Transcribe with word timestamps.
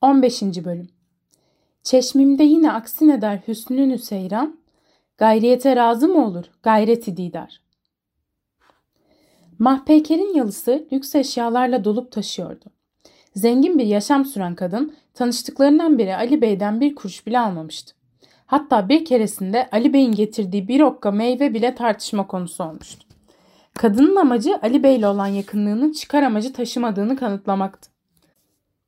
15. 0.00 0.42
Bölüm 0.42 0.88
Çeşmimde 1.82 2.42
yine 2.42 2.72
aksine 2.72 3.20
der 3.20 3.40
hüsnünü 3.48 3.98
seyran, 3.98 4.56
gayriyete 5.18 5.76
razı 5.76 6.08
mı 6.08 6.26
olur 6.26 6.44
gayreti 6.62 7.16
didar. 7.16 7.60
Mahpeyker'in 9.58 10.34
yalısı 10.34 10.86
lüks 10.92 11.14
eşyalarla 11.14 11.84
dolup 11.84 12.12
taşıyordu. 12.12 12.64
Zengin 13.34 13.78
bir 13.78 13.86
yaşam 13.86 14.24
süren 14.24 14.54
kadın 14.54 14.94
tanıştıklarından 15.14 15.98
beri 15.98 16.16
Ali 16.16 16.40
Bey'den 16.40 16.80
bir 16.80 16.94
kuruş 16.94 17.26
bile 17.26 17.38
almamıştı. 17.38 17.94
Hatta 18.46 18.88
bir 18.88 19.04
keresinde 19.04 19.68
Ali 19.72 19.92
Bey'in 19.92 20.12
getirdiği 20.12 20.68
bir 20.68 20.80
okka 20.80 21.10
meyve 21.10 21.54
bile 21.54 21.74
tartışma 21.74 22.26
konusu 22.26 22.64
olmuştu. 22.64 23.06
Kadının 23.74 24.16
amacı 24.16 24.58
Ali 24.62 24.82
Bey 24.82 24.96
ile 24.96 25.08
olan 25.08 25.26
yakınlığının 25.26 25.92
çıkar 25.92 26.22
amacı 26.22 26.52
taşımadığını 26.52 27.16
kanıtlamaktı. 27.16 27.89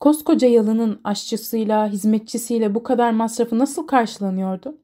Koskoca 0.02 0.48
yalının 0.48 1.00
aşçısıyla, 1.04 1.88
hizmetçisiyle 1.88 2.74
bu 2.74 2.82
kadar 2.82 3.10
masrafı 3.10 3.58
nasıl 3.58 3.86
karşılanıyordu? 3.86 4.78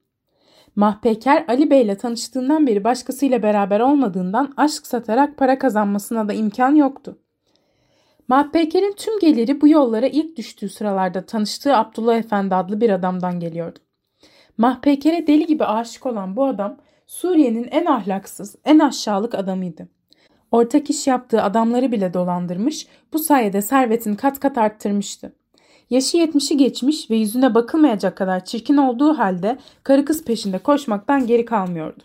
Mahpeker 0.77 1.45
Ali 1.49 1.71
Bey 1.71 1.83
ile 1.83 1.97
tanıştığından 1.97 2.67
beri 2.67 2.85
başkasıyla 2.85 3.43
beraber 3.43 3.81
olmadığından 3.81 4.55
aşk 4.57 4.87
satarak 4.87 5.37
para 5.37 5.59
kazanmasına 5.59 6.29
da 6.29 6.33
imkan 6.33 6.75
yoktu. 6.75 7.19
Mahpeker'in 8.29 8.93
tüm 8.93 9.19
geliri 9.19 9.61
bu 9.61 9.69
yollara 9.69 10.07
ilk 10.07 10.37
düştüğü 10.37 10.69
sıralarda 10.69 11.27
tanıştığı 11.27 11.77
Abdullah 11.77 12.17
Efendi 12.17 12.55
adlı 12.55 12.81
bir 12.81 12.91
adamdan 12.91 13.41
geliyordu. 13.41 13.79
Mahpeker'e 14.59 15.27
deli 15.27 15.47
gibi 15.47 15.65
aşık 15.65 16.07
olan 16.07 16.37
bu 16.37 16.45
adam 16.45 16.77
Suriye'nin 17.07 17.69
en 17.71 17.87
ahlaksız, 17.87 18.57
en 18.65 18.79
aşağılık 18.79 19.35
adamıydı. 19.35 19.89
Ortak 20.53 20.91
iş 20.91 21.07
yaptığı 21.07 21.43
adamları 21.43 21.93
bile 21.93 22.15
dolandırmış, 22.15 22.87
bu 23.13 23.19
sayede 23.19 23.63
servetini 23.63 24.17
kat 24.17 24.41
kat 24.41 24.59
arttırmıştı. 24.59 25.33
Yaşı 25.91 26.17
yetmişi 26.17 26.57
geçmiş 26.57 27.11
ve 27.11 27.17
yüzüne 27.17 27.55
bakılmayacak 27.55 28.17
kadar 28.17 28.45
çirkin 28.45 28.77
olduğu 28.77 29.19
halde 29.19 29.59
karı 29.83 30.05
kız 30.05 30.25
peşinde 30.25 30.59
koşmaktan 30.59 31.27
geri 31.27 31.45
kalmıyordu. 31.45 32.03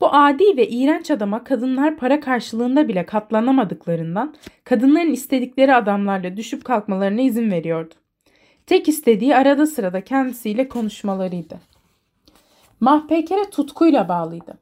Bu 0.00 0.14
adi 0.14 0.56
ve 0.56 0.68
iğrenç 0.68 1.10
adama 1.10 1.44
kadınlar 1.44 1.96
para 1.96 2.20
karşılığında 2.20 2.88
bile 2.88 3.06
katlanamadıklarından 3.06 4.34
kadınların 4.64 5.12
istedikleri 5.12 5.74
adamlarla 5.74 6.36
düşüp 6.36 6.64
kalkmalarına 6.64 7.20
izin 7.20 7.50
veriyordu. 7.50 7.94
Tek 8.66 8.88
istediği 8.88 9.36
arada 9.36 9.66
sırada 9.66 10.00
kendisiyle 10.00 10.68
konuşmalarıydı. 10.68 11.60
Mahpekere 12.80 13.50
tutkuyla 13.50 14.08
bağlıydı. 14.08 14.58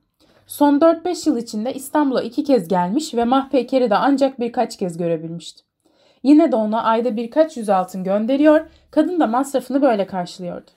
Son 0.47 0.79
4-5 0.79 1.29
yıl 1.29 1.37
içinde 1.37 1.75
İstanbul'a 1.75 2.23
iki 2.23 2.45
kez 2.45 2.69
gelmiş 2.69 3.15
ve 3.15 3.25
Mahpeker'i 3.25 3.91
de 3.91 3.97
ancak 3.97 4.41
birkaç 4.41 4.77
kez 4.77 4.97
görebilmişti. 4.99 5.63
Yine 6.23 6.53
de 6.53 6.57
ona 6.57 6.83
ayda 6.83 7.17
birkaç 7.17 7.57
yüz 7.57 7.69
altın 7.69 8.05
gönderiyor, 8.05 8.67
kadın 8.91 9.21
da 9.21 9.27
masrafını 9.27 9.83
böyle 9.83 10.07
karşılıyordu. 10.07 10.71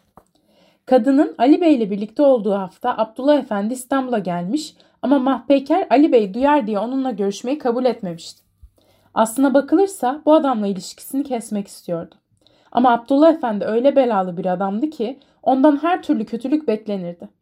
Kadının 0.86 1.36
Ali 1.38 1.62
Bey 1.62 1.76
ile 1.76 1.92
birlikte 1.92 2.24
olduğu 2.24 2.54
hafta 2.54 2.98
Abdullah 2.98 3.40
Efendi 3.40 3.74
İstanbul'a 3.74 4.20
gelmiş 4.20 4.76
ama 5.02 5.20
Mahpeker 5.20 5.88
Ali 5.90 6.12
Bey 6.12 6.34
duyar 6.34 6.68
diye 6.68 6.80
onunla 6.80 7.12
görüşmeyi 7.12 7.58
kabul 7.58 7.86
etmemişti. 7.86 8.42
Aslına 9.14 9.54
bakılırsa 9.54 10.22
bu 10.26 10.34
adamla 10.34 10.68
ilişkisini 10.68 11.24
kesmek 11.24 11.68
istiyordu. 11.68 12.16
Ama 12.72 12.92
Abdullah 12.92 13.34
Efendi 13.34 13.66
öyle 13.66 13.96
belalı 13.96 14.38
bir 14.38 14.46
adamdı 14.46 14.90
ki 14.90 15.20
ondan 15.44 15.84
her 15.84 16.04
türlü 16.04 16.26
kötülük 16.26 16.68
beklenirdi. 16.68 17.39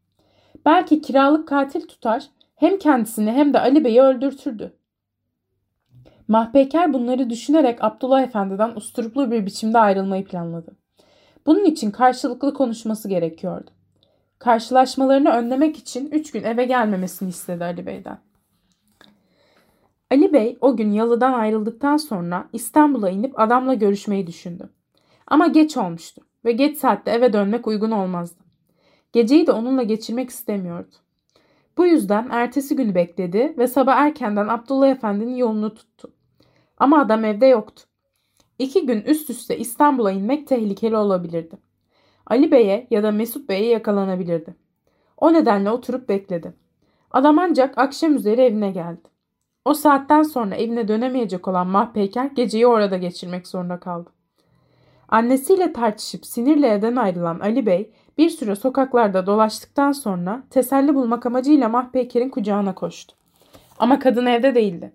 Belki 0.68 1.02
kiralık 1.02 1.48
katil 1.48 1.88
tutar, 1.88 2.28
hem 2.56 2.80
kendisini 2.80 3.32
hem 3.32 3.54
de 3.54 3.60
Ali 3.60 3.84
Bey'i 3.84 4.02
öldürtürdü. 4.02 4.74
Mahpeker 6.28 6.94
bunları 6.94 7.30
düşünerek 7.30 7.84
Abdullah 7.84 8.22
Efendi'den 8.22 8.76
usturuplu 8.76 9.32
bir 9.32 9.46
biçimde 9.46 9.80
ayrılmayı 9.80 10.26
planladı. 10.26 10.76
Bunun 11.46 11.66
için 11.66 11.92
karşılıklı 11.92 12.54
konuşması 12.54 13.10
gerekiyordu. 13.10 13.72
Karşılaşmalarını 14.40 15.30
önlemek 15.30 15.78
için 15.78 16.12
üç 16.12 16.32
gün 16.32 16.44
eve 16.44 16.66
gelmemesini 16.66 17.30
istedi 17.30 17.64
Ali 17.64 17.86
Bey'den. 17.86 18.18
Ali 20.12 20.34
Bey 20.34 20.58
o 20.62 20.78
gün 20.78 20.92
yalıdan 20.92 21.34
ayrıldıktan 21.34 21.98
sonra 21.98 22.48
İstanbul'a 22.54 23.10
inip 23.10 23.40
adamla 23.40 23.74
görüşmeyi 23.74 24.28
düşündü. 24.28 24.70
Ama 25.28 25.48
geç 25.48 25.78
olmuştu 25.78 26.22
ve 26.46 26.52
geç 26.52 26.78
saatte 26.78 27.12
eve 27.12 27.34
dönmek 27.34 27.68
uygun 27.68 27.92
olmazdı. 27.92 28.47
Geceyi 29.14 29.48
de 29.48 29.52
onunla 29.52 29.84
geçirmek 29.84 30.30
istemiyordu. 30.30 30.96
Bu 31.78 31.86
yüzden 31.86 32.28
ertesi 32.32 32.76
günü 32.76 32.96
bekledi 32.96 33.54
ve 33.58 33.68
sabah 33.68 33.98
erkenden 33.98 34.48
Abdullah 34.48 34.88
Efendi'nin 34.88 35.36
yolunu 35.36 35.74
tuttu. 35.74 36.14
Ama 36.78 37.02
adam 37.02 37.26
evde 37.26 37.46
yoktu. 37.46 37.84
İki 38.60 38.86
gün 38.86 39.02
üst 39.02 39.30
üste 39.30 39.58
İstanbul'a 39.58 40.12
inmek 40.12 40.48
tehlikeli 40.48 40.98
olabilirdi. 40.98 41.58
Ali 42.26 42.52
Bey'e 42.52 42.88
ya 42.92 43.04
da 43.04 43.12
Mesut 43.12 43.50
Bey'e 43.50 43.70
yakalanabilirdi. 43.70 44.56
O 45.18 45.34
nedenle 45.34 45.72
oturup 45.72 46.10
bekledi. 46.10 46.54
Adam 47.12 47.40
ancak 47.40 47.78
akşam 47.78 48.16
üzeri 48.16 48.42
evine 48.42 48.72
geldi. 48.72 49.10
O 49.66 49.74
saatten 49.74 50.24
sonra 50.24 50.56
evine 50.56 50.88
dönemeyecek 50.88 51.48
olan 51.48 51.68
Mahpeyker 51.68 52.26
geceyi 52.26 52.68
orada 52.68 52.98
geçirmek 52.98 53.48
zorunda 53.48 53.80
kaldı. 53.80 54.10
Annesiyle 55.10 55.74
tartışıp 55.74 56.26
sinirle 56.26 56.68
evden 56.68 56.96
ayrılan 56.96 57.40
Ali 57.40 57.66
Bey 57.66 57.92
bir 58.18 58.30
süre 58.30 58.56
sokaklarda 58.56 59.26
dolaştıktan 59.26 59.92
sonra 59.92 60.44
teselli 60.50 60.96
bulmak 60.96 61.26
amacıyla 61.26 61.70
Mahpeyker'in 61.70 62.30
kucağına 62.30 62.76
koştu. 62.76 63.16
Ama 63.80 64.00
kadın 64.00 64.26
evde 64.26 64.56
değildi. 64.56 64.92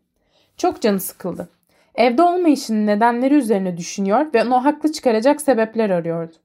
Çok 0.56 0.80
canı 0.80 1.00
sıkıldı. 1.00 1.48
Evde 1.94 2.22
olmayışının 2.22 2.86
nedenleri 2.86 3.34
üzerine 3.34 3.76
düşünüyor 3.76 4.26
ve 4.34 4.44
onu 4.44 4.64
haklı 4.64 4.92
çıkaracak 4.92 5.40
sebepler 5.40 5.90
arıyordu. 5.90 6.36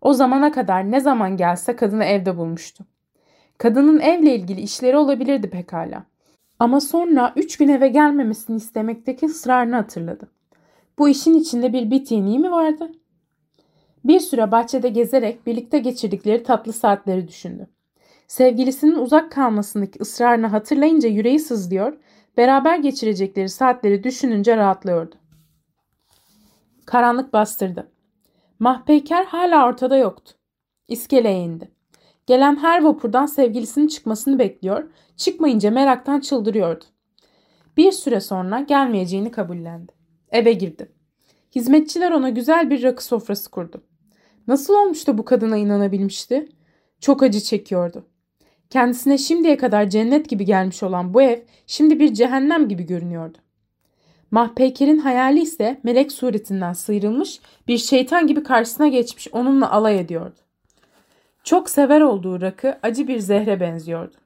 O 0.00 0.12
zamana 0.12 0.52
kadar 0.52 0.90
ne 0.90 1.00
zaman 1.00 1.36
gelse 1.36 1.76
kadını 1.76 2.04
evde 2.04 2.36
bulmuştu. 2.36 2.84
Kadının 3.58 4.00
evle 4.00 4.34
ilgili 4.34 4.60
işleri 4.60 4.96
olabilirdi 4.96 5.50
pekala. 5.50 6.04
Ama 6.58 6.80
sonra 6.80 7.32
üç 7.36 7.56
gün 7.56 7.68
eve 7.68 7.88
gelmemesini 7.88 8.56
istemekteki 8.56 9.26
ısrarını 9.26 9.76
hatırladı. 9.76 10.28
Bu 10.98 11.08
işin 11.08 11.34
içinde 11.34 11.72
bir 11.72 11.90
bit 11.90 12.10
yeniği 12.10 12.38
mi 12.38 12.50
vardı? 12.50 12.92
Bir 14.04 14.20
süre 14.20 14.50
bahçede 14.50 14.88
gezerek 14.88 15.46
birlikte 15.46 15.78
geçirdikleri 15.78 16.42
tatlı 16.42 16.72
saatleri 16.72 17.28
düşündü. 17.28 17.68
Sevgilisinin 18.28 18.96
uzak 18.96 19.32
kalmasındaki 19.32 19.98
ısrarını 20.00 20.46
hatırlayınca 20.46 21.08
yüreği 21.08 21.38
sızlıyor, 21.38 21.96
beraber 22.36 22.78
geçirecekleri 22.78 23.48
saatleri 23.48 24.04
düşününce 24.04 24.56
rahatlıyordu. 24.56 25.14
Karanlık 26.86 27.32
bastırdı. 27.32 27.90
Mahpeyker 28.58 29.24
hala 29.24 29.66
ortada 29.66 29.96
yoktu. 29.96 30.32
İskeleye 30.88 31.44
indi. 31.44 31.70
Gelen 32.26 32.56
her 32.56 32.82
vapurdan 32.82 33.26
sevgilisinin 33.26 33.88
çıkmasını 33.88 34.38
bekliyor, 34.38 34.90
çıkmayınca 35.16 35.70
meraktan 35.70 36.20
çıldırıyordu. 36.20 36.84
Bir 37.76 37.92
süre 37.92 38.20
sonra 38.20 38.60
gelmeyeceğini 38.60 39.30
kabullendi. 39.30 39.92
Eve 40.30 40.52
girdi. 40.52 40.92
Hizmetçiler 41.54 42.10
ona 42.10 42.28
güzel 42.28 42.70
bir 42.70 42.82
rakı 42.82 43.04
sofrası 43.04 43.50
kurdu. 43.50 43.82
Nasıl 44.48 44.74
olmuş 44.74 45.06
da 45.06 45.18
bu 45.18 45.24
kadına 45.24 45.56
inanabilmişti? 45.56 46.48
Çok 47.00 47.22
acı 47.22 47.40
çekiyordu. 47.40 48.06
Kendisine 48.70 49.18
şimdiye 49.18 49.56
kadar 49.56 49.90
cennet 49.90 50.28
gibi 50.28 50.44
gelmiş 50.44 50.82
olan 50.82 51.14
bu 51.14 51.22
ev 51.22 51.38
şimdi 51.66 52.00
bir 52.00 52.14
cehennem 52.14 52.68
gibi 52.68 52.82
görünüyordu. 52.82 53.38
Mahpeyker'in 54.30 54.98
hayali 54.98 55.40
ise 55.40 55.80
melek 55.82 56.12
suretinden 56.12 56.72
sıyrılmış 56.72 57.40
bir 57.68 57.78
şeytan 57.78 58.26
gibi 58.26 58.42
karşısına 58.42 58.88
geçmiş 58.88 59.28
onunla 59.32 59.70
alay 59.70 60.00
ediyordu. 60.00 60.40
Çok 61.44 61.70
sever 61.70 62.00
olduğu 62.00 62.40
rakı 62.40 62.78
acı 62.82 63.08
bir 63.08 63.18
zehre 63.18 63.60
benziyordu. 63.60 64.16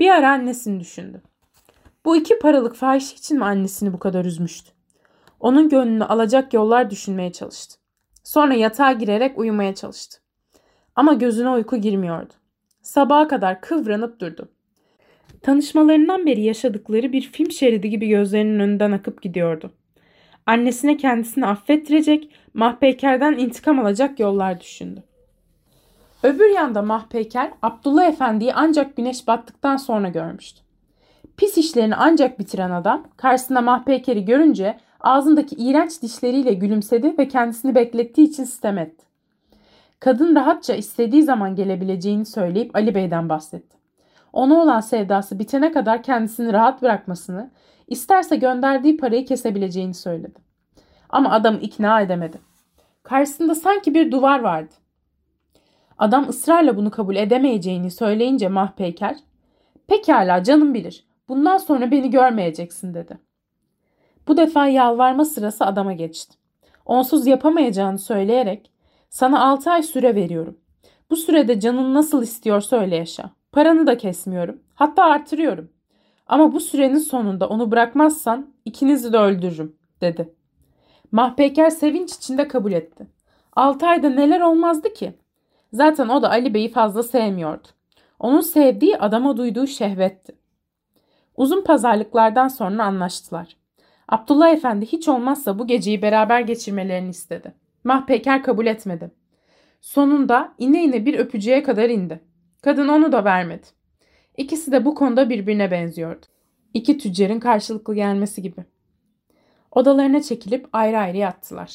Bir 0.00 0.10
ara 0.10 0.30
annesini 0.30 0.80
düşündü. 0.80 1.22
Bu 2.04 2.16
iki 2.16 2.38
paralık 2.38 2.74
fahiş 2.74 3.12
için 3.12 3.38
mi 3.38 3.44
annesini 3.44 3.92
bu 3.92 3.98
kadar 3.98 4.24
üzmüştü? 4.24 4.70
Onun 5.40 5.68
gönlünü 5.68 6.04
alacak 6.04 6.54
yollar 6.54 6.90
düşünmeye 6.90 7.32
çalıştı. 7.32 7.83
Sonra 8.24 8.54
yatağa 8.54 8.92
girerek 8.92 9.38
uyumaya 9.38 9.74
çalıştı. 9.74 10.18
Ama 10.96 11.12
gözüne 11.12 11.50
uyku 11.50 11.76
girmiyordu. 11.76 12.32
Sabaha 12.82 13.28
kadar 13.28 13.60
kıvranıp 13.60 14.20
durdu. 14.20 14.48
Tanışmalarından 15.42 16.26
beri 16.26 16.42
yaşadıkları 16.42 17.12
bir 17.12 17.22
film 17.22 17.50
şeridi 17.50 17.90
gibi 17.90 18.08
gözlerinin 18.08 18.60
önünden 18.60 18.92
akıp 18.92 19.22
gidiyordu. 19.22 19.72
Annesine 20.46 20.96
kendisini 20.96 21.46
affettirecek, 21.46 22.30
Mahpeyker'den 22.54 23.32
intikam 23.32 23.78
alacak 23.78 24.20
yollar 24.20 24.60
düşündü. 24.60 25.02
Öbür 26.22 26.54
yanda 26.54 26.82
Mahpeyker, 26.82 27.50
Abdullah 27.62 28.06
Efendi'yi 28.06 28.54
ancak 28.54 28.96
güneş 28.96 29.26
battıktan 29.26 29.76
sonra 29.76 30.08
görmüştü. 30.08 30.60
Pis 31.36 31.58
işlerini 31.58 31.96
ancak 31.96 32.38
bitiren 32.38 32.70
adam, 32.70 33.08
karşısında 33.16 33.60
Mahpeyker'i 33.60 34.24
görünce 34.24 34.78
Ağzındaki 35.04 35.56
iğrenç 35.56 36.02
dişleriyle 36.02 36.54
gülümsedi 36.54 37.18
ve 37.18 37.28
kendisini 37.28 37.74
beklettiği 37.74 38.28
için 38.28 38.44
sitem 38.44 38.78
etti. 38.78 39.04
Kadın 40.00 40.36
rahatça 40.36 40.74
istediği 40.74 41.22
zaman 41.22 41.56
gelebileceğini 41.56 42.26
söyleyip 42.26 42.76
Ali 42.76 42.94
Bey'den 42.94 43.28
bahsetti. 43.28 43.76
Ona 44.32 44.54
olan 44.54 44.80
sevdası 44.80 45.38
bitene 45.38 45.72
kadar 45.72 46.02
kendisini 46.02 46.52
rahat 46.52 46.82
bırakmasını, 46.82 47.50
isterse 47.88 48.36
gönderdiği 48.36 48.96
parayı 48.96 49.26
kesebileceğini 49.26 49.94
söyledi. 49.94 50.38
Ama 51.08 51.30
adamı 51.30 51.58
ikna 51.58 52.00
edemedi. 52.00 52.38
Karşısında 53.02 53.54
sanki 53.54 53.94
bir 53.94 54.12
duvar 54.12 54.40
vardı. 54.40 54.74
Adam 55.98 56.28
ısrarla 56.28 56.76
bunu 56.76 56.90
kabul 56.90 57.16
edemeyeceğini 57.16 57.90
söyleyince 57.90 58.48
Mahpeyker, 58.48 59.16
''Pekala 59.86 60.42
canım 60.42 60.74
bilir. 60.74 61.04
Bundan 61.28 61.58
sonra 61.58 61.90
beni 61.90 62.10
görmeyeceksin.'' 62.10 62.94
dedi. 62.94 63.18
Bu 64.28 64.36
defa 64.36 64.66
yalvarma 64.66 65.24
sırası 65.24 65.66
adama 65.66 65.92
geçti. 65.92 66.36
Onsuz 66.86 67.26
yapamayacağını 67.26 67.98
söyleyerek 67.98 68.70
sana 69.10 69.44
altı 69.44 69.70
ay 69.70 69.82
süre 69.82 70.14
veriyorum. 70.14 70.58
Bu 71.10 71.16
sürede 71.16 71.60
canın 71.60 71.94
nasıl 71.94 72.22
istiyorsa 72.22 72.80
öyle 72.80 72.96
yaşa. 72.96 73.30
Paranı 73.52 73.86
da 73.86 73.96
kesmiyorum. 73.96 74.60
Hatta 74.74 75.04
artırıyorum. 75.04 75.70
Ama 76.26 76.52
bu 76.52 76.60
sürenin 76.60 76.98
sonunda 76.98 77.48
onu 77.48 77.70
bırakmazsan 77.70 78.54
ikinizi 78.64 79.12
de 79.12 79.18
öldürürüm 79.18 79.76
dedi. 80.00 80.34
Mahpeker 81.12 81.70
sevinç 81.70 82.14
içinde 82.14 82.48
kabul 82.48 82.72
etti. 82.72 83.06
Altı 83.56 83.86
ayda 83.86 84.10
neler 84.10 84.40
olmazdı 84.40 84.92
ki? 84.92 85.14
Zaten 85.72 86.08
o 86.08 86.22
da 86.22 86.30
Ali 86.30 86.54
Bey'i 86.54 86.68
fazla 86.72 87.02
sevmiyordu. 87.02 87.68
Onun 88.18 88.40
sevdiği 88.40 88.98
adama 88.98 89.36
duyduğu 89.36 89.66
şehvetti. 89.66 90.36
Uzun 91.36 91.64
pazarlıklardan 91.64 92.48
sonra 92.48 92.84
anlaştılar. 92.84 93.56
Abdullah 94.08 94.50
Efendi 94.50 94.86
hiç 94.86 95.08
olmazsa 95.08 95.58
bu 95.58 95.66
geceyi 95.66 96.02
beraber 96.02 96.40
geçirmelerini 96.40 97.10
istedi. 97.10 97.54
Mahpeker 97.84 98.42
kabul 98.42 98.66
etmedi. 98.66 99.10
Sonunda 99.80 100.54
ine 100.58 100.84
ine 100.84 101.06
bir 101.06 101.18
öpücüğe 101.18 101.62
kadar 101.62 101.90
indi. 101.90 102.20
Kadın 102.62 102.88
onu 102.88 103.12
da 103.12 103.24
vermedi. 103.24 103.66
İkisi 104.36 104.72
de 104.72 104.84
bu 104.84 104.94
konuda 104.94 105.30
birbirine 105.30 105.70
benziyordu. 105.70 106.26
İki 106.74 106.98
tüccarın 106.98 107.40
karşılıklı 107.40 107.94
gelmesi 107.94 108.42
gibi. 108.42 108.64
Odalarına 109.70 110.22
çekilip 110.22 110.68
ayrı 110.72 110.98
ayrı 110.98 111.16
yattılar. 111.16 111.74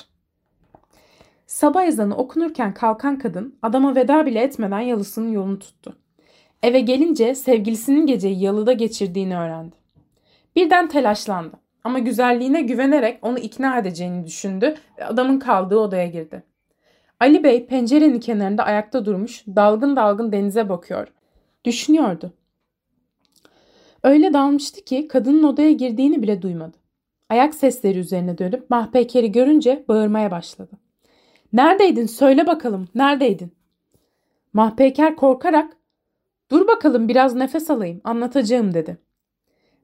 Sabah 1.47 1.83
ezanı 1.83 2.17
okunurken 2.17 2.73
kalkan 2.73 3.19
kadın 3.19 3.55
adama 3.61 3.95
veda 3.95 4.25
bile 4.25 4.39
etmeden 4.39 4.79
yalısının 4.79 5.31
yolunu 5.31 5.59
tuttu. 5.59 5.97
Eve 6.63 6.79
gelince 6.79 7.35
sevgilisinin 7.35 8.05
geceyi 8.05 8.41
yalıda 8.41 8.73
geçirdiğini 8.73 9.37
öğrendi. 9.37 9.75
Birden 10.55 10.87
telaşlandı 10.87 11.59
ama 11.89 11.99
güzelliğine 11.99 12.61
güvenerek 12.61 13.19
onu 13.21 13.39
ikna 13.39 13.77
edeceğini 13.77 14.25
düşündü 14.25 14.75
ve 14.97 15.05
adamın 15.05 15.39
kaldığı 15.39 15.77
odaya 15.77 16.07
girdi. 16.07 16.43
Ali 17.19 17.43
Bey 17.43 17.65
pencerenin 17.65 18.19
kenarında 18.19 18.63
ayakta 18.63 19.05
durmuş 19.05 19.43
dalgın 19.47 19.95
dalgın 19.95 20.31
denize 20.31 20.69
bakıyor. 20.69 21.07
Düşünüyordu. 21.65 22.33
Öyle 24.03 24.33
dalmıştı 24.33 24.81
ki 24.81 25.07
kadının 25.07 25.43
odaya 25.43 25.71
girdiğini 25.71 26.21
bile 26.21 26.41
duymadı. 26.41 26.77
Ayak 27.29 27.55
sesleri 27.55 27.99
üzerine 27.99 28.37
dönüp 28.37 28.69
Mahpeker'i 28.69 29.31
görünce 29.31 29.85
bağırmaya 29.87 30.31
başladı. 30.31 30.71
Neredeydin 31.53 32.05
söyle 32.05 32.47
bakalım 32.47 32.87
neredeydin? 32.95 33.51
Mahpeker 34.53 35.15
korkarak 35.15 35.77
dur 36.51 36.67
bakalım 36.67 37.07
biraz 37.07 37.35
nefes 37.35 37.69
alayım 37.69 38.01
anlatacağım 38.03 38.73
dedi. 38.73 38.97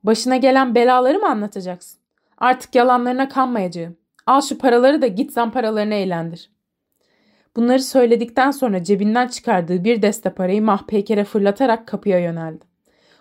Başına 0.05 0.37
gelen 0.37 0.75
belaları 0.75 1.19
mı 1.19 1.29
anlatacaksın? 1.29 1.99
Artık 2.37 2.75
yalanlarına 2.75 3.29
kanmayacağım. 3.29 3.97
Al 4.27 4.41
şu 4.41 4.57
paraları 4.57 5.01
da 5.01 5.07
git 5.07 5.35
paralarını 5.35 5.93
eğlendir. 5.93 6.51
Bunları 7.55 7.83
söyledikten 7.83 8.51
sonra 8.51 8.83
cebinden 8.83 9.27
çıkardığı 9.27 9.83
bir 9.83 10.01
deste 10.01 10.29
parayı 10.29 10.61
Mahpeker'e 10.61 11.23
fırlatarak 11.23 11.87
kapıya 11.87 12.19
yöneldi. 12.19 12.65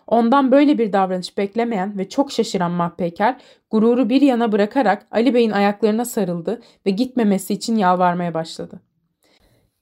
Ondan 0.06 0.52
böyle 0.52 0.78
bir 0.78 0.92
davranış 0.92 1.38
beklemeyen 1.38 1.98
ve 1.98 2.08
çok 2.08 2.32
şaşıran 2.32 2.70
Mahpeker 2.70 3.36
gururu 3.70 4.08
bir 4.08 4.22
yana 4.22 4.52
bırakarak 4.52 5.06
Ali 5.10 5.34
Bey'in 5.34 5.50
ayaklarına 5.50 6.04
sarıldı 6.04 6.60
ve 6.86 6.90
gitmemesi 6.90 7.54
için 7.54 7.76
yalvarmaya 7.76 8.34
başladı. 8.34 8.80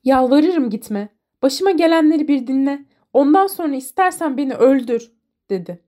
Yalvarırım 0.04 0.70
gitme. 0.70 1.08
Başıma 1.42 1.70
gelenleri 1.70 2.28
bir 2.28 2.46
dinle. 2.46 2.84
Ondan 3.12 3.46
sonra 3.46 3.74
istersen 3.74 4.36
beni 4.36 4.54
öldür 4.54 5.12
dedi. 5.50 5.80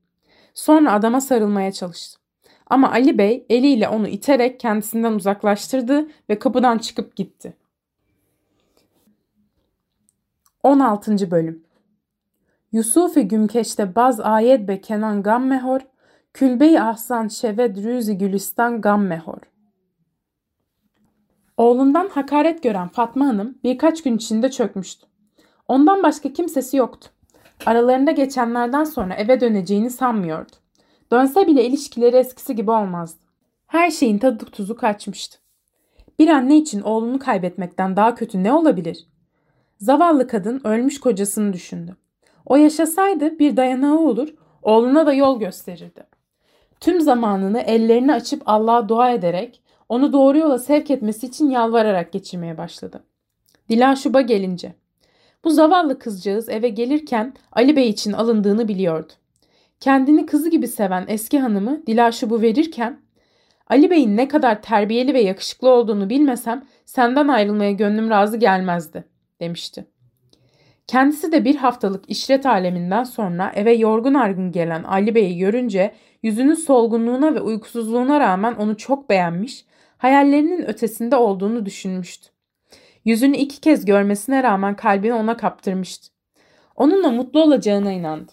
Sonra 0.55 0.93
adama 0.93 1.21
sarılmaya 1.21 1.73
çalıştı. 1.73 2.21
Ama 2.67 2.91
Ali 2.91 3.19
Bey 3.19 3.47
eliyle 3.49 3.89
onu 3.89 4.09
iterek 4.09 4.61
kendisinden 4.61 5.13
uzaklaştırdı 5.13 6.09
ve 6.31 6.39
kapıdan 6.39 6.79
çıkıp 6.79 7.17
gitti. 7.17 7.57
16. 10.63 11.31
Bölüm 11.31 11.65
Yusufi 12.73 13.29
Gümkeş'te 13.29 13.95
baz 13.95 14.21
ayet 14.21 14.69
be 14.69 14.81
kenan 14.81 15.23
gam 15.23 15.47
mehor, 15.47 15.81
külbe-i 16.33 16.81
ahsan 16.81 17.29
şeved 17.29 17.77
rüzi 17.77 18.19
gülistan 18.19 18.81
gam 18.81 19.07
mehor. 19.07 19.41
Oğlundan 21.57 22.09
hakaret 22.09 22.63
gören 22.63 22.89
Fatma 22.89 23.27
Hanım 23.27 23.59
birkaç 23.65 24.03
gün 24.03 24.17
içinde 24.17 24.51
çökmüştü. 24.51 25.07
Ondan 25.69 26.03
başka 26.03 26.33
kimsesi 26.33 26.77
yoktu. 26.77 27.09
Aralarında 27.67 28.11
geçenlerden 28.11 28.85
sonra 28.85 29.15
eve 29.15 29.41
döneceğini 29.41 29.91
sanmıyordu. 29.91 30.53
Dönse 31.13 31.47
bile 31.47 31.65
ilişkileri 31.65 32.17
eskisi 32.17 32.55
gibi 32.55 32.71
olmazdı. 32.71 33.25
Her 33.67 33.91
şeyin 33.91 34.19
tadı 34.19 34.45
tuzu 34.45 34.77
kaçmıştı. 34.77 35.39
Bir 36.19 36.29
anne 36.29 36.57
için 36.57 36.81
oğlunu 36.81 37.19
kaybetmekten 37.19 37.97
daha 37.97 38.15
kötü 38.15 38.43
ne 38.43 38.53
olabilir? 38.53 39.07
Zavallı 39.79 40.27
kadın 40.27 40.61
ölmüş 40.65 41.01
kocasını 41.01 41.53
düşündü. 41.53 41.97
O 42.47 42.57
yaşasaydı 42.57 43.39
bir 43.39 43.57
dayanağı 43.57 43.99
olur, 43.99 44.29
oğluna 44.63 45.07
da 45.07 45.13
yol 45.13 45.41
gösterirdi. 45.41 46.07
Tüm 46.81 47.01
zamanını 47.01 47.61
ellerini 47.61 48.13
açıp 48.13 48.43
Allah'a 48.47 48.89
dua 48.89 49.11
ederek, 49.11 49.63
onu 49.89 50.13
doğru 50.13 50.39
yola 50.39 50.59
sevk 50.59 50.91
etmesi 50.91 51.27
için 51.27 51.51
yalvararak 51.51 52.13
geçirmeye 52.13 52.59
başladı. 52.59 53.05
Dilaşub'a 53.69 54.21
gelince, 54.21 54.75
bu 55.45 55.51
zavallı 55.51 55.99
kızcağız 55.99 56.49
eve 56.49 56.69
gelirken 56.69 57.35
Ali 57.53 57.77
Bey 57.77 57.89
için 57.89 58.13
alındığını 58.13 58.69
biliyordu. 58.69 59.13
Kendini 59.81 60.27
kızı 60.27 60.51
gibi 60.51 60.69
seven 60.69 61.05
eski 61.09 61.39
hanımı 61.41 61.87
Dilaşub'u 61.87 62.43
verirken, 62.43 63.01
Ali 63.67 63.91
Bey'in 63.91 64.17
ne 64.17 64.29
kadar 64.29 64.63
terbiyeli 64.63 65.15
ve 65.15 65.21
yakışıklı 65.21 65.71
olduğunu 65.71 66.11
bilmesem 66.11 66.65
senden 66.87 67.29
ayrılmaya 67.29 67.73
gönlüm 67.73 68.11
razı 68.11 68.37
gelmezdi, 68.37 69.05
demişti. 69.41 69.87
Kendisi 70.87 71.33
de 71.33 71.45
bir 71.45 71.57
haftalık 71.57 72.11
işret 72.11 72.47
aleminden 72.47 73.05
sonra 73.05 73.53
eve 73.55 73.73
yorgun 73.73 74.15
argın 74.15 74.53
gelen 74.53 74.83
Ali 74.83 75.15
Bey'i 75.15 75.39
görünce 75.39 75.95
yüzünün 76.23 76.55
solgunluğuna 76.55 77.35
ve 77.35 77.41
uykusuzluğuna 77.41 78.21
rağmen 78.21 78.55
onu 78.55 78.77
çok 78.77 79.11
beğenmiş, 79.11 79.65
hayallerinin 79.99 80.63
ötesinde 80.67 81.17
olduğunu 81.17 81.67
düşünmüştü. 81.67 82.34
Yüzünü 83.05 83.37
iki 83.37 83.61
kez 83.61 83.85
görmesine 83.85 84.43
rağmen 84.43 84.77
kalbini 84.77 85.15
ona 85.15 85.37
kaptırmıştı. 85.37 86.13
Onunla 86.77 87.11
mutlu 87.11 87.43
olacağına 87.43 87.93
inandı. 87.93 88.33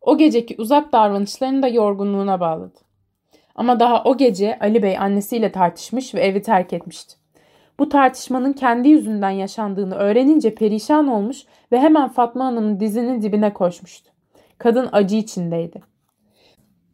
O 0.00 0.18
geceki 0.18 0.54
uzak 0.58 0.92
davranışlarını 0.92 1.62
da 1.62 1.68
yorgunluğuna 1.68 2.40
bağladı. 2.40 2.78
Ama 3.54 3.80
daha 3.80 4.04
o 4.04 4.16
gece 4.16 4.58
Ali 4.58 4.82
Bey 4.82 4.98
annesiyle 4.98 5.52
tartışmış 5.52 6.14
ve 6.14 6.20
evi 6.20 6.42
terk 6.42 6.72
etmişti. 6.72 7.16
Bu 7.78 7.88
tartışmanın 7.88 8.52
kendi 8.52 8.88
yüzünden 8.88 9.30
yaşandığını 9.30 9.94
öğrenince 9.94 10.54
perişan 10.54 11.08
olmuş 11.08 11.44
ve 11.72 11.80
hemen 11.80 12.08
Fatma 12.08 12.44
Hanım'ın 12.44 12.80
dizinin 12.80 13.22
dibine 13.22 13.52
koşmuştu. 13.52 14.10
Kadın 14.58 14.88
acı 14.92 15.16
içindeydi. 15.16 15.82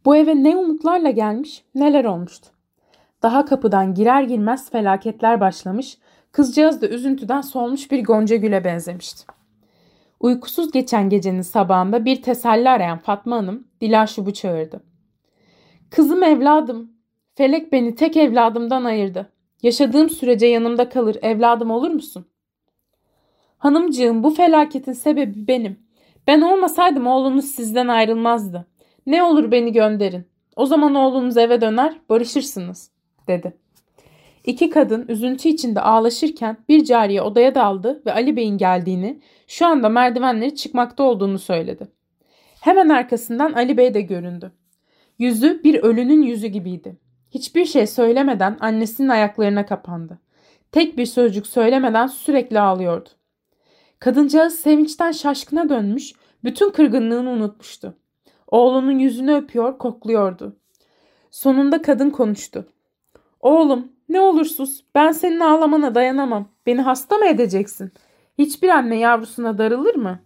Bu 0.05 0.15
eve 0.15 0.43
ne 0.43 0.57
umutlarla 0.57 1.09
gelmiş, 1.09 1.63
neler 1.75 2.05
olmuştu. 2.05 2.49
Daha 3.23 3.45
kapıdan 3.45 3.93
girer 3.93 4.23
girmez 4.23 4.71
felaketler 4.71 5.39
başlamış, 5.39 5.97
kızcağız 6.35 6.81
da 6.81 6.87
üzüntüden 6.87 7.41
solmuş 7.41 7.91
bir 7.91 8.03
gonca 8.03 8.35
güle 8.35 8.63
benzemişti. 8.63 9.25
Uykusuz 10.19 10.71
geçen 10.71 11.09
gecenin 11.09 11.41
sabahında 11.41 12.05
bir 12.05 12.21
teselli 12.21 12.69
arayan 12.69 12.97
Fatma 12.97 13.35
Hanım 13.35 13.67
Dilaşub'u 13.81 14.33
çağırdı. 14.33 14.83
Kızım 15.89 16.23
evladım, 16.23 16.91
felek 17.35 17.71
beni 17.71 17.95
tek 17.95 18.17
evladımdan 18.17 18.83
ayırdı. 18.83 19.31
Yaşadığım 19.63 20.09
sürece 20.09 20.45
yanımda 20.45 20.89
kalır 20.89 21.17
evladım 21.21 21.71
olur 21.71 21.89
musun? 21.89 22.25
Hanımcığım 23.57 24.23
bu 24.23 24.29
felaketin 24.29 24.93
sebebi 24.93 25.47
benim. 25.47 25.79
Ben 26.27 26.41
olmasaydım 26.41 27.07
oğlunuz 27.07 27.45
sizden 27.45 27.87
ayrılmazdı. 27.87 28.65
Ne 29.05 29.23
olur 29.23 29.51
beni 29.51 29.71
gönderin. 29.71 30.25
O 30.55 30.65
zaman 30.65 30.95
oğlunuz 30.95 31.37
eve 31.37 31.61
döner, 31.61 31.99
barışırsınız, 32.09 32.91
dedi. 33.27 33.64
İki 34.45 34.69
kadın 34.69 35.05
üzüntü 35.07 35.49
içinde 35.49 35.81
ağlaşırken 35.81 36.57
bir 36.69 36.83
cariye 36.83 37.21
odaya 37.21 37.55
daldı 37.55 38.01
ve 38.05 38.13
Ali 38.13 38.35
Bey'in 38.35 38.57
geldiğini, 38.57 39.21
şu 39.47 39.65
anda 39.65 39.89
merdivenleri 39.89 40.55
çıkmakta 40.55 41.03
olduğunu 41.03 41.39
söyledi. 41.39 41.87
Hemen 42.61 42.89
arkasından 42.89 43.53
Ali 43.53 43.77
Bey 43.77 43.93
de 43.93 44.01
göründü. 44.01 44.51
Yüzü 45.19 45.63
bir 45.63 45.75
ölünün 45.75 46.21
yüzü 46.21 46.47
gibiydi. 46.47 46.97
Hiçbir 47.31 47.65
şey 47.65 47.87
söylemeden 47.87 48.57
annesinin 48.59 49.09
ayaklarına 49.09 49.65
kapandı. 49.65 50.19
Tek 50.71 50.97
bir 50.97 51.05
sözcük 51.05 51.47
söylemeden 51.47 52.07
sürekli 52.07 52.59
ağlıyordu. 52.59 53.09
Kadıncağız 53.99 54.55
sevinçten 54.55 55.11
şaşkına 55.11 55.69
dönmüş, 55.69 56.13
bütün 56.43 56.69
kırgınlığını 56.69 57.29
unutmuştu. 57.29 57.97
Oğlunun 58.47 58.99
yüzünü 58.99 59.35
öpüyor, 59.35 59.77
kokluyordu. 59.77 60.55
Sonunda 61.31 61.81
kadın 61.81 62.09
konuştu. 62.09 62.67
Oğlum, 63.39 63.94
ne 64.09 64.19
olursuz 64.19 64.85
ben 64.95 65.11
senin 65.11 65.39
ağlamana 65.39 65.95
dayanamam. 65.95 66.47
Beni 66.65 66.81
hasta 66.81 67.17
mı 67.17 67.25
edeceksin? 67.25 67.91
Hiçbir 68.37 68.69
anne 68.69 68.95
yavrusuna 68.95 69.57
darılır 69.57 69.95
mı? 69.95 70.19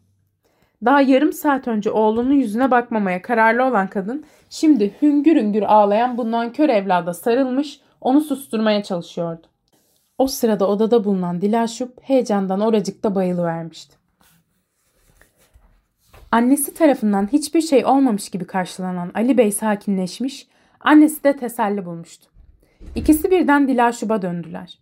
Daha 0.85 1.01
yarım 1.01 1.33
saat 1.33 1.67
önce 1.67 1.91
oğlunun 1.91 2.33
yüzüne 2.33 2.71
bakmamaya 2.71 3.21
kararlı 3.21 3.63
olan 3.63 3.87
kadın 3.87 4.25
şimdi 4.49 4.95
hüngür 5.01 5.35
hüngür 5.35 5.63
ağlayan 5.63 6.17
bu 6.17 6.31
nankör 6.31 6.69
evlada 6.69 7.13
sarılmış 7.13 7.79
onu 8.01 8.21
susturmaya 8.21 8.83
çalışıyordu. 8.83 9.47
O 10.17 10.27
sırada 10.27 10.67
odada 10.67 11.03
bulunan 11.03 11.41
Dilaşup 11.41 12.01
heyecandan 12.01 12.61
oracıkta 12.61 13.15
bayılıvermişti. 13.15 13.95
Annesi 16.31 16.73
tarafından 16.73 17.27
hiçbir 17.31 17.61
şey 17.61 17.85
olmamış 17.85 18.29
gibi 18.29 18.45
karşılanan 18.45 19.11
Ali 19.15 19.37
Bey 19.37 19.51
sakinleşmiş, 19.51 20.47
annesi 20.79 21.23
de 21.23 21.37
teselli 21.37 21.85
bulmuştu. 21.85 22.28
İkisi 22.95 23.31
birden 23.31 23.67
Dilaşub'a 23.67 24.21
döndüler. 24.21 24.79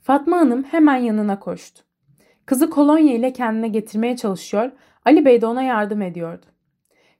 Fatma 0.00 0.36
Hanım 0.36 0.62
hemen 0.62 0.96
yanına 0.96 1.40
koştu. 1.40 1.82
Kızı 2.46 2.70
kolonya 2.70 3.14
ile 3.14 3.32
kendine 3.32 3.68
getirmeye 3.68 4.16
çalışıyor, 4.16 4.70
Ali 5.04 5.24
Bey 5.24 5.40
de 5.40 5.46
ona 5.46 5.62
yardım 5.62 6.02
ediyordu. 6.02 6.46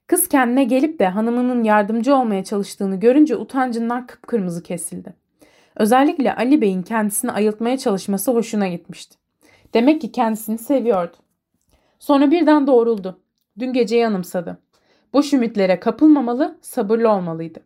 Kız 0.07 0.27
kendine 0.27 0.63
gelip 0.63 0.99
de 0.99 1.07
hanımının 1.07 1.63
yardımcı 1.63 2.15
olmaya 2.15 2.43
çalıştığını 2.43 2.99
görünce 2.99 3.35
utancından 3.35 4.07
kıpkırmızı 4.07 4.63
kesildi. 4.63 5.15
Özellikle 5.75 6.35
Ali 6.35 6.61
Bey'in 6.61 6.81
kendisini 6.81 7.31
ayıltmaya 7.31 7.77
çalışması 7.77 8.31
hoşuna 8.31 8.67
gitmişti. 8.67 9.17
Demek 9.73 10.01
ki 10.01 10.11
kendisini 10.11 10.57
seviyordu. 10.57 11.17
Sonra 11.99 12.31
birden 12.31 12.67
doğruldu. 12.67 13.19
Dün 13.59 13.73
geceyi 13.73 14.07
anımsadı. 14.07 14.57
Boş 15.13 15.33
ümitlere 15.33 15.79
kapılmamalı, 15.79 16.57
sabırlı 16.61 17.09
olmalıydı. 17.09 17.59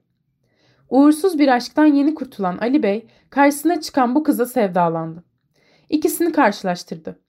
Uğursuz 0.89 1.39
bir 1.39 1.47
aşktan 1.47 1.85
yeni 1.85 2.15
kurtulan 2.15 2.57
Ali 2.57 2.83
Bey 2.83 3.07
karşısına 3.29 3.81
çıkan 3.81 4.15
bu 4.15 4.23
kıza 4.23 4.45
sevdalandı. 4.45 5.23
İkisini 5.89 6.31
karşılaştırdı. 6.31 7.19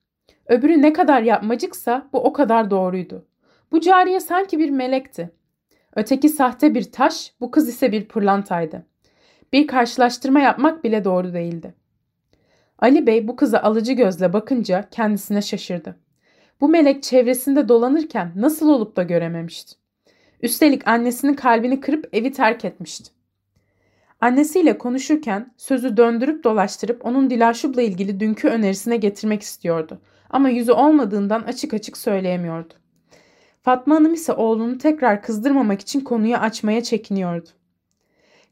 Öbürü 0.47 0.83
ne 0.83 0.93
kadar 0.93 1.23
yapmacıksa 1.23 2.09
bu 2.13 2.19
o 2.25 2.33
kadar 2.33 2.71
doğruydu. 2.71 3.27
Bu 3.73 3.81
cariye 3.81 4.21
sanki 4.21 4.59
bir 4.59 4.71
melekti. 4.71 5.31
Öteki 5.97 6.29
sahte 6.29 6.75
bir 6.75 6.93
taş, 6.93 7.35
bu 7.41 7.51
kız 7.51 7.69
ise 7.69 7.93
bir 7.93 8.09
pırlantaydı. 8.09 8.87
Bir 9.53 9.67
karşılaştırma 9.67 10.41
yapmak 10.41 10.85
bile 10.85 11.05
doğru 11.05 11.33
değildi. 11.33 11.75
Ali 12.79 13.07
Bey 13.07 13.29
bu 13.29 13.37
kıza 13.37 13.59
alıcı 13.59 13.93
gözle 13.93 14.33
bakınca 14.33 14.89
kendisine 14.91 15.43
şaşırdı. 15.43 15.97
Bu 16.61 16.69
melek 16.69 17.03
çevresinde 17.03 17.69
dolanırken 17.69 18.33
nasıl 18.37 18.69
olup 18.69 18.97
da 18.97 19.03
görememişti. 19.03 19.77
Üstelik 20.43 20.89
annesinin 20.89 21.35
kalbini 21.35 21.81
kırıp 21.81 22.09
evi 22.13 22.33
terk 22.33 22.65
etmişti. 22.65 23.16
Annesiyle 24.21 24.79
konuşurken 24.79 25.55
sözü 25.57 25.97
döndürüp 25.97 26.45
dolaştırıp 26.45 27.07
onun 27.07 27.31
Dilaşub'la 27.31 27.83
ilgili 27.83 28.21
dünkü 28.21 28.49
önerisine 28.49 28.97
getirmek 28.97 29.43
istiyordu. 29.43 30.01
Ama 30.31 30.49
yüzü 30.49 30.73
olmadığından 30.73 31.43
açık 31.43 31.75
açık 31.75 31.97
söyleyemiyordu. 31.97 32.75
Fatma 33.63 33.95
Hanım 33.95 34.15
ise 34.15 34.33
oğlunu 34.33 34.79
tekrar 34.79 35.23
kızdırmamak 35.23 35.81
için 35.81 36.01
konuyu 36.01 36.37
açmaya 36.37 36.83
çekiniyordu. 36.83 37.49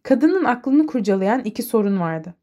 Kadının 0.03 0.45
aklını 0.45 0.87
kurcalayan 0.87 1.41
iki 1.41 1.63
sorun 1.63 2.01
vardı. 2.01 2.35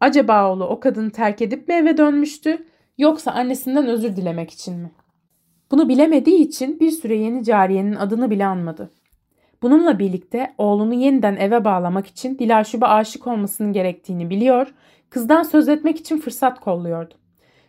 Acaba 0.00 0.52
oğlu 0.52 0.64
o 0.64 0.80
kadını 0.80 1.10
terk 1.10 1.42
edip 1.42 1.68
mi 1.68 1.74
eve 1.74 1.96
dönmüştü 1.96 2.66
yoksa 2.98 3.30
annesinden 3.30 3.86
özür 3.86 4.16
dilemek 4.16 4.50
için 4.50 4.74
mi? 4.74 4.92
Bunu 5.70 5.88
bilemediği 5.88 6.38
için 6.38 6.80
bir 6.80 6.90
süre 6.90 7.16
yeni 7.16 7.44
cariyenin 7.44 7.94
adını 7.94 8.30
bile 8.30 8.46
anmadı. 8.46 8.90
Bununla 9.62 9.98
birlikte 9.98 10.54
oğlunu 10.58 10.94
yeniden 10.94 11.36
eve 11.36 11.64
bağlamak 11.64 12.06
için 12.06 12.38
Dilaşub'a 12.38 12.88
aşık 12.88 13.26
olmasının 13.26 13.72
gerektiğini 13.72 14.30
biliyor, 14.30 14.74
kızdan 15.10 15.42
söz 15.42 15.68
etmek 15.68 16.00
için 16.00 16.18
fırsat 16.18 16.60
kolluyordu. 16.60 17.14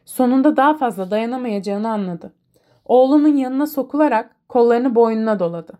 Sonunda 0.05 0.57
daha 0.57 0.77
fazla 0.77 1.11
dayanamayacağını 1.11 1.89
anladı. 1.89 2.33
Oğlunun 2.85 3.37
yanına 3.37 3.67
sokularak 3.67 4.35
kollarını 4.49 4.95
boynuna 4.95 5.39
doladı. 5.39 5.73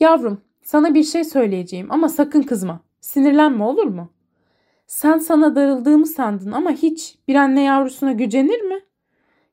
Yavrum, 0.00 0.40
sana 0.62 0.94
bir 0.94 1.04
şey 1.04 1.24
söyleyeceğim 1.24 1.86
ama 1.92 2.08
sakın 2.08 2.42
kızma. 2.42 2.80
Sinirlenme 3.00 3.64
olur 3.64 3.86
mu? 3.86 4.12
Sen 4.86 5.18
sana 5.18 5.56
darıldığımı 5.56 6.06
sandın 6.06 6.52
ama 6.52 6.70
hiç 6.70 7.18
bir 7.28 7.34
anne 7.34 7.62
yavrusuna 7.62 8.12
gücenir 8.12 8.60
mi? 8.60 8.80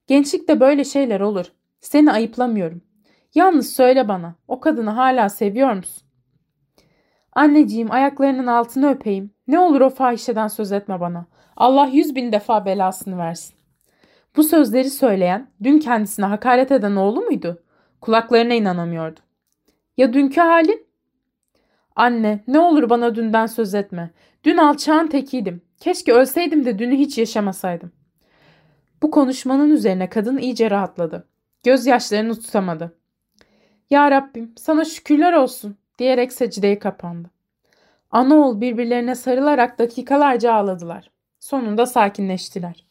Gençlikte 0.08 0.60
böyle 0.60 0.84
şeyler 0.84 1.20
olur. 1.20 1.46
Seni 1.82 2.12
ayıplamıyorum. 2.12 2.82
Yalnız 3.36 3.74
söyle 3.74 4.08
bana, 4.08 4.36
o 4.48 4.60
kadını 4.60 4.90
hala 4.90 5.30
seviyor 5.30 5.74
musun? 5.74 6.04
Anneciğim 7.34 7.92
ayaklarının 7.92 8.48
altını 8.48 8.90
öpeyim. 8.90 9.32
Ne 9.48 9.60
olur 9.60 9.82
o 9.82 9.90
fahişeden 9.90 10.48
söz 10.48 10.72
etme 10.72 11.00
bana. 11.00 11.26
Allah 11.58 11.88
yüz 11.88 12.16
bin 12.16 12.32
defa 12.32 12.66
belasını 12.66 13.18
versin. 13.18 13.56
Bu 14.36 14.44
sözleri 14.44 14.90
söyleyen, 14.90 15.52
dün 15.64 15.80
kendisine 15.80 16.26
hakaret 16.26 16.72
eden 16.72 16.96
oğlu 16.96 17.22
muydu? 17.22 17.64
Kulaklarına 18.02 18.54
inanamıyordu. 18.54 19.20
Ya 19.98 20.14
dünkü 20.14 20.42
halin? 20.42 20.88
Anne, 21.96 22.44
ne 22.48 22.60
olur 22.60 22.90
bana 22.90 23.16
dünden 23.16 23.46
söz 23.46 23.74
etme. 23.74 24.12
Dün 24.44 24.58
alçağın 24.58 25.08
tekiydim. 25.08 25.62
Keşke 25.80 26.14
ölseydim 26.14 26.66
de 26.66 26.80
dünü 26.80 26.96
hiç 26.96 27.18
yaşamasaydım. 27.18 27.92
Bu 29.02 29.12
konuşmanın 29.12 29.70
üzerine 29.70 30.10
kadın 30.10 30.38
iyice 30.38 30.72
rahatladı. 30.72 31.28
Gözyaşlarını 31.64 32.36
tutamadı. 32.36 32.99
Ya 33.90 34.12
Rabbim 34.12 34.54
sana 34.58 34.86
şükürler 34.86 35.34
olsun 35.34 35.76
diyerek 36.00 36.34
secdeye 36.34 36.80
kapandı. 36.80 37.30
Ana 38.12 38.36
oğul 38.36 38.62
birbirlerine 38.62 39.16
sarılarak 39.16 39.80
dakikalarca 39.80 40.54
ağladılar. 40.54 41.12
Sonunda 41.40 41.86
sakinleştiler. 41.86 42.86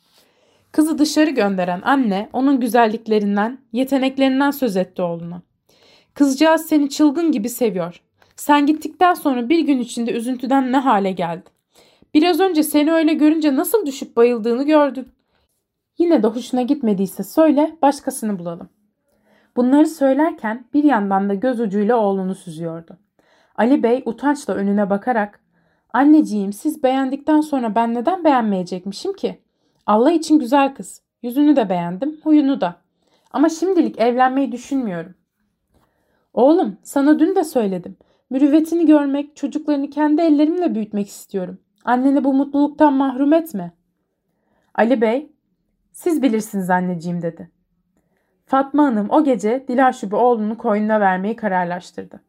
Kızı 0.73 0.99
dışarı 0.99 1.31
gönderen 1.31 1.81
anne 1.85 2.29
onun 2.33 2.61
güzelliklerinden, 2.61 3.59
yeteneklerinden 3.73 4.51
söz 4.51 4.77
etti 4.77 5.03
oğluna. 5.03 5.43
Kızcağız 6.15 6.67
seni 6.67 6.91
çılgın 6.91 7.33
gibi 7.33 7.49
seviyor. 7.49 8.03
Sen 8.37 8.67
gittikten 8.67 9.15
sonra 9.15 9.49
bir 9.49 9.61
gün 9.61 9.79
içinde 9.79 10.13
üzüntüden 10.13 10.73
ne 10.73 10.79
hale 10.79 11.13
geldi. 11.13 11.51
Biraz 12.15 12.41
önce 12.41 12.63
seni 12.63 12.93
öyle 12.93 13.13
görünce 13.15 13.57
nasıl 13.57 13.87
düşüp 13.87 14.17
bayıldığını 14.17 14.63
gördün. 14.67 15.09
Yine 15.99 16.23
de 16.23 16.27
hoşuna 16.27 16.63
gitmediyse 16.63 17.25
söyle 17.25 17.77
başkasını 17.83 18.39
bulalım. 18.39 18.69
Bunları 19.59 19.87
söylerken 19.87 20.65
bir 20.75 20.85
yandan 20.85 21.29
da 21.29 21.35
göz 21.35 21.61
ucuyla 21.61 21.97
oğlunu 21.97 22.35
süzüyordu. 22.35 22.99
Ali 23.57 23.83
Bey 23.83 24.03
utançla 24.07 24.55
önüne 24.55 24.91
bakarak 24.91 25.41
Anneciğim 25.93 26.53
siz 26.53 26.83
beğendikten 26.83 27.41
sonra 27.41 27.75
ben 27.75 27.95
neden 27.95 28.25
beğenmeyecekmişim 28.25 29.13
ki? 29.13 29.41
Allah 29.87 30.13
için 30.13 30.39
güzel 30.39 30.75
kız. 30.75 31.03
Yüzünü 31.23 31.57
de 31.57 31.69
beğendim, 31.69 32.21
huyunu 32.23 32.61
da. 32.61 32.77
Ama 33.31 33.49
şimdilik 33.49 34.01
evlenmeyi 34.01 34.53
düşünmüyorum. 34.53 35.15
Oğlum 36.35 36.77
sana 36.83 37.19
dün 37.19 37.37
de 37.37 37.45
söyledim. 37.45 37.97
Mürüvvetini 38.31 38.87
görmek, 38.87 39.37
çocuklarını 39.37 39.91
kendi 39.91 40.23
ellerimle 40.23 40.75
büyütmek 40.75 41.09
istiyorum. 41.09 41.59
Anneni 41.85 42.25
bu 42.25 42.35
mutluluktan 42.35 42.93
mahrum 42.93 43.33
etme. 43.33 43.73
Ali 44.75 45.01
Bey, 45.01 45.33
siz 45.93 46.23
bilirsiniz 46.23 46.71
anneciğim 46.71 47.23
dedi. 47.23 47.58
Fatma 48.49 48.85
Hanım 48.85 49.11
o 49.11 49.25
gece 49.25 49.65
Dilaşub'u 49.69 50.17
oğlunu 50.17 50.59
koynuna 50.59 51.01
vermeyi 51.01 51.37
kararlaştırdı. 51.37 52.21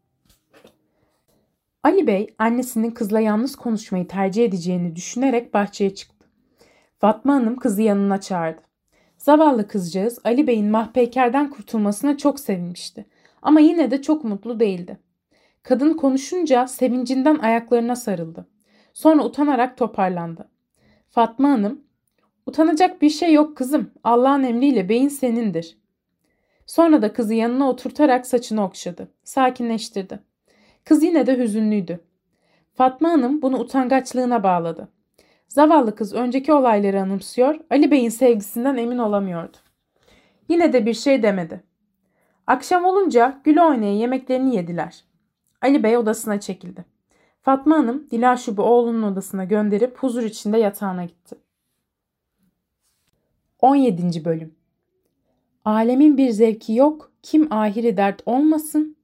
Ali 1.84 2.08
Bey 2.08 2.36
annesinin 2.38 2.92
kızla 2.92 3.20
yalnız 3.20 3.56
konuşmayı 3.56 4.08
tercih 4.08 4.46
edeceğini 4.46 4.96
düşünerek 4.96 5.54
bahçeye 5.54 5.96
çıktı. 5.96 6.28
Fatma 6.98 7.34
Hanım 7.34 7.56
kızı 7.56 7.82
yanına 7.82 8.22
çağırdı. 8.22 8.62
Zavallı 9.18 9.68
kızcağız 9.68 10.20
Ali 10.24 10.48
Bey'in 10.48 10.72
mahpeykerden 10.72 11.50
kurtulmasına 11.50 12.18
çok 12.18 12.40
sevinmişti. 12.40 13.06
Ama 13.42 13.60
yine 13.60 13.92
de 13.92 14.02
çok 14.02 14.24
mutlu 14.24 14.60
değildi. 14.60 14.98
Kadın 15.64 15.94
konuşunca 15.94 16.68
sevincinden 16.68 17.40
ayaklarına 17.40 17.96
sarıldı. 17.96 18.48
Sonra 18.94 19.24
utanarak 19.24 19.78
toparlandı. 19.78 20.50
Fatma 21.10 21.50
Hanım, 21.50 21.82
utanacak 22.46 23.02
bir 23.02 23.10
şey 23.10 23.34
yok 23.34 23.58
kızım. 23.58 23.92
Allah'ın 24.04 24.44
emriyle 24.44 24.90
beyin 24.90 25.10
senindir. 25.10 25.79
Sonra 26.70 27.02
da 27.02 27.14
kızı 27.14 27.34
yanına 27.34 27.70
oturtarak 27.70 28.28
saçını 28.28 28.64
okşadı. 28.64 29.08
Sakinleştirdi. 29.24 30.20
Kız 30.86 31.04
yine 31.04 31.28
de 31.28 31.38
hüzünlüydü. 31.38 32.00
Fatma 32.74 33.10
Hanım 33.10 33.42
bunu 33.42 33.60
utangaçlığına 33.60 34.44
bağladı. 34.44 34.88
Zavallı 35.48 35.96
kız 35.96 36.14
önceki 36.14 36.54
olayları 36.54 37.02
anımsıyor, 37.02 37.60
Ali 37.70 37.92
Bey'in 37.92 38.10
sevgisinden 38.10 38.78
emin 38.78 38.98
olamıyordu. 38.98 39.58
Yine 40.50 40.74
de 40.74 40.86
bir 40.86 40.94
şey 40.94 41.24
demedi. 41.24 41.64
Akşam 42.48 42.86
olunca 42.86 43.42
gül 43.44 43.58
oynaya 43.58 43.96
yemeklerini 43.96 44.56
yediler. 44.56 45.04
Ali 45.62 45.84
Bey 45.84 45.98
odasına 45.98 46.40
çekildi. 46.40 46.86
Fatma 47.42 47.78
Hanım 47.78 48.08
Dilaşub'u 48.12 48.64
oğlunun 48.64 49.04
odasına 49.04 49.44
gönderip 49.44 49.98
huzur 49.98 50.24
içinde 50.24 50.58
yatağına 50.58 51.06
gitti. 51.06 51.36
17. 53.62 54.26
Bölüm 54.26 54.59
Alemin 55.66 56.18
bir 56.18 56.30
zevki 56.30 56.74
yok, 56.74 57.12
kim 57.24 57.54
ahiri 57.54 57.98
dert 57.98 58.22
olmasın, 58.26 58.96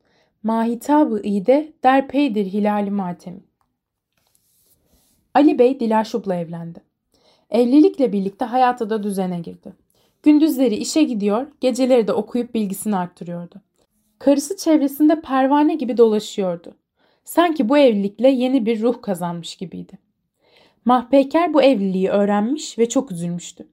mahitabı 0.43 1.21
ide 1.23 1.73
derpeydir 1.83 2.45
hilali 2.45 2.91
matemi. 2.91 3.43
Ali 5.33 5.59
Bey 5.59 5.79
Dilaşub'la 5.79 6.35
evlendi. 6.35 6.81
Evlilikle 7.49 8.13
birlikte 8.13 8.45
hayata 8.45 8.89
da 8.89 9.03
düzene 9.03 9.39
girdi. 9.39 9.73
Gündüzleri 10.23 10.75
işe 10.75 11.03
gidiyor, 11.03 11.47
geceleri 11.61 12.07
de 12.07 12.13
okuyup 12.13 12.53
bilgisini 12.53 12.95
arttırıyordu. 12.95 13.61
Karısı 14.19 14.57
çevresinde 14.57 15.21
pervane 15.21 15.75
gibi 15.75 15.97
dolaşıyordu. 15.97 16.75
Sanki 17.23 17.69
bu 17.69 17.77
evlilikle 17.77 18.29
yeni 18.29 18.65
bir 18.65 18.81
ruh 18.81 19.01
kazanmış 19.01 19.55
gibiydi. 19.55 19.99
Mahpeyker 20.85 21.53
bu 21.53 21.61
evliliği 21.61 22.09
öğrenmiş 22.09 22.79
ve 22.79 22.89
çok 22.89 23.11
üzülmüştü. 23.11 23.67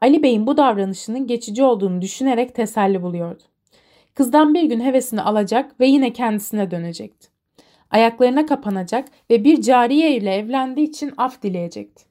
Ali 0.00 0.22
Bey'in 0.22 0.46
bu 0.46 0.56
davranışının 0.56 1.26
geçici 1.26 1.62
olduğunu 1.62 2.02
düşünerek 2.02 2.54
teselli 2.54 3.02
buluyordu. 3.02 3.42
Kızdan 4.14 4.54
bir 4.54 4.62
gün 4.62 4.80
hevesini 4.80 5.22
alacak 5.22 5.80
ve 5.80 5.86
yine 5.86 6.12
kendisine 6.12 6.70
dönecekti. 6.70 7.28
Ayaklarına 7.90 8.46
kapanacak 8.46 9.08
ve 9.30 9.44
bir 9.44 9.62
cariye 9.62 10.16
ile 10.16 10.34
evlendiği 10.34 10.88
için 10.88 11.12
af 11.16 11.42
dileyecekti. 11.42 12.04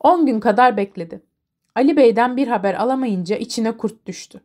On 0.00 0.26
gün 0.26 0.40
kadar 0.40 0.76
bekledi. 0.76 1.20
Ali 1.74 1.96
Bey'den 1.96 2.36
bir 2.36 2.48
haber 2.48 2.74
alamayınca 2.74 3.36
içine 3.36 3.72
kurt 3.76 4.06
düştü. 4.06 4.40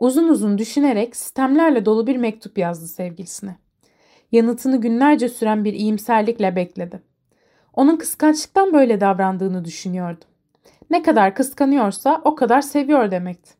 Uzun 0.00 0.28
uzun 0.28 0.58
düşünerek 0.58 1.16
sistemlerle 1.16 1.84
dolu 1.84 2.06
bir 2.06 2.16
mektup 2.16 2.58
yazdı 2.58 2.86
sevgilisine. 2.88 3.56
Yanıtını 4.32 4.80
günlerce 4.80 5.28
süren 5.28 5.64
bir 5.64 5.72
iyimserlikle 5.72 6.56
bekledi. 6.56 7.02
Onun 7.74 7.96
kıskançlıktan 7.96 8.72
böyle 8.72 9.00
davrandığını 9.00 9.64
düşünüyordu. 9.64 10.24
Ne 10.90 11.02
kadar 11.02 11.34
kıskanıyorsa 11.34 12.20
o 12.24 12.34
kadar 12.34 12.60
seviyor 12.60 13.10
demekti. 13.10 13.50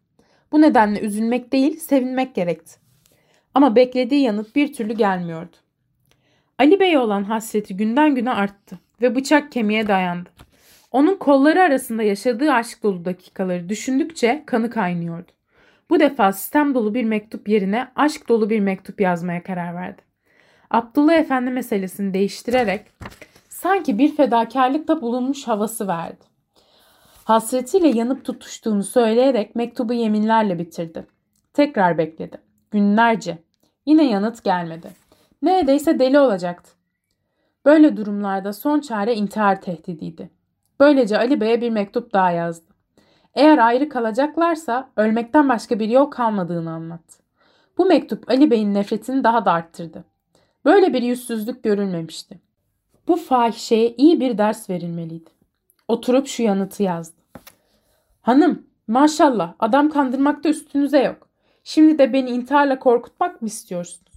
Bu 0.53 0.63
nedenle 0.63 1.01
üzülmek 1.01 1.53
değil, 1.53 1.77
sevinmek 1.77 2.35
gerekti. 2.35 2.77
Ama 3.55 3.77
beklediği 3.77 4.23
yanıt 4.23 4.57
bir 4.57 4.73
türlü 4.73 4.93
gelmiyordu. 4.93 5.57
Ali 6.59 6.81
Bey'e 6.81 6.99
olan 6.99 7.25
hasreti 7.25 7.77
günden 7.77 8.15
güne 8.15 8.31
arttı 8.31 8.79
ve 9.03 9.15
bıçak 9.15 9.53
kemiğe 9.53 9.89
dayandı. 9.89 10.29
Onun 10.93 11.17
kolları 11.17 11.63
arasında 11.63 12.03
yaşadığı 12.03 12.53
aşk 12.53 12.83
dolu 12.83 13.05
dakikaları 13.05 13.69
düşündükçe 13.69 14.43
kanı 14.47 14.71
kaynıyordu. 14.71 15.33
Bu 15.91 16.01
defa 16.01 16.33
sistem 16.33 16.75
dolu 16.75 16.95
bir 16.95 17.05
mektup 17.05 17.49
yerine 17.49 17.89
aşk 17.97 18.29
dolu 18.29 18.51
bir 18.51 18.61
mektup 18.61 19.01
yazmaya 19.01 19.43
karar 19.43 19.75
verdi. 19.75 20.03
Abdullah 20.71 21.15
Efendi 21.15 21.51
meselesini 21.51 22.15
değiştirerek 22.15 22.83
sanki 23.49 23.99
bir 23.99 24.17
fedakarlıkta 24.17 25.01
bulunmuş 25.01 25.49
havası 25.49 25.89
verdi. 25.89 26.36
Hasretiyle 27.27 27.89
yanıp 27.89 28.25
tutuştuğunu 28.25 28.83
söyleyerek 28.83 29.57
mektubu 29.57 29.93
yeminlerle 29.93 30.59
bitirdi. 30.59 31.07
Tekrar 31.53 31.99
bekledi. 31.99 32.39
Günlerce. 32.71 33.39
Yine 33.87 34.11
yanıt 34.11 34.45
gelmedi. 34.45 34.89
Neredeyse 35.43 35.99
deli 35.99 36.19
olacaktı. 36.19 36.71
Böyle 37.65 37.97
durumlarda 37.97 38.53
son 38.53 38.81
çare 38.81 39.15
intihar 39.15 39.61
tehdidiydi. 39.61 40.31
Böylece 40.81 41.19
Ali 41.19 41.41
Bey'e 41.41 41.61
bir 41.61 41.71
mektup 41.71 42.13
daha 42.13 42.31
yazdı. 42.31 42.73
Eğer 43.35 43.59
ayrı 43.59 43.89
kalacaklarsa 43.89 44.91
ölmekten 44.97 45.49
başka 45.49 45.81
bir 45.81 45.89
yol 45.89 46.07
kalmadığını 46.07 46.71
anlattı. 46.71 47.23
Bu 47.79 47.87
mektup 47.87 48.31
Ali 48.31 48.51
Bey'in 48.51 48.75
nefretini 48.75 49.25
daha 49.25 49.45
da 49.45 49.53
arttırdı. 49.53 50.05
Böyle 50.65 50.93
bir 50.93 51.03
yüzsüzlük 51.03 51.63
görülmemişti. 51.63 52.41
Bu 53.09 53.17
fahişeye 53.17 53.95
iyi 53.97 54.21
bir 54.21 54.39
ders 54.39 54.71
verilmeliydi. 54.71 55.36
Oturup 55.89 56.27
şu 56.27 56.43
yanıtı 56.43 56.83
yazdı. 56.83 57.23
Hanım, 58.23 58.67
maşallah 58.89 59.55
adam 59.59 59.91
kandırmakta 59.91 60.49
üstünüze 60.49 61.03
yok. 61.03 61.29
Şimdi 61.65 61.99
de 61.99 62.13
beni 62.13 62.31
intiharla 62.31 62.79
korkutmak 62.79 63.43
mı 63.43 63.49
istiyorsunuz? 63.49 64.13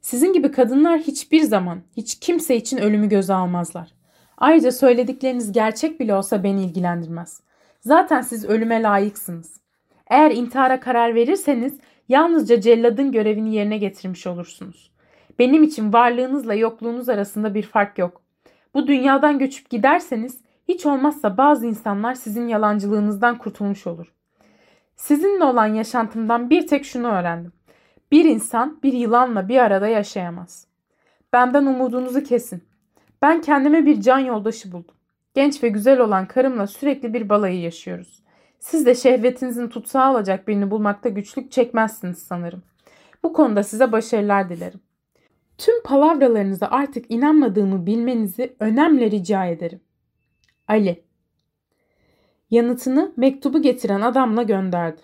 Sizin 0.00 0.32
gibi 0.32 0.50
kadınlar 0.50 1.00
hiçbir 1.00 1.40
zaman 1.40 1.80
hiç 1.96 2.20
kimse 2.20 2.56
için 2.56 2.78
ölümü 2.78 3.08
göze 3.08 3.34
almazlar. 3.34 3.88
Ayrıca 4.38 4.72
söyledikleriniz 4.72 5.52
gerçek 5.52 6.00
bile 6.00 6.14
olsa 6.14 6.42
beni 6.42 6.64
ilgilendirmez. 6.64 7.40
Zaten 7.80 8.20
siz 8.20 8.44
ölüme 8.44 8.82
layıksınız. 8.82 9.60
Eğer 10.10 10.30
intihara 10.30 10.80
karar 10.80 11.14
verirseniz 11.14 11.78
yalnızca 12.08 12.60
celladın 12.60 13.12
görevini 13.12 13.54
yerine 13.54 13.78
getirmiş 13.78 14.26
olursunuz. 14.26 14.90
Benim 15.38 15.62
için 15.62 15.92
varlığınızla 15.92 16.54
yokluğunuz 16.54 17.08
arasında 17.08 17.54
bir 17.54 17.62
fark 17.62 17.98
yok. 17.98 18.22
Bu 18.74 18.86
dünyadan 18.86 19.38
göçüp 19.38 19.70
giderseniz 19.70 20.38
hiç 20.68 20.86
olmazsa 20.86 21.36
bazı 21.36 21.66
insanlar 21.66 22.14
sizin 22.14 22.48
yalancılığınızdan 22.48 23.38
kurtulmuş 23.38 23.86
olur. 23.86 24.12
Sizinle 24.96 25.44
olan 25.44 25.66
yaşantımdan 25.66 26.50
bir 26.50 26.66
tek 26.66 26.84
şunu 26.84 27.06
öğrendim. 27.06 27.52
Bir 28.12 28.24
insan 28.24 28.78
bir 28.82 28.92
yılanla 28.92 29.48
bir 29.48 29.58
arada 29.58 29.88
yaşayamaz. 29.88 30.66
Benden 31.32 31.66
umudunuzu 31.66 32.24
kesin. 32.24 32.64
Ben 33.22 33.40
kendime 33.40 33.86
bir 33.86 34.00
can 34.00 34.18
yoldaşı 34.18 34.72
buldum. 34.72 34.94
Genç 35.34 35.62
ve 35.62 35.68
güzel 35.68 36.00
olan 36.00 36.26
karımla 36.26 36.66
sürekli 36.66 37.14
bir 37.14 37.28
balayı 37.28 37.60
yaşıyoruz. 37.60 38.22
Siz 38.60 38.86
de 38.86 38.94
şehvetinizin 38.94 39.68
tutsağı 39.68 40.04
alacak 40.04 40.48
birini 40.48 40.70
bulmakta 40.70 41.08
güçlük 41.08 41.52
çekmezsiniz 41.52 42.18
sanırım. 42.18 42.62
Bu 43.22 43.32
konuda 43.32 43.62
size 43.62 43.92
başarılar 43.92 44.48
dilerim. 44.48 44.80
Tüm 45.58 45.82
palavralarınıza 45.82 46.66
artık 46.66 47.04
inanmadığımı 47.08 47.86
bilmenizi 47.86 48.56
önemli 48.60 49.10
rica 49.10 49.46
ederim. 49.46 49.80
Ali 50.68 51.04
Yanıtını 52.50 53.12
mektubu 53.16 53.62
getiren 53.62 54.00
adamla 54.00 54.42
gönderdi. 54.42 55.00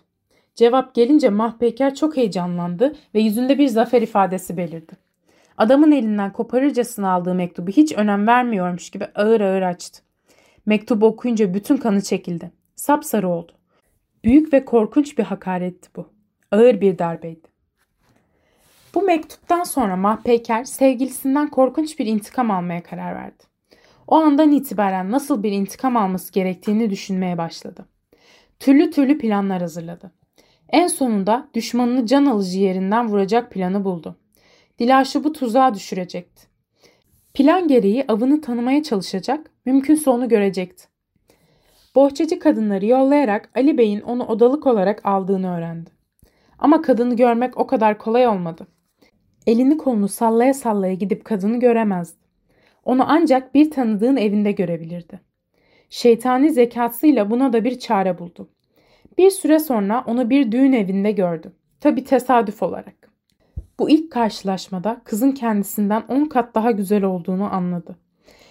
Cevap 0.55 0.95
gelince 0.95 1.29
Mahpeker 1.29 1.95
çok 1.95 2.17
heyecanlandı 2.17 2.97
ve 3.15 3.21
yüzünde 3.21 3.59
bir 3.59 3.69
zafer 3.69 4.03
ifadesi 4.03 4.57
belirdi. 4.57 4.93
Adamın 5.57 5.93
elinden 5.93 6.33
koparırcasına 6.33 7.13
aldığı 7.13 7.35
mektubu 7.35 7.71
hiç 7.71 7.93
önem 7.93 8.27
vermiyormuş 8.27 8.91
gibi 8.91 9.05
ağır 9.15 9.41
ağır 9.41 9.63
açtı. 9.63 10.03
Mektubu 10.67 11.07
okuyunca 11.07 11.55
bütün 11.55 11.77
kanı 11.77 12.03
çekildi. 12.03 12.53
Sapsarı 12.77 13.29
oldu. 13.29 13.53
Büyük 14.25 14.53
ve 14.53 14.65
korkunç 14.65 15.19
bir 15.19 15.25
hakaretti 15.25 15.89
bu. 15.97 16.09
Ağır 16.51 16.81
bir 16.81 16.99
darbeydi. 16.99 17.49
Bu 18.95 19.03
mektuptan 19.03 19.65
sonra 19.65 19.97
Mahpeyker 19.97 20.65
sevgilisinden 20.65 21.51
korkunç 21.51 21.99
bir 21.99 22.07
intikam 22.07 22.51
almaya 22.51 22.83
karar 22.83 23.15
verdi. 23.15 23.52
O 24.13 24.17
andan 24.17 24.53
itibaren 24.53 25.11
nasıl 25.11 25.43
bir 25.43 25.53
intikam 25.53 25.97
alması 25.97 26.33
gerektiğini 26.33 26.91
düşünmeye 26.91 27.39
başladı. 27.39 27.87
Türlü 28.61 28.91
türlü 28.91 29.19
planlar 29.19 29.61
hazırladı. 29.61 30.13
En 30.69 30.87
sonunda 30.87 31.49
düşmanını 31.55 32.07
can 32.07 32.27
alıcı 32.27 32.59
yerinden 32.59 33.09
vuracak 33.09 33.51
planı 33.51 33.85
buldu. 33.85 34.17
Dilaş'ı 34.79 35.25
bu 35.25 35.33
tuzağa 35.33 35.75
düşürecekti. 35.75 36.43
Plan 37.35 37.69
gereği 37.69 38.05
avını 38.09 38.41
tanımaya 38.41 38.83
çalışacak, 38.83 39.51
mümkünse 39.65 40.11
onu 40.11 40.29
görecekti. 40.29 40.85
Bohçacı 41.95 42.39
kadınları 42.39 42.87
yollayarak 42.87 43.51
Ali 43.55 43.79
Bey'in 43.79 44.01
onu 44.01 44.25
odalık 44.27 44.67
olarak 44.67 45.07
aldığını 45.07 45.57
öğrendi. 45.57 45.91
Ama 46.59 46.83
kadını 46.83 47.17
görmek 47.17 47.57
o 47.59 47.67
kadar 47.67 47.99
kolay 47.99 48.27
olmadı. 48.27 48.67
Elini 49.47 49.77
kolunu 49.77 50.09
sallaya 50.09 50.55
sallaya 50.55 50.95
gidip 50.95 51.25
kadını 51.25 51.61
göremezdi. 51.61 52.22
Onu 52.85 53.05
ancak 53.07 53.55
bir 53.55 53.71
tanıdığın 53.71 54.17
evinde 54.17 54.53
görebilirdi. 54.53 55.21
Şeytani 55.91 56.51
zekasıyla 56.51 57.31
buna 57.31 57.53
da 57.53 57.65
bir 57.65 57.79
çare 57.79 58.19
buldu. 58.19 58.49
Bir 59.19 59.31
süre 59.31 59.59
sonra 59.59 60.05
onu 60.07 60.31
bir 60.31 60.53
düğün 60.53 60.73
evinde 60.73 61.13
gördü. 61.13 61.53
Tabi 61.81 62.05
tesadüf 62.05 62.63
olarak. 62.63 63.13
Bu 63.79 63.91
ilk 63.91 64.13
karşılaşmada 64.13 65.01
kızın 65.05 65.33
kendisinden 65.33 66.03
on 66.09 66.25
kat 66.25 66.55
daha 66.55 66.71
güzel 66.71 67.05
olduğunu 67.05 67.55
anladı. 67.55 67.97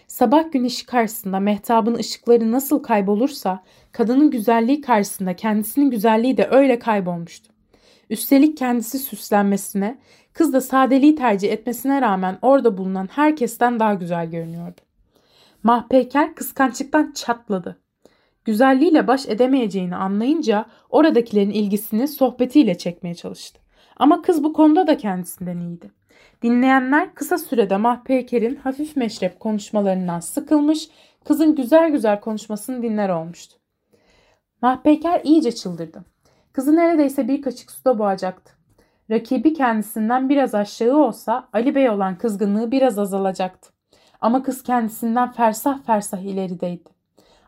Sabah 0.08 0.52
güneşi 0.52 0.86
karşısında 0.86 1.40
mehtabın 1.40 1.96
ışıkları 1.96 2.52
nasıl 2.52 2.84
kaybolursa 2.84 3.64
kadının 3.92 4.32
güzelliği 4.32 4.82
karşısında 4.82 5.36
kendisinin 5.36 5.92
güzelliği 5.92 6.38
de 6.38 6.48
öyle 6.52 6.80
kaybolmuştu. 6.80 7.51
Üstelik 8.12 8.58
kendisi 8.58 9.00
süslenmesine, 9.00 9.98
kız 10.34 10.54
da 10.54 10.62
sadeliği 10.62 11.16
tercih 11.16 11.52
etmesine 11.52 12.02
rağmen 12.02 12.38
orada 12.42 12.78
bulunan 12.78 13.10
herkesten 13.12 13.80
daha 13.80 13.94
güzel 13.94 14.30
görünüyordu. 14.30 14.82
Mahpeyker 15.64 16.36
kıskançlıktan 16.36 17.12
çatladı. 17.12 17.82
Güzelliğiyle 18.46 19.08
baş 19.08 19.28
edemeyeceğini 19.28 19.96
anlayınca 19.96 20.66
oradakilerin 20.90 21.50
ilgisini 21.50 22.08
sohbetiyle 22.08 22.78
çekmeye 22.78 23.16
çalıştı. 23.16 23.60
Ama 23.98 24.22
kız 24.22 24.44
bu 24.44 24.54
konuda 24.54 24.88
da 24.88 24.98
kendisinden 24.98 25.60
iyiydi. 25.60 25.92
Dinleyenler 26.42 27.16
kısa 27.16 27.38
sürede 27.38 27.78
Mahpeyker'in 27.78 28.56
hafif 28.56 28.96
meşrep 28.96 29.40
konuşmalarından 29.40 30.20
sıkılmış, 30.20 30.90
kızın 31.24 31.56
güzel 31.56 31.90
güzel 31.90 32.20
konuşmasını 32.20 32.84
dinler 32.84 33.10
olmuştu. 33.10 33.56
Mahpeyker 34.62 35.22
iyice 35.24 35.52
çıldırdı. 35.52 36.11
Kızı 36.54 36.76
neredeyse 36.76 37.28
bir 37.28 37.42
kaşık 37.42 37.72
suda 37.72 38.00
boğacaktı. 38.00 38.54
Rakibi 39.12 39.54
kendisinden 39.54 40.30
biraz 40.30 40.56
aşağı 40.56 40.98
olsa 40.98 41.48
Ali 41.54 41.76
Bey 41.76 41.90
olan 41.90 42.18
kızgınlığı 42.18 42.72
biraz 42.72 43.00
azalacaktı. 43.00 43.72
Ama 44.22 44.44
kız 44.44 44.64
kendisinden 44.64 45.32
fersah 45.32 45.84
fersah 45.84 46.20
ilerideydi. 46.20 46.90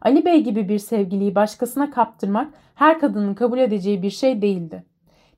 Ali 0.02 0.26
Bey 0.26 0.44
gibi 0.44 0.70
bir 0.70 0.80
sevgiliyi 0.80 1.36
başkasına 1.36 1.92
kaptırmak 1.92 2.54
her 2.76 3.00
kadının 3.00 3.34
kabul 3.34 3.58
edeceği 3.58 4.02
bir 4.02 4.10
şey 4.10 4.42
değildi. 4.42 4.84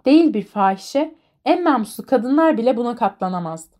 Değil 0.06 0.34
bir 0.34 0.44
fahişe, 0.44 1.16
en 1.46 1.64
namuslu 1.64 2.06
kadınlar 2.06 2.58
bile 2.58 2.78
buna 2.78 2.96
katlanamazdı. 2.96 3.76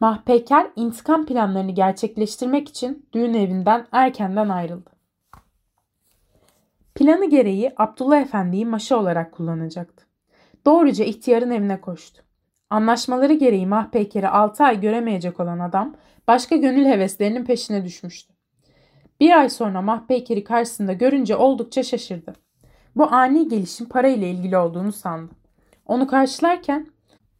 Mahpeker 0.00 0.66
intikam 0.76 1.26
planlarını 1.26 1.70
gerçekleştirmek 1.70 2.68
için 2.68 3.06
düğün 3.12 3.34
evinden 3.34 3.86
erkenden 3.92 4.48
ayrıldı. 4.48 4.90
Planı 6.94 7.30
gereği 7.30 7.72
Abdullah 7.76 8.20
Efendi'yi 8.20 8.66
maşa 8.66 8.96
olarak 8.96 9.32
kullanacaktı. 9.32 10.06
Doğruca 10.66 11.04
ihtiyarın 11.04 11.50
evine 11.50 11.80
koştu. 11.80 12.22
Anlaşmaları 12.70 13.32
gereği 13.32 13.66
Mahpeker'i 13.66 14.28
6 14.28 14.64
ay 14.64 14.80
göremeyecek 14.80 15.40
olan 15.40 15.58
adam 15.58 15.94
başka 16.28 16.56
gönül 16.56 16.84
heveslerinin 16.84 17.44
peşine 17.44 17.84
düşmüştü. 17.84 18.32
Bir 19.20 19.38
ay 19.38 19.50
sonra 19.50 19.82
Mahpeker'i 19.82 20.44
karşısında 20.44 20.92
görünce 20.92 21.36
oldukça 21.36 21.82
şaşırdı. 21.82 22.34
Bu 22.96 23.12
ani 23.12 23.48
gelişim 23.48 23.88
parayla 23.88 24.26
ilgili 24.26 24.56
olduğunu 24.56 24.92
sandı. 24.92 25.32
Onu 25.86 26.06
karşılarken 26.06 26.86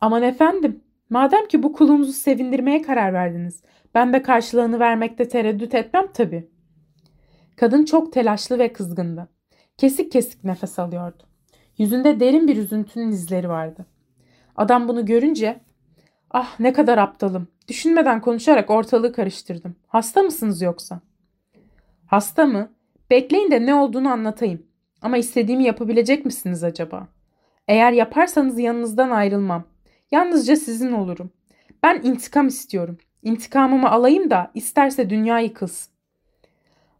aman 0.00 0.22
efendim 0.22 0.84
madem 1.10 1.48
ki 1.48 1.62
bu 1.62 1.72
kulumuzu 1.72 2.12
sevindirmeye 2.12 2.82
karar 2.82 3.12
verdiniz 3.12 3.62
ben 3.94 4.12
de 4.12 4.22
karşılığını 4.22 4.80
vermekte 4.80 5.28
tereddüt 5.28 5.74
etmem 5.74 6.06
tabii. 6.14 6.50
Kadın 7.56 7.84
çok 7.84 8.12
telaşlı 8.12 8.58
ve 8.58 8.72
kızgındı. 8.72 9.28
Kesik 9.78 10.12
kesik 10.12 10.44
nefes 10.44 10.78
alıyordu. 10.78 11.22
Yüzünde 11.78 12.20
derin 12.20 12.48
bir 12.48 12.56
üzüntünün 12.56 13.10
izleri 13.10 13.48
vardı. 13.48 13.86
Adam 14.56 14.88
bunu 14.88 15.06
görünce 15.06 15.60
ah 16.30 16.60
ne 16.60 16.72
kadar 16.72 16.98
aptalım. 16.98 17.48
Düşünmeden 17.68 18.20
konuşarak 18.20 18.70
ortalığı 18.70 19.12
karıştırdım. 19.12 19.76
Hasta 19.86 20.22
mısınız 20.22 20.62
yoksa? 20.62 21.00
Hasta 22.06 22.46
mı? 22.46 22.72
Bekleyin 23.10 23.50
de 23.50 23.66
ne 23.66 23.74
olduğunu 23.74 24.08
anlatayım. 24.08 24.62
Ama 25.02 25.16
istediğimi 25.16 25.64
yapabilecek 25.64 26.24
misiniz 26.24 26.64
acaba? 26.64 27.08
Eğer 27.68 27.92
yaparsanız 27.92 28.58
yanınızdan 28.58 29.10
ayrılmam. 29.10 29.64
Yalnızca 30.10 30.56
sizin 30.56 30.92
olurum. 30.92 31.30
Ben 31.82 32.00
intikam 32.02 32.46
istiyorum. 32.46 32.98
İntikamımı 33.22 33.90
alayım 33.90 34.30
da 34.30 34.50
isterse 34.54 35.10
dünya 35.10 35.38
yıkılsın. 35.38 35.92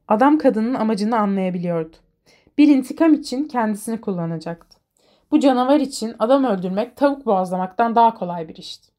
Adam 0.09 0.39
kadının 0.39 0.75
amacını 0.75 1.19
anlayabiliyordu. 1.19 1.97
Bir 2.59 2.69
intikam 2.69 3.15
için 3.15 3.45
kendisini 3.45 4.01
kullanacaktı. 4.01 4.79
Bu 5.31 5.41
canavar 5.41 5.81
için 5.81 6.15
adam 6.19 6.45
öldürmek 6.45 6.97
tavuk 6.97 7.27
boğazlamaktan 7.27 7.95
daha 7.95 8.15
kolay 8.15 8.49
bir 8.49 8.57
işti. 8.57 8.93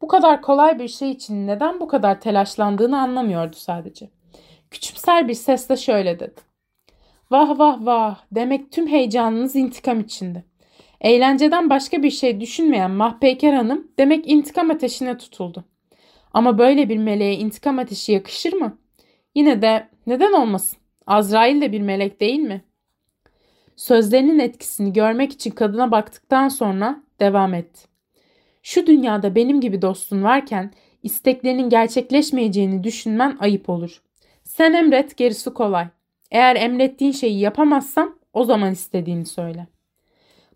Bu 0.00 0.08
kadar 0.08 0.42
kolay 0.42 0.78
bir 0.78 0.88
şey 0.88 1.10
için 1.10 1.46
neden 1.46 1.80
bu 1.80 1.88
kadar 1.88 2.20
telaşlandığını 2.20 3.00
anlamıyordu 3.00 3.56
sadece. 3.56 4.10
Küçümser 4.70 5.28
bir 5.28 5.34
sesle 5.34 5.76
şöyle 5.76 6.20
dedi. 6.20 6.40
Vah 7.30 7.58
vah 7.58 7.86
vah 7.86 8.20
demek 8.32 8.72
tüm 8.72 8.86
heyecanınız 8.86 9.56
intikam 9.56 10.00
içinde. 10.00 10.44
Eğlenceden 11.00 11.70
başka 11.70 12.02
bir 12.02 12.10
şey 12.10 12.40
düşünmeyen 12.40 12.90
Mahpeyker 12.90 13.52
Hanım 13.52 13.88
demek 13.98 14.28
intikam 14.30 14.70
ateşine 14.70 15.18
tutuldu. 15.18 15.64
Ama 16.32 16.58
böyle 16.58 16.88
bir 16.88 16.98
meleğe 16.98 17.34
intikam 17.34 17.78
ateşi 17.78 18.12
yakışır 18.12 18.52
mı? 18.52 18.78
Yine 19.34 19.62
de 19.62 19.88
neden 20.06 20.32
olmasın? 20.32 20.78
Azrail 21.06 21.60
de 21.60 21.72
bir 21.72 21.80
melek 21.80 22.20
değil 22.20 22.40
mi? 22.40 22.64
Sözlerinin 23.76 24.38
etkisini 24.38 24.92
görmek 24.92 25.32
için 25.32 25.50
kadına 25.50 25.90
baktıktan 25.90 26.48
sonra 26.48 27.02
devam 27.20 27.54
etti. 27.54 27.88
Şu 28.62 28.86
dünyada 28.86 29.34
benim 29.34 29.60
gibi 29.60 29.82
dostun 29.82 30.22
varken 30.22 30.72
isteklerinin 31.02 31.68
gerçekleşmeyeceğini 31.68 32.84
düşünmen 32.84 33.36
ayıp 33.40 33.68
olur. 33.68 34.02
Sen 34.44 34.72
emret 34.72 35.16
gerisi 35.16 35.50
kolay. 35.50 35.86
Eğer 36.30 36.56
emrettiğin 36.56 37.12
şeyi 37.12 37.38
yapamazsam 37.38 38.18
o 38.32 38.44
zaman 38.44 38.72
istediğini 38.72 39.26
söyle. 39.26 39.66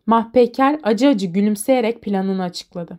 Mahpeker 0.07 0.81
acı 0.83 1.09
acı 1.09 1.27
gülümseyerek 1.27 2.03
planını 2.03 2.43
açıkladı. 2.43 2.99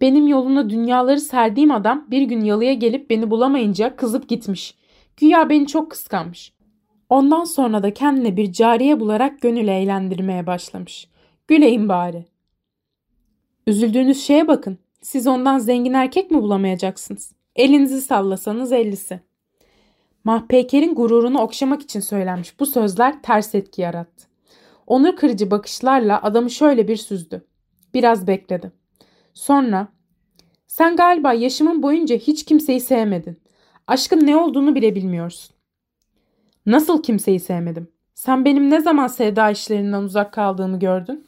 Benim 0.00 0.26
yoluna 0.26 0.70
dünyaları 0.70 1.20
serdiğim 1.20 1.70
adam 1.70 2.06
bir 2.10 2.22
gün 2.22 2.40
yalıya 2.40 2.74
gelip 2.74 3.10
beni 3.10 3.30
bulamayınca 3.30 3.96
kızıp 3.96 4.28
gitmiş. 4.28 4.74
Güya 5.16 5.50
beni 5.50 5.66
çok 5.66 5.90
kıskanmış. 5.90 6.53
Ondan 7.14 7.44
sonra 7.44 7.82
da 7.82 7.94
kendine 7.94 8.36
bir 8.36 8.52
cariye 8.52 9.00
bularak 9.00 9.40
gönül 9.40 9.68
eğlendirmeye 9.68 10.46
başlamış. 10.46 11.08
Güleyim 11.48 11.88
bari. 11.88 12.24
Üzüldüğünüz 13.66 14.22
şeye 14.22 14.48
bakın. 14.48 14.78
Siz 15.02 15.26
ondan 15.26 15.58
zengin 15.58 15.92
erkek 15.92 16.30
mi 16.30 16.42
bulamayacaksınız? 16.42 17.32
Elinizi 17.56 18.00
sallasanız 18.00 18.72
ellisi. 18.72 19.20
Mahpeker'in 20.24 20.94
gururunu 20.94 21.40
okşamak 21.40 21.82
için 21.82 22.00
söylenmiş 22.00 22.60
bu 22.60 22.66
sözler 22.66 23.22
ters 23.22 23.54
etki 23.54 23.82
yarattı. 23.82 24.26
Onur 24.86 25.16
kırıcı 25.16 25.50
bakışlarla 25.50 26.22
adamı 26.22 26.50
şöyle 26.50 26.88
bir 26.88 26.96
süzdü. 26.96 27.44
Biraz 27.94 28.26
bekledi. 28.26 28.72
Sonra 29.34 29.88
sen 30.66 30.96
galiba 30.96 31.32
yaşımın 31.32 31.82
boyunca 31.82 32.16
hiç 32.16 32.44
kimseyi 32.44 32.80
sevmedin. 32.80 33.40
Aşkın 33.86 34.26
ne 34.26 34.36
olduğunu 34.36 34.74
bile 34.74 34.94
bilmiyorsun. 34.94 35.53
Nasıl 36.66 37.02
kimseyi 37.02 37.40
sevmedim? 37.40 37.88
Sen 38.14 38.44
benim 38.44 38.70
ne 38.70 38.80
zaman 38.80 39.06
sevda 39.06 39.50
işlerinden 39.50 40.02
uzak 40.02 40.32
kaldığımı 40.32 40.78
gördün? 40.78 41.26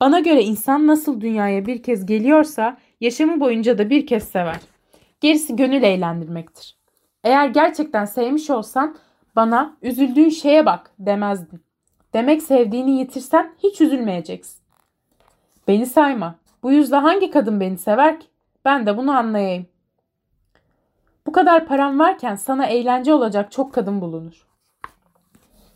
Bana 0.00 0.20
göre 0.20 0.42
insan 0.42 0.86
nasıl 0.86 1.20
dünyaya 1.20 1.66
bir 1.66 1.82
kez 1.82 2.06
geliyorsa 2.06 2.76
yaşamı 3.00 3.40
boyunca 3.40 3.78
da 3.78 3.90
bir 3.90 4.06
kez 4.06 4.28
sever. 4.28 4.60
Gerisi 5.20 5.56
gönül 5.56 5.82
eğlendirmektir. 5.82 6.76
Eğer 7.24 7.48
gerçekten 7.48 8.04
sevmiş 8.04 8.50
olsan 8.50 8.96
bana 9.36 9.76
üzüldüğün 9.82 10.28
şeye 10.28 10.66
bak 10.66 10.90
demezdin. 10.98 11.60
Demek 12.14 12.42
sevdiğini 12.42 12.98
yitirsen 12.98 13.52
hiç 13.62 13.80
üzülmeyeceksin. 13.80 14.60
Beni 15.68 15.86
sayma. 15.86 16.34
Bu 16.62 16.72
yüzden 16.72 17.02
hangi 17.02 17.30
kadın 17.30 17.60
beni 17.60 17.78
sever 17.78 18.20
ki? 18.20 18.26
Ben 18.64 18.86
de 18.86 18.96
bunu 18.96 19.12
anlayayım. 19.12 19.66
Bu 21.26 21.32
kadar 21.32 21.66
param 21.66 21.98
varken 21.98 22.36
sana 22.36 22.66
eğlence 22.66 23.14
olacak 23.14 23.52
çok 23.52 23.74
kadın 23.74 24.00
bulunur. 24.00 24.46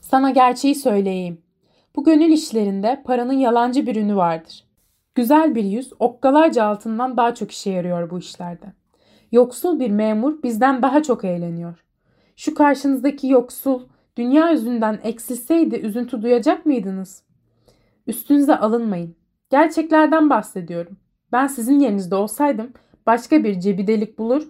Sana 0.00 0.30
gerçeği 0.30 0.74
söyleyeyim. 0.74 1.42
Bu 1.96 2.04
gönül 2.04 2.32
işlerinde 2.32 3.02
paranın 3.04 3.32
yalancı 3.32 3.86
bir 3.86 3.96
ünü 3.96 4.16
vardır. 4.16 4.64
Güzel 5.14 5.54
bir 5.54 5.64
yüz 5.64 5.92
okkalarca 5.98 6.64
altından 6.64 7.16
daha 7.16 7.34
çok 7.34 7.50
işe 7.50 7.70
yarıyor 7.70 8.10
bu 8.10 8.18
işlerde. 8.18 8.66
Yoksul 9.32 9.80
bir 9.80 9.90
memur 9.90 10.42
bizden 10.42 10.82
daha 10.82 11.02
çok 11.02 11.24
eğleniyor. 11.24 11.84
Şu 12.36 12.54
karşınızdaki 12.54 13.28
yoksul 13.28 13.82
dünya 14.16 14.50
yüzünden 14.50 15.00
eksilseydi 15.02 15.76
üzüntü 15.76 16.22
duyacak 16.22 16.66
mıydınız? 16.66 17.22
Üstünüze 18.06 18.56
alınmayın. 18.56 19.16
Gerçeklerden 19.50 20.30
bahsediyorum. 20.30 20.96
Ben 21.32 21.46
sizin 21.46 21.80
yerinizde 21.80 22.14
olsaydım 22.14 22.72
başka 23.06 23.44
bir 23.44 23.60
cebidelik 23.60 24.18
bulur, 24.18 24.42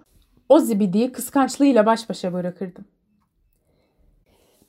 o 0.51 0.59
zibidiyi 0.59 1.13
kıskançlığıyla 1.13 1.87
baş 1.87 2.09
başa 2.09 2.33
bırakırdım. 2.33 2.85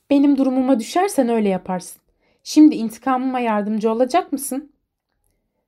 Benim 0.09 0.37
durumuma 0.37 0.79
düşersen 0.79 1.29
öyle 1.29 1.49
yaparsın. 1.49 2.01
Şimdi 2.43 2.75
intikamıma 2.75 3.39
yardımcı 3.39 3.91
olacak 3.91 4.31
mısın? 4.31 4.71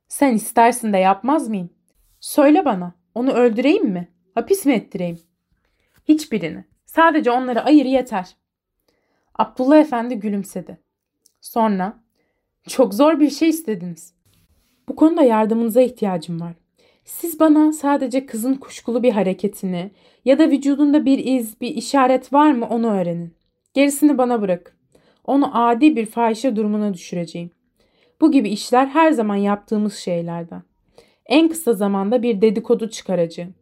Sen 0.08 0.34
istersin 0.34 0.93
de 0.93 0.97
yapmaz 0.97 1.49
mıyım? 1.49 1.69
Söyle 2.19 2.65
bana, 2.65 2.93
onu 3.15 3.32
öldüreyim 3.32 3.86
mi? 3.86 4.08
Hapis 4.36 4.65
mi 4.65 4.73
ettireyim? 4.73 5.19
Hiçbirini. 6.06 6.65
Sadece 6.86 7.32
onları 7.32 7.63
ayır 7.63 7.86
yeter. 7.86 8.36
Abdullah 9.36 9.78
Efendi 9.78 10.19
gülümsedi. 10.19 10.78
Sonra, 11.41 12.04
çok 12.67 12.93
zor 12.93 13.19
bir 13.19 13.30
şey 13.30 13.49
istediniz. 13.49 14.13
Bu 14.88 14.95
konuda 14.95 15.23
yardımınıza 15.23 15.82
ihtiyacım 15.82 16.41
var. 16.41 16.62
Siz 17.06 17.39
bana 17.39 17.74
sadece 17.74 18.26
kızın 18.26 18.54
kuşkulu 18.54 19.04
bir 19.04 19.12
hareketini 19.12 19.92
ya 20.26 20.39
da 20.39 20.50
vücudunda 20.50 21.06
bir 21.06 21.26
iz, 21.26 21.62
bir 21.62 21.76
işaret 21.76 22.34
var 22.34 22.52
mı 22.52 22.68
onu 22.70 22.92
öğrenin. 22.92 23.36
Gerisini 23.74 24.18
bana 24.18 24.42
bırak. 24.42 24.78
Onu 25.26 25.68
adi 25.68 25.96
bir 25.96 26.06
fahişe 26.06 26.56
durumuna 26.56 26.94
düşüreceğim. 26.94 27.52
Bu 28.22 28.32
gibi 28.32 28.50
işler 28.50 28.88
her 28.88 29.12
zaman 29.12 29.36
yaptığımız 29.36 29.96
şeylerden. 29.96 30.63
En 31.26 31.50
kısa 31.50 31.74
zamanda 31.74 32.24
bir 32.24 32.42
dedikodu 32.42 32.89
çıkaracağım. 32.89 33.56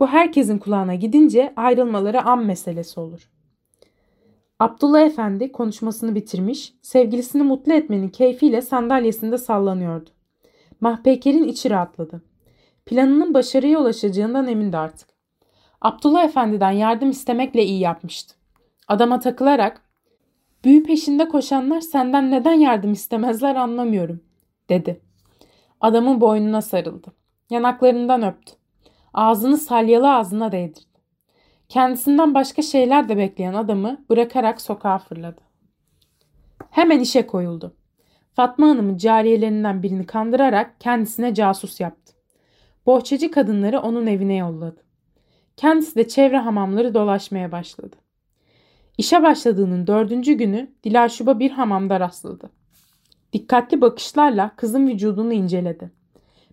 Bu 0.00 0.06
herkesin 0.06 0.58
kulağına 0.58 0.94
gidince 0.94 1.52
ayrılmaları 1.56 2.22
an 2.22 2.44
meselesi 2.44 3.00
olur. 3.00 3.30
Abdullah 4.60 5.00
Efendi 5.00 5.52
konuşmasını 5.52 6.14
bitirmiş, 6.14 6.74
sevgilisini 6.82 7.42
mutlu 7.42 7.72
etmenin 7.72 8.08
keyfiyle 8.08 8.62
sandalyesinde 8.62 9.38
sallanıyordu. 9.38 10.10
Mahpeker'in 10.80 11.44
içi 11.44 11.70
rahatladı. 11.70 12.33
Planının 12.86 13.34
başarıya 13.34 13.80
ulaşacağından 13.80 14.48
emindi 14.48 14.76
artık. 14.76 15.08
Abdullah 15.80 16.24
Efendi'den 16.24 16.70
yardım 16.70 17.10
istemekle 17.10 17.64
iyi 17.64 17.80
yapmıştı. 17.80 18.34
Adama 18.88 19.20
takılarak 19.20 19.84
Büyü 20.64 20.82
peşinde 20.82 21.28
koşanlar 21.28 21.80
senden 21.80 22.30
neden 22.30 22.52
yardım 22.52 22.92
istemezler 22.92 23.56
anlamıyorum, 23.56 24.20
dedi. 24.68 25.00
Adamın 25.80 26.20
boynuna 26.20 26.62
sarıldı. 26.62 27.12
Yanaklarından 27.50 28.22
öptü. 28.22 28.52
Ağzını 29.14 29.58
salyalı 29.58 30.14
ağzına 30.14 30.52
değdirdi. 30.52 31.00
Kendisinden 31.68 32.34
başka 32.34 32.62
şeyler 32.62 33.08
de 33.08 33.16
bekleyen 33.16 33.54
adamı 33.54 34.04
bırakarak 34.10 34.60
sokağa 34.60 34.98
fırladı. 34.98 35.40
Hemen 36.70 37.00
işe 37.00 37.26
koyuldu. 37.26 37.76
Fatma 38.32 38.68
Hanım'ın 38.68 38.96
cariyelerinden 38.96 39.82
birini 39.82 40.06
kandırarak 40.06 40.80
kendisine 40.80 41.34
casus 41.34 41.80
yaptı. 41.80 42.03
Bohçacı 42.86 43.30
kadınları 43.30 43.80
onun 43.80 44.06
evine 44.06 44.36
yolladı. 44.36 44.84
Kendisi 45.56 45.94
de 45.94 46.08
çevre 46.08 46.38
hamamları 46.38 46.94
dolaşmaya 46.94 47.52
başladı. 47.52 47.96
İşe 48.98 49.22
başladığının 49.22 49.86
dördüncü 49.86 50.32
günü 50.32 50.70
Dilaşub'a 50.84 51.38
bir 51.38 51.50
hamamda 51.50 52.00
rastladı. 52.00 52.50
Dikkatli 53.32 53.80
bakışlarla 53.80 54.56
kızın 54.56 54.86
vücudunu 54.86 55.32
inceledi. 55.32 55.90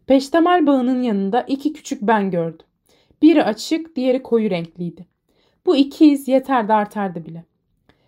Peştemal 0.07 0.67
bağının 0.67 1.01
yanında 1.01 1.41
iki 1.41 1.73
küçük 1.73 2.01
ben 2.01 2.31
gördü. 2.31 2.63
Biri 3.21 3.43
açık, 3.43 3.95
diğeri 3.95 4.23
koyu 4.23 4.49
renkliydi. 4.49 5.05
Bu 5.65 5.75
iki 5.75 6.11
iz 6.11 6.27
yeter 6.27 6.67
de 6.67 6.73
artardı 6.73 7.25
bile. 7.25 7.45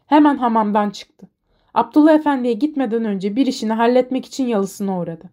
Hemen 0.06 0.38
hamamdan 0.38 0.90
çıktı. 0.90 1.30
Abdullah 1.74 2.14
Efendi'ye 2.14 2.54
gitmeden 2.54 3.06
önce 3.06 3.36
bir 3.36 3.46
işini 3.46 3.74
halletmek 3.74 4.26
için 4.26 4.48
yalısına 4.48 5.00
uğradı. 5.00 5.30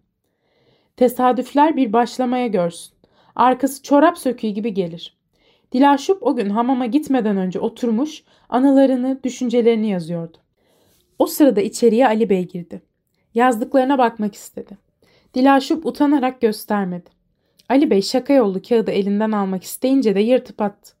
Tesadüfler 1.01 1.75
bir 1.75 1.93
başlamaya 1.93 2.47
görsün. 2.47 2.93
Arkası 3.35 3.83
çorap 3.83 4.17
söküğü 4.17 4.47
gibi 4.47 4.73
gelir. 4.73 5.17
Dilaşup 5.71 6.23
o 6.23 6.35
gün 6.35 6.49
hamama 6.49 6.85
gitmeden 6.85 7.37
önce 7.37 7.59
oturmuş, 7.59 8.23
anılarını, 8.49 9.19
düşüncelerini 9.23 9.89
yazıyordu. 9.89 10.37
O 11.19 11.27
sırada 11.27 11.61
içeriye 11.61 12.07
Ali 12.07 12.29
Bey 12.29 12.47
girdi. 12.47 12.81
Yazdıklarına 13.33 13.97
bakmak 13.97 14.35
istedi. 14.35 14.77
Dilaşup 15.33 15.85
utanarak 15.85 16.41
göstermedi. 16.41 17.09
Ali 17.69 17.89
Bey 17.89 18.01
şaka 18.01 18.33
yollu 18.33 18.61
kağıdı 18.61 18.91
elinden 18.91 19.31
almak 19.31 19.63
isteyince 19.63 20.15
de 20.15 20.19
yırtıp 20.19 20.61
attı. 20.61 20.93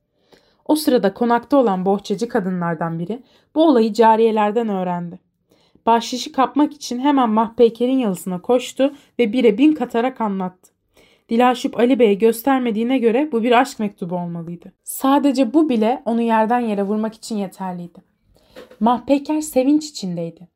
O 0.65 0.75
sırada 0.75 1.13
konakta 1.13 1.57
olan 1.57 1.85
bohçacı 1.85 2.27
kadınlardan 2.27 2.99
biri 2.99 3.23
bu 3.55 3.67
olayı 3.67 3.93
cariyelerden 3.93 4.69
öğrendi. 4.69 5.19
Bahşişi 5.85 6.31
kapmak 6.31 6.73
için 6.73 6.99
hemen 6.99 7.29
Mahpeyker'in 7.29 7.97
yalısına 7.97 8.41
koştu 8.41 8.93
ve 9.19 9.33
bire 9.33 9.57
bin 9.57 9.73
katarak 9.73 10.21
anlattı. 10.21 10.71
Dilaşup 11.29 11.79
Ali 11.79 11.99
Bey'e 11.99 12.13
göstermediğine 12.13 12.97
göre 12.97 13.29
bu 13.31 13.43
bir 13.43 13.61
aşk 13.61 13.79
mektubu 13.79 14.15
olmalıydı. 14.15 14.73
Sadece 14.83 15.53
bu 15.53 15.69
bile 15.69 16.01
onu 16.05 16.21
yerden 16.21 16.59
yere 16.59 16.83
vurmak 16.83 17.13
için 17.13 17.37
yeterliydi. 17.37 17.99
Mahpeyker 18.79 19.41
sevinç 19.41 19.89
içindeydi. 19.89 20.47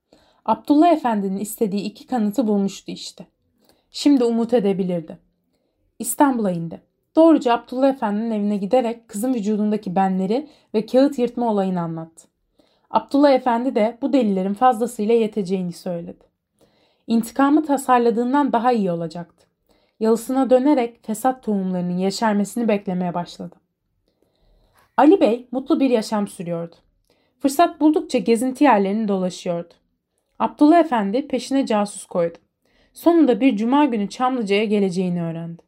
Abdullah 0.45 0.91
Efendi'nin 0.91 1.37
istediği 1.37 1.81
iki 1.81 2.07
kanıtı 2.07 2.47
bulmuştu 2.47 2.91
işte. 2.91 3.25
Şimdi 3.91 4.23
umut 4.23 4.53
edebilirdi. 4.53 5.17
İstanbul'a 5.99 6.51
indi. 6.51 6.81
Doğruca 7.15 7.53
Abdullah 7.53 7.89
Efendi'nin 7.89 8.31
evine 8.31 8.57
giderek 8.57 9.07
kızın 9.07 9.33
vücudundaki 9.33 9.95
benleri 9.95 10.47
ve 10.73 10.85
kağıt 10.85 11.19
yırtma 11.19 11.51
olayını 11.51 11.81
anlattı. 11.81 12.27
Abdullah 12.95 13.31
Efendi 13.31 13.75
de 13.75 13.97
bu 14.01 14.13
delillerin 14.13 14.53
fazlasıyla 14.53 15.13
yeteceğini 15.13 15.73
söyledi. 15.73 16.23
İntikamı 17.07 17.65
tasarladığından 17.65 18.53
daha 18.53 18.71
iyi 18.71 18.91
olacaktı. 18.91 19.47
Yalısına 19.99 20.49
dönerek 20.49 21.05
fesat 21.05 21.43
tohumlarının 21.43 21.97
yeşermesini 21.97 22.67
beklemeye 22.67 23.13
başladı. 23.13 23.55
Ali 24.97 25.21
Bey 25.21 25.47
mutlu 25.51 25.79
bir 25.79 25.89
yaşam 25.89 26.27
sürüyordu. 26.27 26.75
Fırsat 27.39 27.81
buldukça 27.81 28.17
gezinti 28.17 28.63
yerlerini 28.63 29.07
dolaşıyordu. 29.07 29.73
Abdullah 30.39 30.79
Efendi 30.79 31.27
peşine 31.27 31.65
casus 31.65 32.05
koydu. 32.05 32.37
Sonunda 32.93 33.39
bir 33.41 33.57
cuma 33.57 33.85
günü 33.85 34.09
Çamlıca'ya 34.09 34.65
geleceğini 34.65 35.23
öğrendi. 35.23 35.63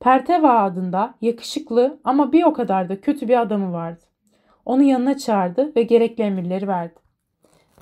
Perteva 0.00 0.62
adında 0.62 1.14
yakışıklı 1.20 2.00
ama 2.04 2.32
bir 2.32 2.44
o 2.44 2.52
kadar 2.52 2.88
da 2.88 3.00
kötü 3.00 3.28
bir 3.28 3.40
adamı 3.40 3.72
vardı. 3.72 4.05
Onu 4.66 4.82
yanına 4.82 5.18
çağırdı 5.18 5.72
ve 5.76 5.82
gerekli 5.82 6.24
emirleri 6.24 6.68
verdi. 6.68 6.94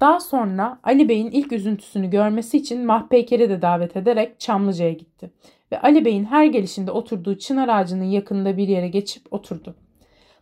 Daha 0.01 0.21
sonra 0.21 0.79
Ali 0.83 1.09
Bey'in 1.09 1.31
ilk 1.31 1.53
üzüntüsünü 1.53 2.11
görmesi 2.11 2.57
için 2.57 2.87
Mahpeyker'i 2.87 3.51
de 3.51 3.63
davet 3.63 3.97
ederek 3.97 4.41
Çamlıca'ya 4.41 4.93
gitti. 4.93 5.31
Ve 5.73 5.81
Ali 5.81 6.05
Bey'in 6.05 6.25
her 6.25 6.45
gelişinde 6.47 6.91
oturduğu 6.91 7.39
çınar 7.39 7.69
ağacının 7.69 8.05
yakınında 8.05 8.57
bir 8.57 8.69
yere 8.69 8.89
geçip 8.89 9.33
oturdu. 9.33 9.75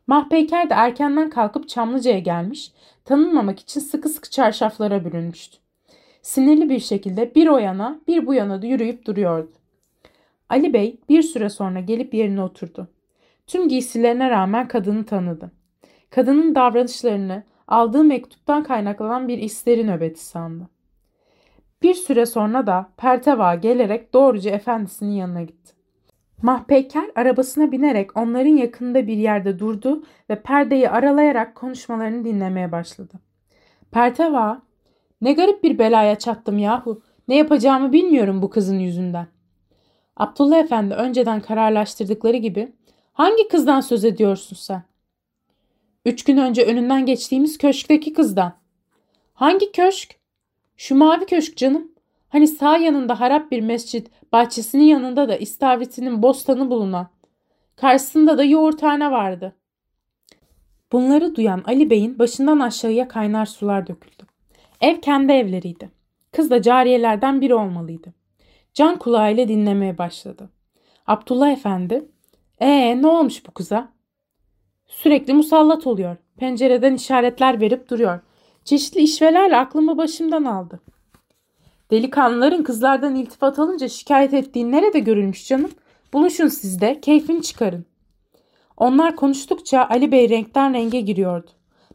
Mahpeyker 0.06 0.70
de 0.70 0.74
erkenden 0.74 1.30
kalkıp 1.30 1.68
Çamlıca'ya 1.68 2.18
gelmiş, 2.18 2.72
tanınmamak 3.04 3.60
için 3.60 3.80
sıkı 3.80 4.08
sıkı 4.08 4.30
çarşaflara 4.30 5.04
bürünmüştü. 5.04 5.58
Sinirli 6.22 6.68
bir 6.68 6.80
şekilde 6.80 7.34
bir 7.34 7.46
o 7.46 7.58
yana 7.58 8.00
bir 8.08 8.26
bu 8.26 8.34
yana 8.34 8.66
yürüyüp 8.66 9.06
duruyordu. 9.06 9.52
Ali 10.48 10.72
Bey 10.72 11.00
bir 11.08 11.22
süre 11.22 11.48
sonra 11.48 11.80
gelip 11.80 12.14
yerine 12.14 12.42
oturdu. 12.42 12.88
Tüm 13.46 13.68
giysilerine 13.68 14.30
rağmen 14.30 14.68
kadını 14.68 15.06
tanıdı. 15.06 15.61
Kadının 16.14 16.54
davranışlarını 16.54 17.42
aldığı 17.68 18.04
mektuptan 18.04 18.62
kaynaklanan 18.62 19.28
bir 19.28 19.38
isteri 19.38 19.86
nöbeti 19.86 20.24
sandı. 20.24 20.68
Bir 21.82 21.94
süre 21.94 22.26
sonra 22.26 22.66
da 22.66 22.90
Perteva 22.96 23.54
gelerek 23.54 24.14
doğruca 24.14 24.50
efendisinin 24.50 25.10
yanına 25.10 25.42
gitti. 25.42 25.72
Mahpeyker 26.42 27.10
arabasına 27.14 27.72
binerek 27.72 28.16
onların 28.16 28.56
yakında 28.56 29.06
bir 29.06 29.16
yerde 29.16 29.58
durdu 29.58 30.04
ve 30.30 30.42
perdeyi 30.42 30.90
aralayarak 30.90 31.54
konuşmalarını 31.54 32.24
dinlemeye 32.24 32.72
başladı. 32.72 33.14
Perteva, 33.90 34.62
ne 35.20 35.32
garip 35.32 35.62
bir 35.62 35.78
belaya 35.78 36.18
çattım 36.18 36.58
yahu. 36.58 37.02
Ne 37.28 37.36
yapacağımı 37.36 37.92
bilmiyorum 37.92 38.42
bu 38.42 38.50
kızın 38.50 38.78
yüzünden. 38.78 39.26
Abdullah 40.16 40.58
Efendi 40.58 40.94
önceden 40.94 41.40
kararlaştırdıkları 41.40 42.36
gibi 42.36 42.72
hangi 43.12 43.48
kızdan 43.48 43.80
söz 43.80 44.04
ediyorsun 44.04 44.56
sen? 44.56 44.91
Üç 46.06 46.24
gün 46.24 46.36
önce 46.36 46.64
önünden 46.64 47.06
geçtiğimiz 47.06 47.58
köşkteki 47.58 48.12
kızdan. 48.12 48.52
Hangi 49.34 49.72
köşk? 49.72 50.18
Şu 50.76 50.94
mavi 50.94 51.26
köşk 51.26 51.56
canım. 51.56 51.92
Hani 52.28 52.48
sağ 52.48 52.76
yanında 52.76 53.20
harap 53.20 53.50
bir 53.50 53.60
mescit, 53.60 54.10
bahçesinin 54.32 54.84
yanında 54.84 55.28
da 55.28 55.36
istavritinin 55.36 56.22
bostanı 56.22 56.70
bulunan. 56.70 57.08
Karşısında 57.76 58.38
da 58.38 58.44
yoğurthane 58.44 59.10
vardı. 59.10 59.56
Bunları 60.92 61.34
duyan 61.34 61.62
Ali 61.66 61.90
Bey'in 61.90 62.18
başından 62.18 62.60
aşağıya 62.60 63.08
kaynar 63.08 63.46
sular 63.46 63.86
döküldü. 63.86 64.22
Ev 64.80 65.00
kendi 65.00 65.32
evleriydi. 65.32 65.90
Kız 66.32 66.50
da 66.50 66.62
cariyelerden 66.62 67.40
biri 67.40 67.54
olmalıydı. 67.54 68.14
Can 68.74 68.98
kulağıyla 68.98 69.48
dinlemeye 69.48 69.98
başladı. 69.98 70.50
Abdullah 71.06 71.50
Efendi, 71.50 72.04
ee 72.60 73.02
ne 73.02 73.06
olmuş 73.06 73.46
bu 73.46 73.50
kıza? 73.50 73.92
Sürekli 74.92 75.34
musallat 75.34 75.86
oluyor. 75.86 76.16
Pencereden 76.36 76.94
işaretler 76.94 77.60
verip 77.60 77.90
duruyor. 77.90 78.20
Çeşitli 78.64 79.00
işvelerle 79.00 79.56
aklımı 79.56 79.98
başımdan 79.98 80.44
aldı. 80.44 80.80
Delikanlıların 81.90 82.62
kızlardan 82.62 83.14
iltifat 83.14 83.58
alınca 83.58 83.88
şikayet 83.88 84.34
ettiğin 84.34 84.72
nerede 84.72 84.98
görülmüş 84.98 85.48
canım? 85.48 85.70
Buluşun 86.12 86.48
siz 86.48 86.80
de, 86.80 87.00
keyfini 87.00 87.42
çıkarın. 87.42 87.86
Onlar 88.76 89.16
konuştukça 89.16 89.86
Ali 89.90 90.12
Bey 90.12 90.28
renkten 90.28 90.74
renge 90.74 91.00
giriyordu. 91.00 91.50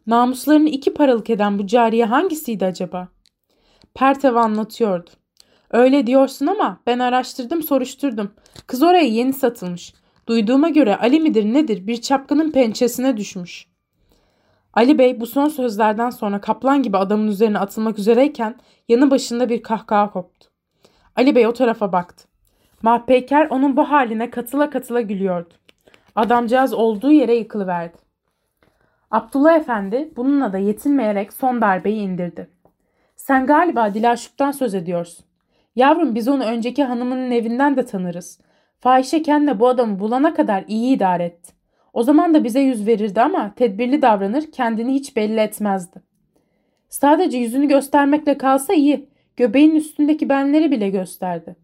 Namuslarını 0.08 0.70
iki 0.70 0.94
paralık 0.94 1.30
eden 1.30 1.60
bu 1.60 1.68
cariye 1.68 2.06
hangisiydi 2.06 2.66
acaba? 2.66 3.08
Pertev 3.94 4.36
anlatıyordu. 4.36 5.10
Öyle 5.72 6.08
diyorsun 6.08 6.48
ama 6.48 6.80
ben 6.88 7.00
araştırdım 7.00 7.64
soruşturdum. 7.64 8.32
Kız 8.68 8.84
oraya 8.84 9.06
yeni 9.06 9.34
satılmış. 9.34 9.94
Duyduğuma 10.28 10.70
göre 10.70 10.98
Ali 10.98 11.20
midir 11.20 11.54
nedir 11.54 11.88
bir 11.88 12.02
çapkının 12.02 12.52
pençesine 12.52 13.18
düşmüş. 13.18 13.68
Ali 14.74 14.98
Bey 14.98 15.20
bu 15.20 15.26
son 15.26 15.48
sözlerden 15.48 16.10
sonra 16.10 16.42
kaplan 16.42 16.84
gibi 16.84 16.98
adamın 16.98 17.28
üzerine 17.28 17.60
atılmak 17.60 18.00
üzereyken 18.00 18.56
yanı 18.88 19.12
başında 19.12 19.50
bir 19.50 19.64
kahkaha 19.64 20.12
koptu. 20.12 20.50
Ali 21.16 21.36
Bey 21.36 21.48
o 21.48 21.54
tarafa 21.54 21.92
baktı. 21.92 22.28
Mahpeyker 22.82 23.48
onun 23.50 23.78
bu 23.78 23.92
haline 23.92 24.30
katıla 24.30 24.70
katıla 24.70 25.02
gülüyordu. 25.02 25.54
Adamcağız 26.16 26.74
olduğu 26.74 27.12
yere 27.12 27.36
yıkılıverdi. 27.36 27.98
Abdullah 29.12 29.56
Efendi 29.56 30.14
bununla 30.16 30.54
da 30.54 30.58
yetinmeyerek 30.58 31.34
son 31.34 31.62
darbeyi 31.62 32.00
indirdi. 32.02 32.50
Sen 33.16 33.46
galiba 33.46 33.94
Dilaşup'tan 33.94 34.52
söz 34.52 34.76
ediyorsun. 34.76 35.26
Yavrum 35.76 36.16
biz 36.16 36.28
onu 36.28 36.44
önceki 36.44 36.84
hanımının 36.84 37.32
evinden 37.32 37.78
de 37.78 37.86
tanırız. 37.86 38.40
Fahişe 38.80 39.22
kendi 39.22 39.60
bu 39.60 39.68
adamı 39.68 40.00
bulana 40.00 40.34
kadar 40.34 40.66
iyi 40.68 40.96
idare 40.96 41.24
etti. 41.24 41.54
O 41.94 42.04
zaman 42.04 42.34
da 42.34 42.44
bize 42.44 42.60
yüz 42.60 42.88
verirdi 42.88 43.22
ama 43.22 43.54
tedbirli 43.56 44.02
davranır 44.02 44.52
kendini 44.52 44.94
hiç 44.94 45.16
belli 45.16 45.40
etmezdi. 45.40 46.02
Sadece 46.90 47.38
yüzünü 47.38 47.68
göstermekle 47.68 48.38
kalsa 48.38 48.74
iyi. 48.74 49.10
Göbeğin 49.36 49.76
üstündeki 49.76 50.30
benleri 50.30 50.72
bile 50.72 50.90
gösterdi. 50.90 51.56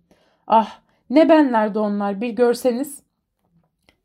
Ah 0.47 0.79
ne 1.09 1.29
benlerdi 1.29 1.79
onlar 1.79 2.21
bir 2.21 2.29
görseniz. 2.29 3.03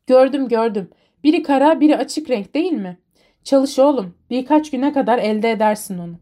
Gördüm 0.07 0.47
gördüm. 0.47 0.89
Biri 1.23 1.43
kara 1.43 1.79
biri 1.79 1.97
açık 1.97 2.29
renk 2.29 2.55
değil 2.55 2.71
mi? 2.71 2.97
Çalış 3.43 3.79
oğlum 3.79 4.15
birkaç 4.29 4.71
güne 4.71 4.93
kadar 4.93 5.17
elde 5.17 5.51
edersin 5.51 5.97
onu. 5.97 6.15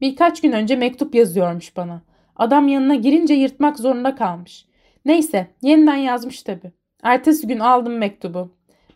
Birkaç 0.00 0.40
gün 0.40 0.52
önce 0.52 0.76
mektup 0.76 1.14
yazıyormuş 1.14 1.76
bana. 1.76 2.02
Adam 2.36 2.68
yanına 2.68 2.94
girince 2.94 3.34
yırtmak 3.34 3.78
zorunda 3.78 4.14
kalmış. 4.14 4.66
Neyse 5.04 5.46
yeniden 5.62 5.96
yazmış 5.96 6.42
tabi. 6.42 6.72
Ertesi 7.02 7.46
gün 7.46 7.58
aldım 7.58 7.98
mektubu. 7.98 8.50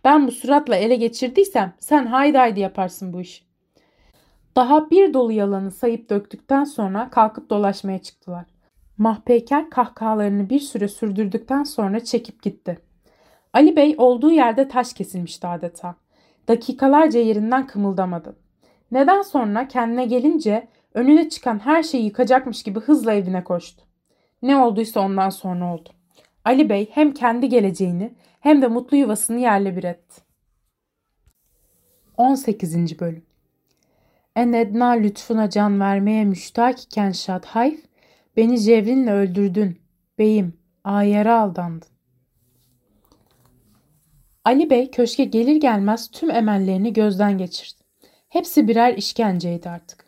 Ben 0.05 0.27
bu 0.27 0.33
suratla 0.33 0.77
ele 0.77 0.97
geçirdiysem 0.97 1.73
sen 1.79 2.07
haydi 2.07 2.38
haydi 2.38 2.61
yaparsın 2.61 3.12
bu 3.12 3.21
işi. 3.21 3.45
Daha 4.57 4.90
bir 4.90 5.14
dolu 5.14 5.33
yalanı 5.33 5.71
sayıp 5.71 6.11
döktükten 6.11 6.64
sonra 6.64 7.11
kalkıp 7.11 7.51
dolaşmaya 7.51 7.99
çıktılar. 7.99 8.45
Mahpeyker 8.99 9.71
kahkahalarını 9.71 10.51
bir 10.51 10.61
süre 10.61 10.88
sürdürdükten 10.88 11.64
sonra 11.64 12.01
çekip 12.01 12.43
gitti. 12.43 12.79
Ali 13.53 13.77
Bey 13.77 13.95
olduğu 13.99 14.31
yerde 14.33 14.69
taş 14.69 14.93
kesilmişti 14.93 15.47
adeta. 15.47 15.95
Dakikalarca 16.49 17.21
yerinden 17.21 17.67
kımıldamadı. 17.67 18.37
Neden 18.90 19.23
sonra 19.23 19.69
kendine 19.69 20.07
gelince 20.07 20.69
önüne 20.95 21.29
çıkan 21.29 21.59
her 21.59 21.83
şeyi 21.83 22.05
yıkacakmış 22.05 22.62
gibi 22.62 22.81
hızla 22.81 23.12
evine 23.12 23.45
koştu. 23.45 23.85
Ne 24.43 24.57
olduysa 24.57 25.01
ondan 25.01 25.31
sonra 25.31 25.75
oldu. 25.75 25.88
Ali 26.44 26.68
Bey 26.68 26.90
hem 26.90 27.14
kendi 27.14 27.48
geleceğini 27.48 28.14
hem 28.40 28.62
de 28.62 28.68
mutlu 28.68 28.96
yuvasını 28.96 29.40
yerle 29.40 29.76
bir 29.76 29.85
etti. 29.85 30.22
18. 32.16 33.00
Bölüm 33.00 33.24
En 34.37 34.52
Edna 34.52 34.90
lütfuna 34.90 35.50
can 35.50 35.80
vermeye 35.80 36.24
müştak 36.24 36.83
iken 36.83 37.12
Şadhayf, 37.12 37.80
beni 38.37 38.61
cevrinle 38.61 39.12
öldürdün, 39.12 39.80
beyim, 40.18 40.59
ayere 40.85 41.33
aldandın. 41.33 41.88
Ali 44.44 44.70
Bey 44.70 44.90
köşke 44.90 45.24
gelir 45.24 45.57
gelmez 45.57 46.11
tüm 46.11 46.30
emellerini 46.30 46.92
gözden 46.92 47.38
geçirdi. 47.38 47.80
Hepsi 48.28 48.68
birer 48.68 48.94
işkenceydi 48.94 49.68
artık. 49.70 50.04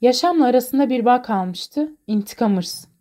Yaşamla 0.00 0.46
arasında 0.46 0.90
bir 0.90 1.04
bağ 1.04 1.22
kalmıştı, 1.22 1.96
intikam 2.06 2.56
hırsı. 2.56 2.93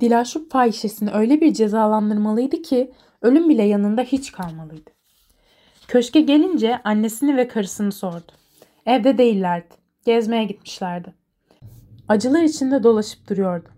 Dilaşup 0.00 0.52
fahişesini 0.52 1.10
öyle 1.10 1.40
bir 1.40 1.54
cezalandırmalıydı 1.54 2.62
ki 2.62 2.92
ölüm 3.22 3.48
bile 3.48 3.62
yanında 3.62 4.02
hiç 4.02 4.32
kalmalıydı. 4.32 4.90
Köşke 5.88 6.20
gelince 6.20 6.82
annesini 6.84 7.36
ve 7.36 7.48
karısını 7.48 7.92
sordu. 7.92 8.32
Evde 8.86 9.18
değillerdi. 9.18 9.74
Gezmeye 10.06 10.44
gitmişlerdi. 10.44 11.14
Acılar 12.08 12.42
içinde 12.42 12.82
dolaşıp 12.82 13.28
duruyordu. 13.28 13.68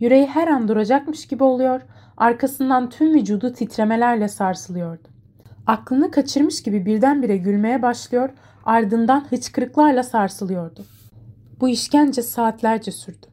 Yüreği 0.00 0.26
her 0.26 0.48
an 0.48 0.68
duracakmış 0.68 1.26
gibi 1.26 1.44
oluyor, 1.44 1.80
arkasından 2.16 2.90
tüm 2.90 3.14
vücudu 3.14 3.52
titremelerle 3.52 4.28
sarsılıyordu. 4.28 5.08
Aklını 5.66 6.10
kaçırmış 6.10 6.62
gibi 6.62 6.86
birdenbire 6.86 7.36
gülmeye 7.36 7.82
başlıyor, 7.82 8.30
ardından 8.64 9.26
hıçkırıklarla 9.30 10.02
sarsılıyordu. 10.02 10.84
Bu 11.60 11.68
işkence 11.68 12.22
saatlerce 12.22 12.92
sürdü. 12.92 13.26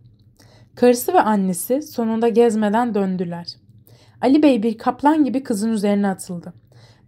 Karısı 0.75 1.13
ve 1.13 1.21
annesi 1.21 1.81
sonunda 1.81 2.27
gezmeden 2.27 2.95
döndüler. 2.95 3.47
Ali 4.21 4.43
Bey 4.43 4.63
bir 4.63 4.77
kaplan 4.77 5.23
gibi 5.23 5.43
kızın 5.43 5.71
üzerine 5.71 6.07
atıldı. 6.07 6.53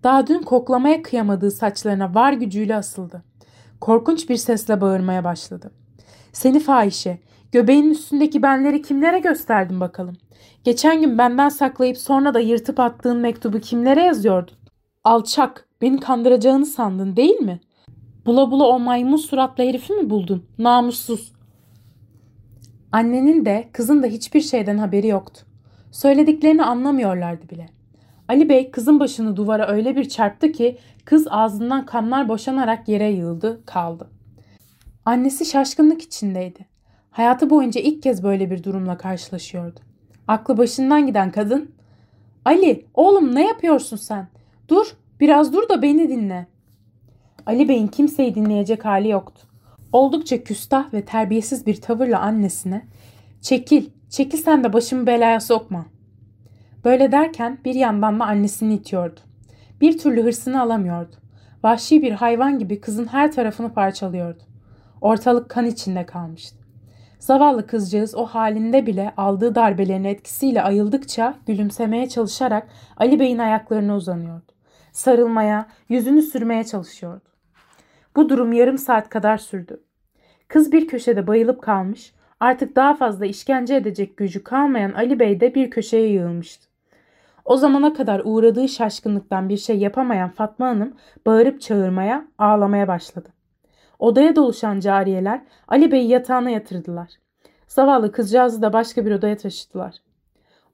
Daha 0.03 0.27
dün 0.27 0.41
koklamaya 0.41 1.01
kıyamadığı 1.01 1.51
saçlarına 1.51 2.15
var 2.15 2.33
gücüyle 2.33 2.75
asıldı. 2.75 3.23
Korkunç 3.81 4.29
bir 4.29 4.35
sesle 4.35 4.81
bağırmaya 4.81 5.23
başladı. 5.23 5.71
Seni 6.33 6.59
fahişe, 6.59 7.17
göbeğinin 7.51 7.91
üstündeki 7.91 8.43
benleri 8.43 8.81
kimlere 8.81 9.19
gösterdin 9.19 9.79
bakalım? 9.79 10.17
Geçen 10.63 11.01
gün 11.01 11.17
benden 11.17 11.49
saklayıp 11.49 11.97
sonra 11.97 12.33
da 12.33 12.39
yırtıp 12.39 12.79
attığın 12.79 13.17
mektubu 13.17 13.59
kimlere 13.59 14.03
yazıyordun? 14.03 14.55
Alçak, 15.03 15.67
beni 15.81 15.99
kandıracağını 15.99 16.65
sandın 16.65 17.15
değil 17.15 17.39
mi? 17.39 17.59
Bula 18.25 18.51
bula 18.51 18.67
o 18.67 18.79
maymun 18.79 19.17
suratlı 19.17 19.63
herifi 19.63 19.93
mi 19.93 20.09
buldun? 20.09 20.45
Namussuz. 20.57 21.36
Annenin 22.97 23.45
de 23.45 23.69
kızın 23.73 24.03
da 24.03 24.07
hiçbir 24.07 24.41
şeyden 24.41 24.77
haberi 24.77 25.07
yoktu. 25.07 25.41
Söylediklerini 25.91 26.63
anlamıyorlardı 26.63 27.49
bile. 27.49 27.65
Ali 28.27 28.49
Bey 28.49 28.71
kızın 28.71 28.99
başını 28.99 29.35
duvara 29.35 29.67
öyle 29.67 29.95
bir 29.95 30.09
çarptı 30.09 30.51
ki 30.51 30.77
kız 31.05 31.27
ağzından 31.29 31.85
kanlar 31.85 32.29
boşanarak 32.29 32.87
yere 32.87 33.11
yığıldı, 33.11 33.65
kaldı. 33.65 34.09
Annesi 35.05 35.45
şaşkınlık 35.45 36.01
içindeydi. 36.01 36.65
Hayatı 37.11 37.49
boyunca 37.49 37.81
ilk 37.81 38.03
kez 38.03 38.23
böyle 38.23 38.51
bir 38.51 38.63
durumla 38.63 38.97
karşılaşıyordu. 38.97 39.79
Aklı 40.27 40.57
başından 40.57 41.07
giden 41.07 41.31
kadın, 41.31 41.71
"Ali, 42.45 42.85
oğlum 42.93 43.35
ne 43.35 43.47
yapıyorsun 43.47 43.97
sen? 43.97 44.27
Dur, 44.69 44.97
biraz 45.19 45.53
dur 45.53 45.69
da 45.69 45.81
beni 45.81 46.09
dinle." 46.09 46.47
Ali 47.45 47.69
Bey'in 47.69 47.87
kimseyi 47.87 48.35
dinleyecek 48.35 48.85
hali 48.85 49.09
yoktu. 49.09 49.46
Oldukça 49.91 50.43
küstah 50.43 50.93
ve 50.93 51.05
terbiyesiz 51.05 51.65
bir 51.65 51.81
tavırla 51.81 52.19
annesine 52.19 52.85
''Çekil, 53.41 53.89
çekil 54.09 54.37
sen 54.37 54.63
de 54.63 54.73
başımı 54.73 55.07
belaya 55.07 55.39
sokma.'' 55.39 55.97
Böyle 56.85 57.11
derken 57.11 57.57
bir 57.65 57.75
yandan 57.75 58.19
da 58.19 58.25
annesini 58.25 58.73
itiyordu. 58.73 59.19
Bir 59.81 59.97
türlü 59.97 60.23
hırsını 60.23 60.61
alamıyordu. 60.61 61.15
Vahşi 61.63 62.01
bir 62.01 62.11
hayvan 62.11 62.59
gibi 62.59 62.81
kızın 62.81 63.05
her 63.05 63.31
tarafını 63.31 63.73
parçalıyordu. 63.73 64.43
Ortalık 65.01 65.49
kan 65.49 65.65
içinde 65.65 66.05
kalmıştı. 66.05 66.57
Zavallı 67.19 67.67
kızcağız 67.67 68.15
o 68.15 68.25
halinde 68.25 68.85
bile 68.85 69.13
aldığı 69.17 69.55
darbelerin 69.55 70.03
etkisiyle 70.03 70.63
ayıldıkça 70.63 71.33
gülümsemeye 71.47 72.09
çalışarak 72.09 72.67
Ali 72.97 73.19
Bey'in 73.19 73.37
ayaklarına 73.37 73.95
uzanıyordu. 73.95 74.51
Sarılmaya, 74.91 75.67
yüzünü 75.89 76.21
sürmeye 76.21 76.63
çalışıyordu. 76.63 77.29
Bu 78.17 78.29
durum 78.29 78.53
yarım 78.53 78.77
saat 78.77 79.09
kadar 79.09 79.37
sürdü. 79.37 79.83
Kız 80.47 80.71
bir 80.71 80.87
köşede 80.87 81.27
bayılıp 81.27 81.61
kalmış, 81.61 82.13
artık 82.39 82.75
daha 82.75 82.93
fazla 82.93 83.25
işkence 83.25 83.75
edecek 83.75 84.17
gücü 84.17 84.43
kalmayan 84.43 84.91
Ali 84.91 85.19
Bey 85.19 85.39
de 85.39 85.55
bir 85.55 85.69
köşeye 85.69 86.07
yığılmıştı. 86.07 86.67
O 87.45 87.57
zamana 87.57 87.93
kadar 87.93 88.21
uğradığı 88.25 88.69
şaşkınlıktan 88.69 89.49
bir 89.49 89.57
şey 89.57 89.77
yapamayan 89.77 90.29
Fatma 90.29 90.67
Hanım 90.67 90.93
bağırıp 91.25 91.61
çağırmaya, 91.61 92.27
ağlamaya 92.37 92.87
başladı. 92.87 93.29
Odaya 93.99 94.35
doluşan 94.35 94.79
cariyeler 94.79 95.41
Ali 95.67 95.91
Bey'i 95.91 96.07
yatağına 96.07 96.49
yatırdılar. 96.49 97.09
Zavallı 97.67 98.11
kızcağızı 98.11 98.61
da 98.61 98.73
başka 98.73 99.05
bir 99.05 99.11
odaya 99.11 99.37
taşıdılar. 99.37 99.95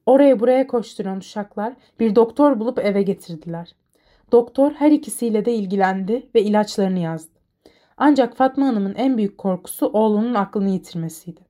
Oraya 0.06 0.40
buraya 0.40 0.68
koşturan 0.68 1.18
uşaklar 1.18 1.74
bir 2.00 2.16
doktor 2.16 2.60
bulup 2.60 2.80
eve 2.80 3.02
getirdiler. 3.02 3.76
Doktor 4.34 4.72
her 4.72 4.92
ikisiyle 4.92 5.46
de 5.46 5.54
ilgilendi 5.54 6.30
ve 6.36 6.42
ilaçlarını 6.42 7.00
yazdı. 7.00 7.40
Ancak 7.98 8.36
Fatma 8.38 8.68
Hanım'ın 8.68 8.96
en 8.96 9.18
büyük 9.18 9.38
korkusu 9.38 9.88
oğlunun 9.88 10.34
aklını 10.34 10.70
yitirmesiydi. 10.70 11.42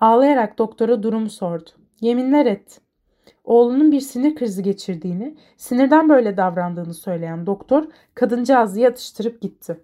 Ağlayarak 0.00 0.58
doktora 0.58 1.02
durumu 1.02 1.30
sordu. 1.30 1.70
Yeminler 2.00 2.46
etti. 2.46 2.80
Oğlunun 3.44 3.92
bir 3.92 4.00
sinir 4.00 4.34
krizi 4.34 4.62
geçirdiğini, 4.62 5.36
sinirden 5.56 6.08
böyle 6.08 6.36
davrandığını 6.36 6.94
söyleyen 6.94 7.46
doktor 7.46 7.84
kadıncağızı 8.14 8.80
yatıştırıp 8.80 9.40
gitti. 9.40 9.80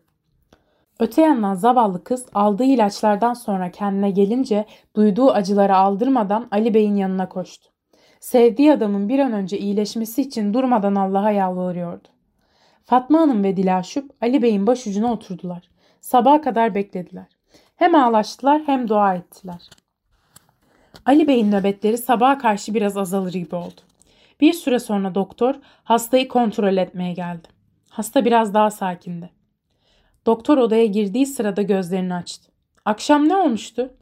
Öte 1.01 1.23
yandan 1.23 1.55
zavallı 1.55 2.05
kız 2.05 2.27
aldığı 2.35 2.65
ilaçlardan 2.65 3.35
sonra 3.35 3.71
kendine 3.71 4.11
gelince 4.11 4.67
duyduğu 4.97 5.31
acıları 5.31 5.77
aldırmadan 5.77 6.49
Ali 6.51 6.75
Bey'in 6.75 6.97
yanına 6.97 7.29
koştu. 7.29 7.71
Sevdiği 8.21 8.73
adamın 8.73 9.09
bir 9.09 9.19
an 9.19 9.33
önce 9.33 9.59
iyileşmesi 9.59 10.23
için 10.23 10.55
durmadan 10.55 10.95
Allah'a 10.95 11.31
yalvarıyordu. 11.31 12.16
Fatma 12.87 13.21
Hanım 13.21 13.45
ve 13.45 13.57
Dilaşup 13.57 14.11
Ali 14.21 14.43
Bey'in 14.43 14.67
başucuna 14.67 15.13
oturdular. 15.13 15.69
Sabaha 16.01 16.41
kadar 16.41 16.75
beklediler. 16.75 17.27
Hem 17.77 17.95
ağlaştılar 17.95 18.63
hem 18.67 18.89
dua 18.89 19.15
ettiler. 19.15 19.71
Ali 21.07 21.29
Bey'in 21.29 21.53
nöbetleri 21.53 21.99
sabaha 21.99 22.39
karşı 22.39 22.75
biraz 22.75 22.97
azalır 22.97 23.33
gibi 23.33 23.55
oldu. 23.55 23.81
Bir 24.41 24.53
süre 24.53 24.79
sonra 24.79 25.15
doktor 25.15 25.55
hastayı 25.85 26.29
kontrol 26.29 26.77
etmeye 26.77 27.13
geldi. 27.13 27.49
Hasta 27.91 28.25
biraz 28.25 28.55
daha 28.55 28.71
sakindi. 28.71 29.31
Doktor 30.27 30.59
odaya 30.59 30.87
girdiği 30.87 31.27
sırada 31.27 31.63
gözlerini 31.63 32.15
açtı. 32.15 32.53
Akşam 32.85 33.29
ne 33.29 33.37
olmuştu? 33.37 33.95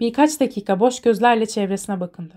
Birkaç 0.00 0.40
dakika 0.40 0.80
boş 0.80 1.00
gözlerle 1.00 1.46
çevresine 1.46 2.00
bakındı. 2.00 2.34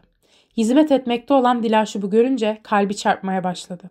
Hizmet 0.57 0.91
etmekte 0.91 1.33
olan 1.33 1.63
Dilaşub'u 1.63 2.09
görünce 2.09 2.59
kalbi 2.63 2.95
çarpmaya 2.95 3.43
başladı. 3.43 3.89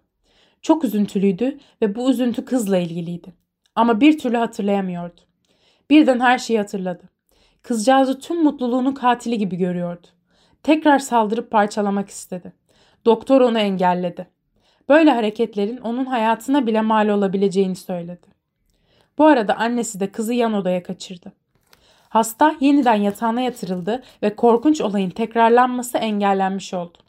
Çok 0.65 0.85
üzüntülüydü 0.85 1.59
ve 1.83 1.95
bu 1.95 2.11
üzüntü 2.11 2.45
kızla 2.45 2.79
ilgiliydi. 2.79 3.33
Ama 3.75 4.01
bir 4.01 4.19
türlü 4.19 4.37
hatırlayamıyordu. 4.37 5.21
Birden 5.91 6.21
her 6.21 6.39
şeyi 6.39 6.59
hatırladı. 6.59 7.03
Kızcağızı 7.63 8.21
tüm 8.21 8.43
mutluluğunun 8.43 8.93
katili 8.93 9.39
gibi 9.39 9.57
görüyordu. 9.57 10.07
Tekrar 10.63 10.99
saldırıp 10.99 11.51
parçalamak 11.51 12.09
istedi. 12.09 12.53
Doktor 13.05 13.41
onu 13.41 13.59
engelledi. 13.59 14.27
Böyle 14.89 15.11
hareketlerin 15.11 15.77
onun 15.77 16.05
hayatına 16.05 16.67
bile 16.67 16.81
mal 16.81 17.09
olabileceğini 17.09 17.77
söyledi. 17.77 18.27
Bu 19.19 19.25
arada 19.25 19.57
annesi 19.57 20.01
de 20.01 20.13
kızı 20.13 20.35
yan 20.35 20.53
odaya 20.53 20.83
kaçırdı. 20.83 21.33
Hasta 22.09 22.55
yeniden 22.61 22.95
yatağına 22.95 23.41
yatırıldı 23.41 24.03
ve 24.23 24.37
korkunç 24.37 24.81
olayın 24.81 25.11
tekrarlanması 25.11 25.99
engellenmiş 25.99 26.75
oldu. 26.75 27.04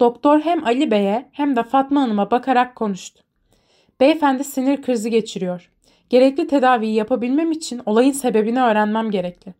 Doktor 0.00 0.40
hem 0.40 0.64
Ali 0.64 0.90
Bey'e 0.90 1.28
hem 1.32 1.56
de 1.56 1.62
Fatma 1.62 2.02
Hanım'a 2.02 2.30
bakarak 2.30 2.76
konuştu. 2.76 3.22
Beyefendi 4.00 4.44
sinir 4.44 4.82
krizi 4.82 5.10
geçiriyor. 5.10 5.70
Gerekli 6.10 6.46
tedaviyi 6.46 6.94
yapabilmem 6.94 7.52
için 7.52 7.82
olayın 7.86 8.12
sebebini 8.12 8.62
öğrenmem 8.62 9.10
gerekli. 9.10 9.54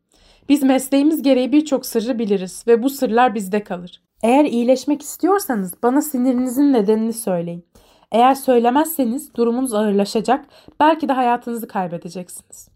Biz 0.48 0.62
mesleğimiz 0.62 1.22
gereği 1.22 1.52
birçok 1.52 1.86
sırrı 1.86 2.18
biliriz 2.18 2.64
ve 2.66 2.82
bu 2.82 2.90
sırlar 2.90 3.34
bizde 3.34 3.64
kalır. 3.64 4.02
Eğer 4.22 4.44
iyileşmek 4.44 5.02
istiyorsanız 5.02 5.74
bana 5.82 6.02
sinirinizin 6.02 6.72
nedenini 6.72 7.12
söyleyin. 7.12 7.64
Eğer 8.12 8.34
söylemezseniz 8.34 9.34
durumunuz 9.34 9.74
ağırlaşacak, 9.74 10.46
belki 10.80 11.08
de 11.08 11.12
hayatınızı 11.12 11.68
kaybedeceksiniz. 11.68 12.68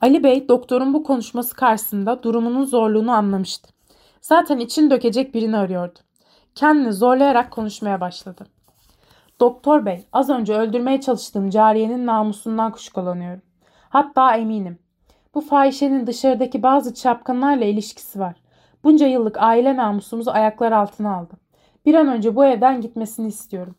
Ali 0.00 0.24
Bey 0.24 0.48
doktorun 0.48 0.94
bu 0.94 1.02
konuşması 1.02 1.56
karşısında 1.56 2.22
durumunun 2.22 2.64
zorluğunu 2.64 3.12
anlamıştı. 3.12 3.72
Zaten 4.20 4.58
için 4.58 4.90
dökecek 4.90 5.34
birini 5.34 5.56
arıyordu. 5.56 5.98
Kendini 6.58 6.92
zorlayarak 6.92 7.50
konuşmaya 7.50 8.00
başladı. 8.00 8.46
Doktor 9.40 9.86
bey, 9.86 10.06
az 10.12 10.30
önce 10.30 10.54
öldürmeye 10.54 11.00
çalıştığım 11.00 11.50
cariyenin 11.50 12.06
namusundan 12.06 12.72
kuşkulanıyorum. 12.72 13.42
Hatta 13.88 14.36
eminim. 14.36 14.78
Bu 15.34 15.40
fahişenin 15.40 16.06
dışarıdaki 16.06 16.62
bazı 16.62 16.94
çapkınlarla 16.94 17.64
ilişkisi 17.64 18.20
var. 18.20 18.36
Bunca 18.84 19.06
yıllık 19.06 19.36
aile 19.42 19.76
namusumuzu 19.76 20.30
ayaklar 20.30 20.72
altına 20.72 21.16
aldı. 21.16 21.34
Bir 21.86 21.94
an 21.94 22.08
önce 22.08 22.36
bu 22.36 22.44
evden 22.44 22.80
gitmesini 22.80 23.28
istiyorum. 23.28 23.74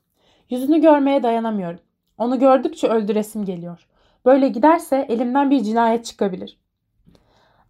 Yüzünü 0.49 0.81
görmeye 0.81 1.23
dayanamıyorum. 1.23 1.79
Onu 2.17 2.39
gördükçe 2.39 2.87
öldüresim 2.87 3.45
geliyor. 3.45 3.87
Böyle 4.25 4.47
giderse 4.47 5.05
elimden 5.09 5.49
bir 5.49 5.63
cinayet 5.63 6.05
çıkabilir. 6.05 6.59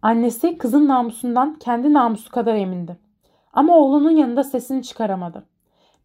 Annesi 0.02 0.58
kızın 0.58 0.88
namusundan 0.88 1.54
kendi 1.54 1.92
namusu 1.92 2.30
kadar 2.30 2.54
emindi. 2.54 3.09
Ama 3.52 3.76
oğlunun 3.76 4.10
yanında 4.10 4.44
sesini 4.44 4.82
çıkaramadı. 4.82 5.44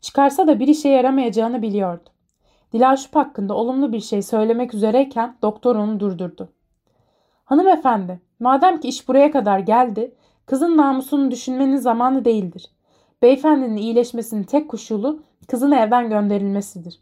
Çıkarsa 0.01 0.47
da 0.47 0.59
bir 0.59 0.67
işe 0.67 0.89
yaramayacağını 0.89 1.61
biliyordu. 1.61 2.09
Dilaşup 2.73 3.15
hakkında 3.15 3.53
olumlu 3.53 3.93
bir 3.93 3.99
şey 3.99 4.21
söylemek 4.21 4.73
üzereyken 4.73 5.35
doktor 5.41 5.75
onu 5.75 5.99
durdurdu. 5.99 6.49
Hanımefendi, 7.45 8.21
madem 8.39 8.79
ki 8.79 8.87
iş 8.87 9.07
buraya 9.07 9.31
kadar 9.31 9.59
geldi, 9.59 10.15
kızın 10.45 10.77
namusunu 10.77 11.31
düşünmenin 11.31 11.77
zamanı 11.77 12.25
değildir. 12.25 12.71
Beyefendinin 13.21 13.77
iyileşmesinin 13.77 14.43
tek 14.43 14.69
koşulu 14.69 15.19
kızın 15.47 15.71
evden 15.71 16.09
gönderilmesidir. 16.09 16.99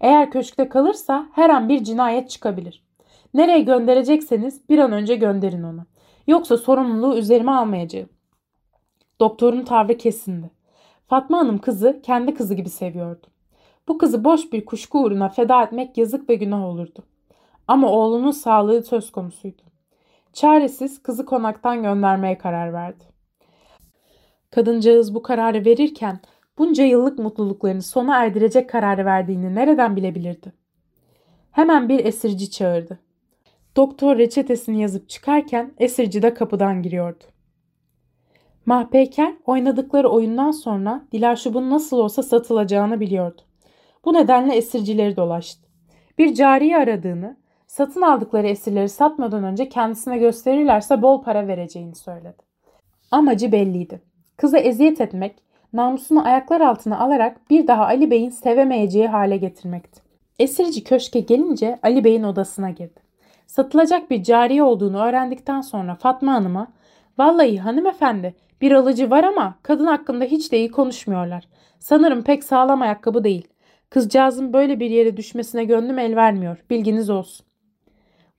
Eğer 0.00 0.30
köşkte 0.30 0.68
kalırsa 0.68 1.26
her 1.32 1.50
an 1.50 1.68
bir 1.68 1.84
cinayet 1.84 2.30
çıkabilir. 2.30 2.82
Nereye 3.34 3.60
gönderecekseniz 3.60 4.68
bir 4.68 4.78
an 4.78 4.92
önce 4.92 5.16
gönderin 5.16 5.62
onu. 5.62 5.86
Yoksa 6.26 6.56
sorumluluğu 6.56 7.16
üzerime 7.16 7.52
almayacağım. 7.52 8.08
Doktorun 9.22 9.62
tavrı 9.64 9.98
kesindi. 9.98 10.50
Fatma 11.06 11.38
Hanım 11.38 11.58
kızı 11.58 12.00
kendi 12.02 12.34
kızı 12.34 12.54
gibi 12.54 12.68
seviyordu. 12.68 13.26
Bu 13.88 13.98
kızı 13.98 14.24
boş 14.24 14.52
bir 14.52 14.64
kuşku 14.64 15.02
uğruna 15.02 15.28
feda 15.28 15.62
etmek 15.62 15.98
yazık 15.98 16.30
ve 16.30 16.34
günah 16.34 16.64
olurdu. 16.64 17.04
Ama 17.68 17.90
oğlunun 17.90 18.30
sağlığı 18.30 18.82
söz 18.82 19.12
konusuydu. 19.12 19.62
Çaresiz 20.32 21.02
kızı 21.02 21.26
konaktan 21.26 21.82
göndermeye 21.82 22.38
karar 22.38 22.72
verdi. 22.72 23.04
Kadıncağız 24.50 25.14
bu 25.14 25.22
kararı 25.22 25.64
verirken 25.64 26.20
bunca 26.58 26.84
yıllık 26.84 27.18
mutluluklarını 27.18 27.82
sona 27.82 28.16
erdirecek 28.16 28.70
kararı 28.70 29.04
verdiğini 29.04 29.54
nereden 29.54 29.96
bilebilirdi? 29.96 30.52
Hemen 31.50 31.88
bir 31.88 32.04
esirci 32.04 32.50
çağırdı. 32.50 32.98
Doktor 33.76 34.18
reçetesini 34.18 34.82
yazıp 34.82 35.08
çıkarken 35.08 35.72
esirci 35.78 36.22
de 36.22 36.34
kapıdan 36.34 36.82
giriyordu. 36.82 37.31
Mahpeyker 38.66 39.34
oynadıkları 39.46 40.08
oyundan 40.08 40.50
sonra 40.50 41.02
Dilaşub'un 41.12 41.70
nasıl 41.70 41.98
olsa 41.98 42.22
satılacağını 42.22 43.00
biliyordu. 43.00 43.42
Bu 44.04 44.12
nedenle 44.12 44.54
esircileri 44.54 45.16
dolaştı. 45.16 45.68
Bir 46.18 46.34
cariye 46.34 46.76
aradığını, 46.76 47.36
satın 47.66 48.02
aldıkları 48.02 48.46
esirleri 48.46 48.88
satmadan 48.88 49.44
önce 49.44 49.68
kendisine 49.68 50.18
gösterirlerse 50.18 51.02
bol 51.02 51.22
para 51.22 51.48
vereceğini 51.48 51.94
söyledi. 51.94 52.42
Amacı 53.10 53.52
belliydi. 53.52 54.02
Kıza 54.36 54.58
eziyet 54.58 55.00
etmek, 55.00 55.34
namusunu 55.72 56.26
ayaklar 56.26 56.60
altına 56.60 56.98
alarak 56.98 57.50
bir 57.50 57.66
daha 57.66 57.86
Ali 57.86 58.10
Bey'in 58.10 58.30
sevemeyeceği 58.30 59.08
hale 59.08 59.36
getirmekti. 59.36 60.00
Esirci 60.38 60.84
köşke 60.84 61.20
gelince 61.20 61.78
Ali 61.82 62.04
Bey'in 62.04 62.22
odasına 62.22 62.70
girdi. 62.70 63.00
Satılacak 63.46 64.10
bir 64.10 64.22
cariye 64.22 64.62
olduğunu 64.62 65.02
öğrendikten 65.02 65.60
sonra 65.60 65.94
Fatma 65.94 66.32
Hanım'a 66.32 66.72
''Vallahi 67.18 67.58
hanımefendi 67.58 68.34
bir 68.62 68.72
alıcı 68.72 69.10
var 69.10 69.24
ama 69.24 69.54
kadın 69.62 69.86
hakkında 69.86 70.24
hiç 70.24 70.52
de 70.52 70.58
iyi 70.58 70.70
konuşmuyorlar. 70.70 71.48
Sanırım 71.78 72.22
pek 72.22 72.44
sağlam 72.44 72.82
ayakkabı 72.82 73.24
değil. 73.24 73.48
Kızcağızın 73.90 74.52
böyle 74.52 74.80
bir 74.80 74.90
yere 74.90 75.16
düşmesine 75.16 75.64
gönlüm 75.64 75.98
el 75.98 76.16
vermiyor. 76.16 76.64
Bilginiz 76.70 77.10
olsun. 77.10 77.46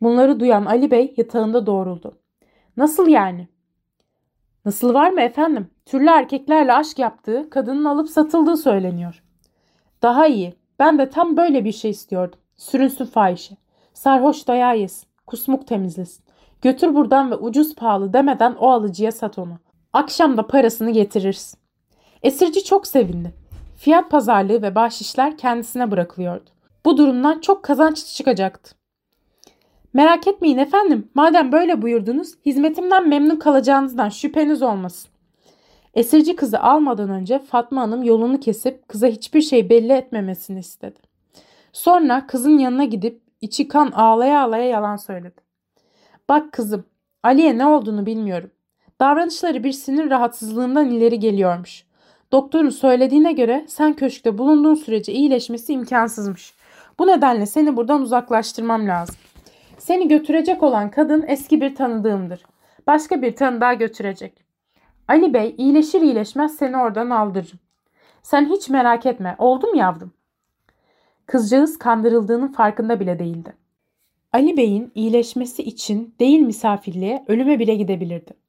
Bunları 0.01 0.39
duyan 0.39 0.65
Ali 0.65 0.91
Bey 0.91 1.13
yatağında 1.17 1.65
doğruldu. 1.65 2.17
Nasıl 2.77 3.07
yani? 3.07 3.47
Nasıl 4.65 4.93
var 4.93 5.09
mı 5.09 5.21
efendim? 5.21 5.67
Türlü 5.85 6.09
erkeklerle 6.09 6.73
aşk 6.73 6.99
yaptığı, 6.99 7.49
kadının 7.49 7.85
alıp 7.85 8.09
satıldığı 8.09 8.57
söyleniyor. 8.57 9.23
Daha 10.01 10.27
iyi. 10.27 10.53
Ben 10.79 10.99
de 10.99 11.09
tam 11.09 11.37
böyle 11.37 11.65
bir 11.65 11.71
şey 11.71 11.91
istiyordum. 11.91 12.39
Sürünsün 12.55 13.05
fahişe. 13.05 13.57
Sarhoş 13.93 14.47
dayağı 14.47 14.77
yesin. 14.77 15.07
Kusmuk 15.27 15.67
temizlesin. 15.67 16.25
Götür 16.61 16.95
buradan 16.95 17.31
ve 17.31 17.35
ucuz 17.35 17.75
pahalı 17.75 18.13
demeden 18.13 18.55
o 18.59 18.69
alıcıya 18.69 19.11
sat 19.11 19.39
onu. 19.39 19.57
Akşam 19.93 20.37
da 20.37 20.47
parasını 20.47 20.91
getirirsin. 20.91 21.59
Esirci 22.23 22.63
çok 22.63 22.87
sevindi. 22.87 23.33
Fiyat 23.77 24.11
pazarlığı 24.11 24.61
ve 24.61 24.75
bahşişler 24.75 25.37
kendisine 25.37 25.91
bırakılıyordu. 25.91 26.49
Bu 26.85 26.97
durumdan 26.97 27.39
çok 27.39 27.63
kazanç 27.63 28.05
çıkacaktı. 28.05 28.75
Merak 29.93 30.27
etmeyin 30.27 30.57
efendim. 30.57 31.09
Madem 31.15 31.51
böyle 31.51 31.81
buyurdunuz, 31.81 32.33
hizmetimden 32.45 33.09
memnun 33.09 33.35
kalacağınızdan 33.35 34.09
şüpheniz 34.09 34.61
olmasın. 34.61 35.11
Esirci 35.93 36.35
kızı 36.35 36.59
almadan 36.59 37.09
önce 37.09 37.39
Fatma 37.39 37.81
Hanım 37.81 38.03
yolunu 38.03 38.39
kesip 38.39 38.87
kıza 38.87 39.07
hiçbir 39.07 39.41
şey 39.41 39.69
belli 39.69 39.93
etmemesini 39.93 40.59
istedi. 40.59 40.99
Sonra 41.73 42.27
kızın 42.27 42.57
yanına 42.57 42.85
gidip 42.85 43.21
içi 43.41 43.67
kan 43.67 43.91
ağlaya 43.91 44.43
ağlaya 44.43 44.65
yalan 44.65 44.95
söyledi. 44.95 45.41
Bak 46.29 46.51
kızım, 46.51 46.85
Ali'ye 47.23 47.57
ne 47.57 47.65
olduğunu 47.65 48.05
bilmiyorum. 48.05 48.51
Davranışları 48.99 49.63
bir 49.63 49.71
sinir 49.71 50.09
rahatsızlığından 50.09 50.91
ileri 50.91 51.19
geliyormuş. 51.19 51.83
Doktorun 52.31 52.69
söylediğine 52.69 53.31
göre 53.33 53.65
sen 53.67 53.93
köşkte 53.93 54.37
bulunduğun 54.37 54.75
sürece 54.75 55.13
iyileşmesi 55.13 55.73
imkansızmış. 55.73 56.53
Bu 56.99 57.07
nedenle 57.07 57.45
seni 57.45 57.77
buradan 57.77 58.01
uzaklaştırmam 58.01 58.87
lazım. 58.87 59.15
Seni 59.77 60.07
götürecek 60.07 60.63
olan 60.63 60.91
kadın 60.91 61.25
eski 61.27 61.61
bir 61.61 61.75
tanıdığımdır. 61.75 62.45
Başka 62.87 63.21
bir 63.21 63.35
tanıdığa 63.35 63.73
götürecek. 63.73 64.33
Ali 65.07 65.33
Bey 65.33 65.55
iyileşir 65.57 66.01
iyileşmez 66.01 66.55
seni 66.55 66.77
oradan 66.77 67.09
aldırırım. 67.09 67.59
Sen 68.23 68.49
hiç 68.49 68.69
merak 68.69 69.05
etme. 69.05 69.35
Oldu 69.37 69.67
mu 69.67 69.77
yavrum? 69.77 70.11
Kızcağız 71.25 71.77
kandırıldığının 71.77 72.47
farkında 72.47 72.99
bile 72.99 73.19
değildi. 73.19 73.53
Ali 74.33 74.57
Bey'in 74.57 74.91
iyileşmesi 74.95 75.63
için 75.63 76.15
değil 76.19 76.39
misafirliğe 76.39 77.25
ölüme 77.27 77.59
bile 77.59 77.75
gidebilirdi. 77.75 78.42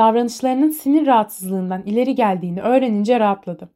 Davranışlarının 0.00 0.70
sinir 0.70 1.06
rahatsızlığından 1.06 1.82
ileri 1.82 2.14
geldiğini 2.14 2.62
öğrenince 2.62 3.20
rahatladı. 3.20 3.68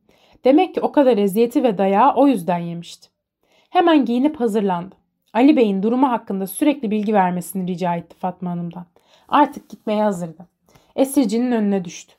Demek 0.45 0.75
ki 0.75 0.81
o 0.81 0.93
kadar 0.93 1.18
eziyeti 1.18 1.62
ve 1.62 1.79
dayağı 1.79 2.14
o 2.14 2.27
yüzden 2.27 2.59
yemişti. 2.59 3.09
Hemen 3.70 4.05
giyinip 4.05 4.41
hazırlandı. 4.41 4.95
Ali 5.33 5.57
Bey'in 5.57 5.83
durumu 5.83 6.11
hakkında 6.11 6.47
sürekli 6.47 6.91
bilgi 6.91 7.14
vermesini 7.14 7.70
rica 7.70 7.95
etti 7.95 8.16
Fatma 8.16 8.51
Hanım'dan. 8.51 8.87
Artık 9.29 9.68
gitmeye 9.68 10.03
hazırdı. 10.03 10.47
Esircinin 10.97 11.53
önüne 11.53 11.85
düştü. 11.85 12.14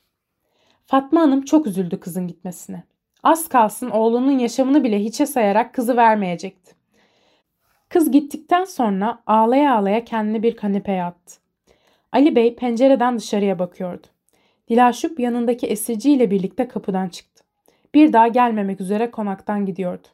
Fatma 0.85 1.21
Hanım 1.21 1.41
çok 1.45 1.67
üzüldü 1.67 1.99
kızın 1.99 2.27
gitmesine. 2.27 2.83
Az 3.23 3.49
kalsın 3.49 3.89
oğlunun 3.89 4.39
yaşamını 4.39 4.83
bile 4.83 4.99
hiçe 4.99 5.25
sayarak 5.25 5.73
kızı 5.73 5.97
vermeyecekti. 5.97 6.75
Kız 7.89 8.11
gittikten 8.11 8.63
sonra 8.63 9.19
ağlaya 9.27 9.75
ağlaya 9.75 10.05
kendini 10.05 10.43
bir 10.43 10.55
kanepeye 10.55 11.03
attı. 11.03 11.44
Ali 12.15 12.35
Bey 12.35 12.55
pencereden 12.55 13.17
dışarıya 13.17 13.59
bakıyordu. 13.59 14.07
Dilaşup 14.69 15.19
yanındaki 15.19 15.67
esirciyle 15.67 16.31
birlikte 16.31 16.67
kapıdan 16.67 17.09
çıktı. 17.09 17.43
Bir 17.93 18.13
daha 18.13 18.27
gelmemek 18.27 18.81
üzere 18.81 19.11
konaktan 19.11 19.65
gidiyordu. 19.65 20.07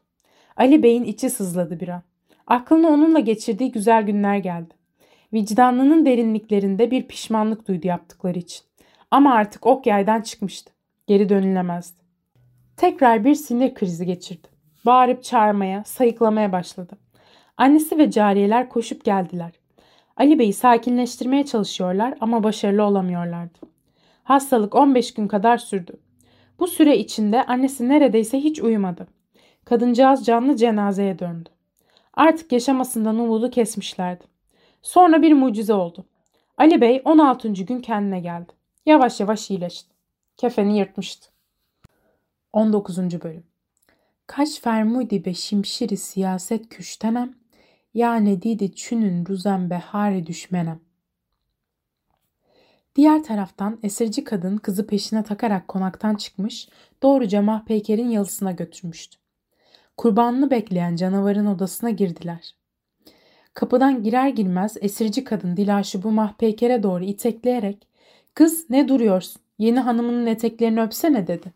Ali 0.57 0.83
Bey'in 0.83 1.03
içi 1.03 1.29
sızladı 1.29 1.79
bir 1.79 1.87
an. 1.87 2.01
Aklına 2.47 2.87
onunla 2.87 3.19
geçirdiği 3.19 3.71
güzel 3.71 4.03
günler 4.03 4.37
geldi. 4.37 4.73
Vicdanının 5.33 6.05
derinliklerinde 6.05 6.91
bir 6.91 7.07
pişmanlık 7.07 7.67
duydu 7.67 7.87
yaptıkları 7.87 8.39
için. 8.39 8.61
Ama 9.11 9.33
artık 9.33 9.65
ok 9.65 9.85
yaydan 9.85 10.21
çıkmıştı. 10.21 10.71
Geri 11.07 11.29
dönülemezdi. 11.29 12.01
Tekrar 12.77 13.25
bir 13.25 13.35
sinir 13.35 13.73
krizi 13.73 14.05
geçirdi. 14.05 14.47
Bağırıp 14.85 15.23
çağırmaya, 15.23 15.83
sayıklamaya 15.83 16.51
başladı. 16.51 16.97
Annesi 17.57 17.97
ve 17.97 18.11
cariyeler 18.11 18.69
koşup 18.69 19.05
geldiler. 19.05 19.60
Ali 20.17 20.39
Bey'i 20.39 20.53
sakinleştirmeye 20.53 21.45
çalışıyorlar 21.45 22.13
ama 22.21 22.43
başarılı 22.43 22.83
olamıyorlardı. 22.83 23.59
Hastalık 24.23 24.75
15 24.75 25.13
gün 25.13 25.27
kadar 25.27 25.57
sürdü. 25.57 25.93
Bu 26.59 26.67
süre 26.67 26.97
içinde 26.97 27.43
annesi 27.43 27.89
neredeyse 27.89 28.39
hiç 28.39 28.59
uyumadı. 28.59 29.07
Kadıncağız 29.65 30.25
canlı 30.25 30.55
cenazeye 30.55 31.19
döndü. 31.19 31.49
Artık 32.13 32.51
yaşamasından 32.51 33.19
umudu 33.19 33.49
kesmişlerdi. 33.49 34.23
Sonra 34.81 35.21
bir 35.21 35.33
mucize 35.33 35.73
oldu. 35.73 36.05
Ali 36.57 36.81
Bey 36.81 37.01
16. 37.05 37.53
gün 37.53 37.79
kendine 37.79 38.19
geldi. 38.19 38.51
Yavaş 38.85 39.19
yavaş 39.19 39.51
iyileşti. 39.51 39.89
Kefeni 40.37 40.77
yırtmıştı. 40.77 41.29
19. 42.53 42.97
bölüm 42.97 43.43
Kaç 44.27 44.61
fermudi 44.61 45.25
be 45.25 45.33
şimşiri 45.33 45.97
siyaset 45.97 46.69
küştenem, 46.69 47.35
yani 47.93 48.41
didi 48.41 48.75
çünün 48.75 49.25
ruzen 49.25 49.69
behari 49.69 50.27
düşmenem. 50.27 50.79
Diğer 52.95 53.23
taraftan 53.23 53.79
esirci 53.83 54.23
kadın 54.23 54.57
kızı 54.57 54.87
peşine 54.87 55.23
takarak 55.23 55.67
konaktan 55.67 56.15
çıkmış, 56.15 56.69
doğruca 57.03 57.41
Mahpeyker'in 57.41 58.09
yalısına 58.09 58.51
götürmüştü. 58.51 59.17
kurbanını 59.97 60.51
bekleyen 60.51 60.95
canavarın 60.95 61.45
odasına 61.45 61.89
girdiler. 61.89 62.55
Kapıdan 63.53 64.03
girer 64.03 64.27
girmez 64.29 64.77
esirci 64.81 65.23
kadın 65.23 65.57
Dilaş'ı 65.57 66.03
bu 66.03 66.11
mahpeykere 66.11 66.83
doğru 66.83 67.03
itekleyerek 67.03 67.87
''Kız 68.35 68.69
ne 68.69 68.87
duruyorsun? 68.87 69.41
Yeni 69.57 69.79
hanımının 69.79 70.25
eteklerini 70.25 70.81
öpsene.'' 70.81 71.27
dedi. 71.27 71.53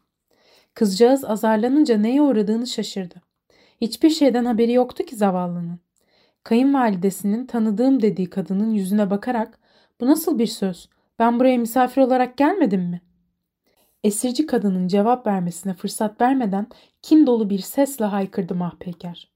Kızcağız 0.73 1.25
azarlanınca 1.25 1.97
neye 1.97 2.21
uğradığını 2.21 2.67
şaşırdı. 2.67 3.15
Hiçbir 3.81 4.09
şeyden 4.09 4.45
haberi 4.45 4.71
yoktu 4.73 5.05
ki 5.05 5.15
zavallının. 5.15 5.84
Kayınvalidesinin 6.45 7.45
tanıdığım 7.45 8.01
dediği 8.01 8.29
kadının 8.29 8.71
yüzüne 8.73 9.09
bakarak 9.09 9.59
''Bu 10.01 10.05
nasıl 10.05 10.39
bir 10.39 10.47
söz? 10.47 10.89
Ben 11.19 11.39
buraya 11.39 11.57
misafir 11.57 12.01
olarak 12.01 12.37
gelmedim 12.37 12.81
mi?'' 12.81 13.01
Esirci 14.03 14.45
kadının 14.45 14.87
cevap 14.87 15.27
vermesine 15.27 15.73
fırsat 15.73 16.21
vermeden 16.21 16.67
kin 17.01 17.27
dolu 17.27 17.49
bir 17.49 17.59
sesle 17.59 18.05
haykırdı 18.05 18.55
Mahpeker. 18.55 19.31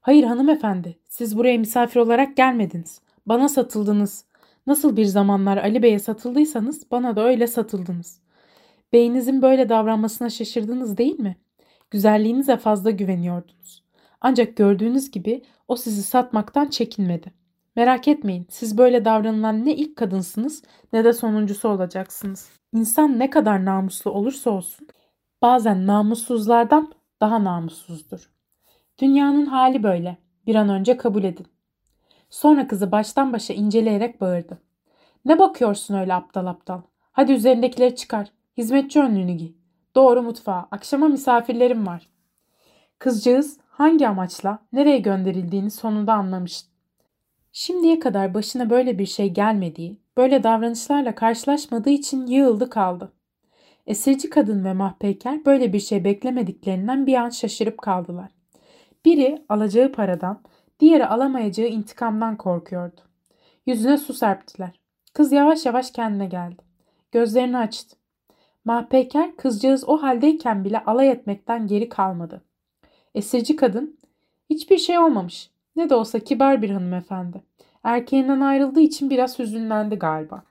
Hayır 0.00 0.24
hanımefendi, 0.24 0.98
siz 1.08 1.38
buraya 1.38 1.58
misafir 1.58 2.00
olarak 2.00 2.36
gelmediniz. 2.36 3.00
Bana 3.26 3.48
satıldınız. 3.48 4.24
Nasıl 4.66 4.96
bir 4.96 5.04
zamanlar 5.04 5.56
Ali 5.56 5.82
Bey'e 5.82 5.98
satıldıysanız 5.98 6.90
bana 6.90 7.16
da 7.16 7.24
öyle 7.24 7.46
satıldınız. 7.46 8.20
Beyinizin 8.92 9.42
böyle 9.42 9.68
davranmasına 9.68 10.30
şaşırdınız 10.30 10.96
değil 10.96 11.20
mi? 11.20 11.36
Güzelliğinize 11.90 12.56
fazla 12.56 12.90
güveniyordunuz. 12.90 13.59
Ancak 14.20 14.56
gördüğünüz 14.56 15.10
gibi 15.10 15.42
o 15.68 15.76
sizi 15.76 16.02
satmaktan 16.02 16.66
çekinmedi. 16.66 17.32
Merak 17.76 18.08
etmeyin, 18.08 18.46
siz 18.50 18.78
böyle 18.78 19.04
davranılan 19.04 19.64
ne 19.64 19.74
ilk 19.74 19.96
kadınsınız 19.96 20.62
ne 20.92 21.04
de 21.04 21.12
sonuncusu 21.12 21.68
olacaksınız. 21.68 22.48
İnsan 22.72 23.18
ne 23.18 23.30
kadar 23.30 23.64
namuslu 23.64 24.10
olursa 24.10 24.50
olsun, 24.50 24.88
bazen 25.42 25.86
namussuzlardan 25.86 26.92
daha 27.20 27.44
namussuzdur. 27.44 28.30
Dünyanın 28.98 29.46
hali 29.46 29.82
böyle. 29.82 30.18
Bir 30.46 30.54
an 30.54 30.68
önce 30.68 30.96
kabul 30.96 31.24
edin. 31.24 31.46
Sonra 32.30 32.68
kızı 32.68 32.92
baştan 32.92 33.32
başa 33.32 33.54
inceleyerek 33.54 34.20
bağırdı. 34.20 34.58
Ne 35.24 35.38
bakıyorsun 35.38 35.94
öyle 35.94 36.14
aptal 36.14 36.46
aptal? 36.46 36.80
Hadi 37.12 37.32
üzerindekileri 37.32 37.96
çıkar. 37.96 38.32
Hizmetçi 38.56 39.00
önlüğünü 39.00 39.32
giy. 39.32 39.52
Doğru 39.94 40.22
mutfağa. 40.22 40.68
Akşama 40.70 41.08
misafirlerim 41.08 41.86
var. 41.86 42.08
Kızcağız 42.98 43.58
hangi 43.80 44.08
amaçla 44.08 44.58
nereye 44.72 44.98
gönderildiğini 44.98 45.70
sonunda 45.70 46.12
anlamıştı. 46.14 46.70
Şimdiye 47.52 47.98
kadar 47.98 48.34
başına 48.34 48.70
böyle 48.70 48.98
bir 48.98 49.06
şey 49.06 49.30
gelmediği, 49.30 50.00
böyle 50.16 50.42
davranışlarla 50.42 51.14
karşılaşmadığı 51.14 51.90
için 51.90 52.26
yığıldı 52.26 52.70
kaldı. 52.70 53.12
Esirci 53.86 54.30
kadın 54.30 54.64
ve 54.64 54.72
mahpeyker 54.72 55.44
böyle 55.44 55.72
bir 55.72 55.80
şey 55.80 56.04
beklemediklerinden 56.04 57.06
bir 57.06 57.14
an 57.14 57.30
şaşırıp 57.30 57.78
kaldılar. 57.78 58.30
Biri 59.04 59.44
alacağı 59.48 59.92
paradan, 59.92 60.42
diğeri 60.80 61.06
alamayacağı 61.06 61.68
intikamdan 61.68 62.36
korkuyordu. 62.36 63.00
Yüzüne 63.66 63.98
su 63.98 64.12
serptiler. 64.12 64.80
Kız 65.14 65.32
yavaş 65.32 65.66
yavaş 65.66 65.90
kendine 65.90 66.26
geldi. 66.26 66.62
Gözlerini 67.12 67.58
açtı. 67.58 67.96
Mahpeker 68.64 69.36
kızcağız 69.36 69.88
o 69.88 70.02
haldeyken 70.02 70.64
bile 70.64 70.84
alay 70.84 71.10
etmekten 71.10 71.66
geri 71.66 71.88
kalmadı. 71.88 72.49
Esirci 73.14 73.56
kadın, 73.56 73.98
hiçbir 74.50 74.78
şey 74.78 74.98
olmamış. 74.98 75.50
Ne 75.76 75.90
de 75.90 75.94
olsa 75.94 76.18
kibar 76.18 76.62
bir 76.62 76.70
hanımefendi. 76.70 77.42
Erkeğinden 77.84 78.40
ayrıldığı 78.40 78.80
için 78.80 79.10
biraz 79.10 79.38
hüzünlendi 79.38 79.96
galiba. 79.96 80.42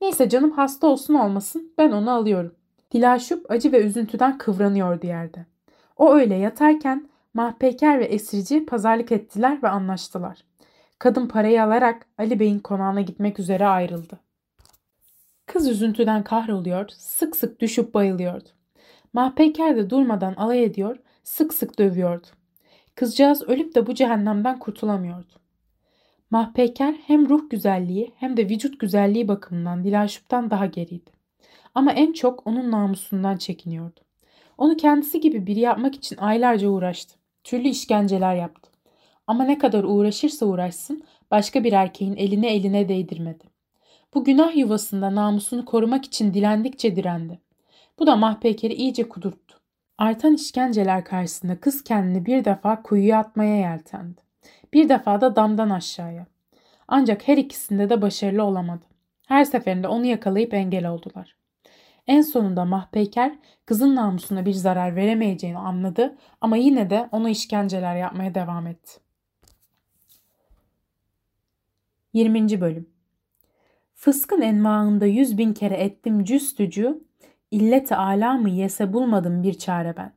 Neyse 0.00 0.28
canım 0.28 0.50
hasta 0.50 0.86
olsun 0.86 1.14
olmasın 1.14 1.72
ben 1.78 1.92
onu 1.92 2.10
alıyorum. 2.10 2.54
Dilaşup 2.92 3.50
acı 3.50 3.72
ve 3.72 3.82
üzüntüden 3.82 4.38
kıvranıyordu 4.38 5.06
yerde. 5.06 5.46
O 5.96 6.14
öyle 6.14 6.34
yatarken 6.34 7.08
Mahpeker 7.34 8.00
ve 8.00 8.04
esirci 8.04 8.66
pazarlık 8.66 9.12
ettiler 9.12 9.62
ve 9.62 9.68
anlaştılar. 9.68 10.44
Kadın 10.98 11.26
parayı 11.26 11.62
alarak 11.62 12.06
Ali 12.18 12.40
Bey'in 12.40 12.58
konağına 12.58 13.00
gitmek 13.00 13.38
üzere 13.38 13.66
ayrıldı. 13.66 14.18
Kız 15.46 15.68
üzüntüden 15.68 16.24
kahroluyor, 16.24 16.88
sık 16.88 17.36
sık 17.36 17.60
düşüp 17.60 17.94
bayılıyordu. 17.94 18.48
Mahpeker 19.12 19.76
de 19.76 19.90
durmadan 19.90 20.34
alay 20.34 20.64
ediyor, 20.64 20.96
sık 21.28 21.54
sık 21.54 21.78
dövüyordu. 21.78 22.26
Kızcağız 22.94 23.42
ölüp 23.42 23.74
de 23.74 23.86
bu 23.86 23.94
cehennemden 23.94 24.58
kurtulamıyordu. 24.58 25.32
Mahpeker 26.30 26.94
hem 27.06 27.28
ruh 27.28 27.50
güzelliği 27.50 28.12
hem 28.16 28.36
de 28.36 28.48
vücut 28.48 28.80
güzelliği 28.80 29.28
bakımından 29.28 29.84
Dilaşup'tan 29.84 30.50
daha 30.50 30.66
geriydi. 30.66 31.10
Ama 31.74 31.92
en 31.92 32.12
çok 32.12 32.46
onun 32.46 32.70
namusundan 32.70 33.36
çekiniyordu. 33.36 34.00
Onu 34.58 34.76
kendisi 34.76 35.20
gibi 35.20 35.46
biri 35.46 35.60
yapmak 35.60 35.94
için 35.94 36.16
aylarca 36.16 36.68
uğraştı. 36.68 37.14
Türlü 37.44 37.68
işkenceler 37.68 38.34
yaptı. 38.34 38.70
Ama 39.26 39.44
ne 39.44 39.58
kadar 39.58 39.84
uğraşırsa 39.84 40.46
uğraşsın 40.46 41.02
başka 41.30 41.64
bir 41.64 41.72
erkeğin 41.72 42.16
eline 42.16 42.54
eline 42.54 42.88
değdirmedi. 42.88 43.44
Bu 44.14 44.24
günah 44.24 44.56
yuvasında 44.56 45.14
namusunu 45.14 45.64
korumak 45.64 46.04
için 46.04 46.34
dilendikçe 46.34 46.96
direndi. 46.96 47.40
Bu 47.98 48.06
da 48.06 48.16
Mahpeker'i 48.16 48.74
iyice 48.74 49.08
kudurttu. 49.08 49.57
Artan 49.98 50.34
işkenceler 50.34 51.04
karşısında 51.04 51.60
kız 51.60 51.84
kendini 51.84 52.26
bir 52.26 52.44
defa 52.44 52.82
kuyuya 52.82 53.18
atmaya 53.18 53.56
yeltendi. 53.56 54.20
Bir 54.72 54.88
defa 54.88 55.20
da 55.20 55.36
damdan 55.36 55.70
aşağıya. 55.70 56.26
Ancak 56.88 57.28
her 57.28 57.36
ikisinde 57.36 57.90
de 57.90 58.02
başarılı 58.02 58.42
olamadı. 58.42 58.84
Her 59.26 59.44
seferinde 59.44 59.88
onu 59.88 60.06
yakalayıp 60.06 60.54
engel 60.54 60.86
oldular. 60.86 61.36
En 62.06 62.22
sonunda 62.22 62.64
Mahpeyker 62.64 63.38
kızın 63.66 63.96
namusuna 63.96 64.46
bir 64.46 64.52
zarar 64.52 64.96
veremeyeceğini 64.96 65.58
anladı 65.58 66.16
ama 66.40 66.56
yine 66.56 66.90
de 66.90 67.08
ona 67.12 67.30
işkenceler 67.30 67.96
yapmaya 67.96 68.34
devam 68.34 68.66
etti. 68.66 69.00
20. 72.12 72.60
Bölüm 72.60 72.88
Fıskın 73.94 74.40
envaında 74.40 75.06
yüz 75.06 75.38
bin 75.38 75.52
kere 75.52 75.74
ettim 75.74 76.24
cüstücü, 76.24 77.07
illet-i 77.50 77.94
alamı 77.94 78.50
yese 78.50 78.92
bulmadım 78.92 79.42
bir 79.42 79.54
çare 79.54 79.96
ben. 79.96 80.12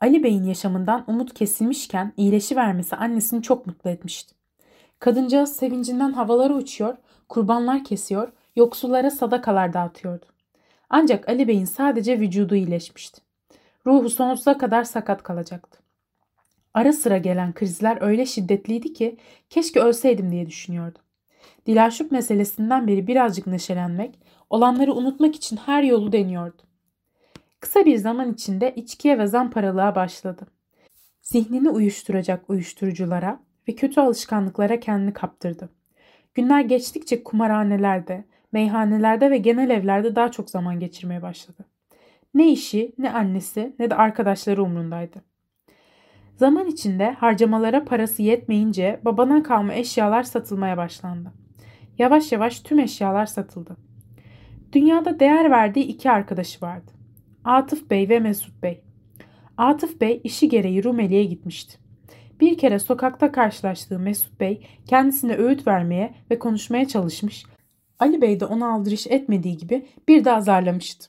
Ali 0.00 0.24
Bey'in 0.24 0.44
yaşamından 0.44 1.04
umut 1.06 1.34
kesilmişken 1.34 2.12
iyileşivermesi 2.16 2.96
annesini 2.96 3.42
çok 3.42 3.66
mutlu 3.66 3.90
etmişti. 3.90 4.34
Kadıncağız 4.98 5.56
sevincinden 5.56 6.12
havalara 6.12 6.54
uçuyor, 6.54 6.96
kurbanlar 7.28 7.84
kesiyor, 7.84 8.32
yoksullara 8.56 9.10
sadakalar 9.10 9.72
dağıtıyordu. 9.72 10.26
Ancak 10.90 11.28
Ali 11.28 11.48
Bey'in 11.48 11.64
sadece 11.64 12.20
vücudu 12.20 12.54
iyileşmişti. 12.54 13.20
Ruhu 13.86 14.10
sonsuza 14.10 14.58
kadar 14.58 14.84
sakat 14.84 15.22
kalacaktı. 15.22 15.78
Ara 16.74 16.92
sıra 16.92 17.18
gelen 17.18 17.52
krizler 17.52 17.98
öyle 18.00 18.26
şiddetliydi 18.26 18.92
ki 18.92 19.16
keşke 19.50 19.80
ölseydim 19.80 20.32
diye 20.32 20.46
düşünüyordu. 20.46 20.98
Dilaşup 21.66 22.12
meselesinden 22.12 22.86
beri 22.86 23.06
birazcık 23.06 23.46
neşelenmek, 23.46 24.18
olanları 24.50 24.94
unutmak 24.94 25.34
için 25.34 25.56
her 25.56 25.82
yolu 25.82 26.12
deniyordu. 26.12 26.62
Kısa 27.60 27.84
bir 27.84 27.96
zaman 27.96 28.32
içinde 28.32 28.74
içkiye 28.74 29.18
ve 29.18 29.26
zamparalığa 29.26 29.94
başladı. 29.94 30.46
Zihnini 31.22 31.70
uyuşturacak 31.70 32.50
uyuşturuculara 32.50 33.40
ve 33.68 33.74
kötü 33.74 34.00
alışkanlıklara 34.00 34.80
kendini 34.80 35.12
kaptırdı. 35.12 35.68
Günler 36.34 36.60
geçtikçe 36.60 37.24
kumarhanelerde, 37.24 38.24
meyhanelerde 38.52 39.30
ve 39.30 39.38
genel 39.38 39.70
evlerde 39.70 40.16
daha 40.16 40.30
çok 40.30 40.50
zaman 40.50 40.80
geçirmeye 40.80 41.22
başladı. 41.22 41.64
Ne 42.34 42.52
işi, 42.52 42.92
ne 42.98 43.12
annesi, 43.12 43.74
ne 43.78 43.90
de 43.90 43.94
arkadaşları 43.94 44.62
umrundaydı. 44.62 45.22
Zaman 46.36 46.66
içinde 46.66 47.10
harcamalara 47.10 47.84
parası 47.84 48.22
yetmeyince 48.22 49.00
babadan 49.04 49.42
kalma 49.42 49.74
eşyalar 49.74 50.22
satılmaya 50.22 50.76
başlandı. 50.76 51.32
Yavaş 51.98 52.32
yavaş 52.32 52.60
tüm 52.60 52.78
eşyalar 52.78 53.26
satıldı. 53.26 53.76
Dünyada 54.76 55.20
değer 55.20 55.50
verdiği 55.50 55.84
iki 55.84 56.10
arkadaşı 56.10 56.60
vardı. 56.60 56.90
Atıf 57.44 57.90
Bey 57.90 58.08
ve 58.08 58.20
Mesut 58.20 58.62
Bey. 58.62 58.80
Atıf 59.56 60.00
Bey 60.00 60.20
işi 60.24 60.48
gereği 60.48 60.84
Rumeli'ye 60.84 61.24
gitmişti. 61.24 61.78
Bir 62.40 62.58
kere 62.58 62.78
sokakta 62.78 63.32
karşılaştığı 63.32 63.98
Mesut 63.98 64.40
Bey 64.40 64.66
kendisine 64.86 65.36
öğüt 65.36 65.66
vermeye 65.66 66.14
ve 66.30 66.38
konuşmaya 66.38 66.88
çalışmış 66.88 67.44
Ali 67.98 68.22
Bey 68.22 68.40
de 68.40 68.44
ona 68.44 68.72
aldırış 68.72 69.06
etmediği 69.06 69.56
gibi 69.56 69.86
bir 70.08 70.24
de 70.24 70.32
azarlamıştı. 70.32 71.08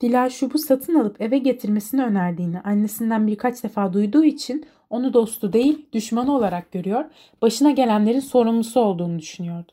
Dila 0.00 0.30
şubu 0.30 0.58
satın 0.58 0.94
alıp 0.94 1.20
eve 1.20 1.38
getirmesini 1.38 2.04
önerdiğini 2.04 2.60
annesinden 2.60 3.26
birkaç 3.26 3.64
defa 3.64 3.92
duyduğu 3.92 4.24
için 4.24 4.66
onu 4.90 5.14
dostu 5.14 5.52
değil 5.52 5.86
düşmanı 5.92 6.36
olarak 6.36 6.72
görüyor, 6.72 7.04
başına 7.42 7.70
gelenlerin 7.70 8.20
sorumlusu 8.20 8.80
olduğunu 8.80 9.18
düşünüyordu. 9.18 9.72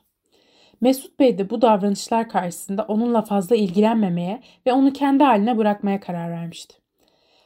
Mesut 0.82 1.20
Bey 1.20 1.38
de 1.38 1.50
bu 1.50 1.62
davranışlar 1.62 2.30
karşısında 2.30 2.86
onunla 2.88 3.22
fazla 3.22 3.56
ilgilenmemeye 3.56 4.42
ve 4.66 4.74
onu 4.74 4.94
kendi 4.94 5.24
haline 5.24 5.58
bırakmaya 5.58 6.00
karar 6.00 6.32
vermişti. 6.32 6.76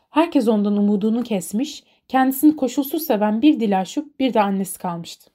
Herkes 0.09 0.47
ondan 0.47 0.77
umudunu 0.77 1.23
kesmiş, 1.23 1.84
kendisini 2.07 2.55
koşulsuz 2.55 3.03
seven 3.03 3.41
bir 3.41 3.59
Dilaşup 3.59 4.19
bir 4.19 4.34
de 4.34 4.41
annesi 4.41 4.79
kalmıştı. 4.79 5.32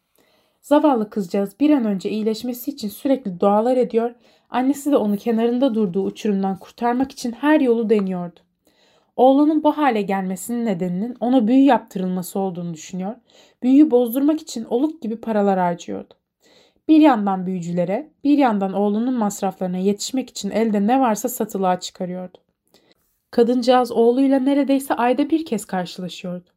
Zavallı 0.63 1.11
kızcağız 1.11 1.61
bir 1.61 1.71
an 1.71 1.85
önce 1.85 2.11
iyileşmesi 2.11 2.71
için 2.71 2.89
sürekli 2.89 3.41
dualar 3.41 3.77
ediyor, 3.77 4.15
annesi 4.51 4.93
de 4.93 4.97
onu 4.97 5.17
kenarında 5.17 5.75
durduğu 5.75 6.05
uçurumdan 6.05 6.59
kurtarmak 6.59 7.13
için 7.13 7.33
her 7.33 7.61
yolu 7.61 7.91
deniyordu. 7.91 8.41
Oğlunun 9.17 9.63
bu 9.63 9.79
hale 9.79 10.03
gelmesinin 10.03 10.67
nedeninin 10.67 11.17
ona 11.21 11.49
büyü 11.49 11.65
yaptırılması 11.65 12.39
olduğunu 12.39 12.75
düşünüyor. 12.75 13.15
Büyüyü 13.63 13.91
bozdurmak 13.91 14.41
için 14.41 14.65
oluk 14.65 15.03
gibi 15.03 15.17
paralar 15.17 15.59
harcıyordu. 15.59 16.15
Bir 16.89 17.01
yandan 17.01 17.47
büyücülere, 17.47 18.11
bir 18.25 18.39
yandan 18.39 18.73
oğlunun 18.73 19.15
masraflarına 19.15 19.77
yetişmek 19.77 20.31
için 20.31 20.51
elde 20.51 20.87
ne 20.87 21.01
varsa 21.01 21.29
satılığa 21.29 21.81
çıkarıyordu. 21.81 22.39
Kadıncağız 23.31 23.93
oğluyla 23.93 24.39
neredeyse 24.39 24.95
ayda 24.95 25.31
bir 25.31 25.45
kez 25.45 25.65
karşılaşıyordu. 25.65 26.51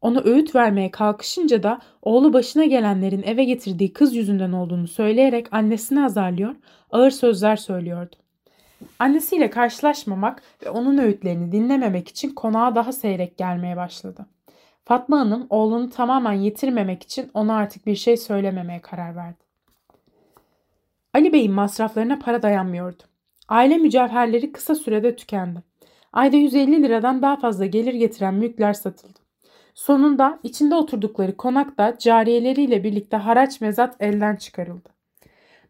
Ona 0.00 0.20
öğüt 0.20 0.54
vermeye 0.54 0.90
kalkışınca 0.90 1.62
da 1.62 1.80
oğlu 2.02 2.32
başına 2.32 2.64
gelenlerin 2.64 3.22
eve 3.22 3.44
getirdiği 3.44 3.92
kız 3.92 4.16
yüzünden 4.16 4.52
olduğunu 4.52 4.88
söyleyerek 4.88 5.52
annesini 5.52 6.04
azarlıyor, 6.04 6.54
ağır 6.90 7.10
sözler 7.10 7.56
söylüyordu. 7.56 8.16
Annesiyle 8.98 9.50
karşılaşmamak 9.50 10.42
ve 10.66 10.70
onun 10.70 10.98
öğütlerini 10.98 11.52
dinlememek 11.52 12.08
için 12.08 12.30
konağa 12.30 12.74
daha 12.74 12.92
seyrek 12.92 13.38
gelmeye 13.38 13.76
başladı. 13.76 14.26
Fatma 14.84 15.18
Hanım 15.18 15.46
oğlunu 15.50 15.90
tamamen 15.90 16.32
yitirmemek 16.32 17.02
için 17.02 17.30
ona 17.34 17.56
artık 17.56 17.86
bir 17.86 17.96
şey 17.96 18.16
söylememeye 18.16 18.80
karar 18.80 19.16
verdi. 19.16 19.45
Ali 21.16 21.32
Bey'in 21.32 21.52
masraflarına 21.52 22.18
para 22.18 22.42
dayanmıyordu. 22.42 23.02
Aile 23.48 23.76
mücevherleri 23.76 24.52
kısa 24.52 24.74
sürede 24.74 25.16
tükendi. 25.16 25.62
Ayda 26.12 26.36
150 26.36 26.82
liradan 26.82 27.22
daha 27.22 27.36
fazla 27.36 27.66
gelir 27.66 27.94
getiren 27.94 28.34
mülkler 28.34 28.72
satıldı. 28.72 29.18
Sonunda 29.74 30.38
içinde 30.42 30.74
oturdukları 30.74 31.36
konakta 31.36 31.98
cariyeleriyle 31.98 32.84
birlikte 32.84 33.16
haraç 33.16 33.60
mezat 33.60 33.96
elden 34.00 34.36
çıkarıldı. 34.36 34.88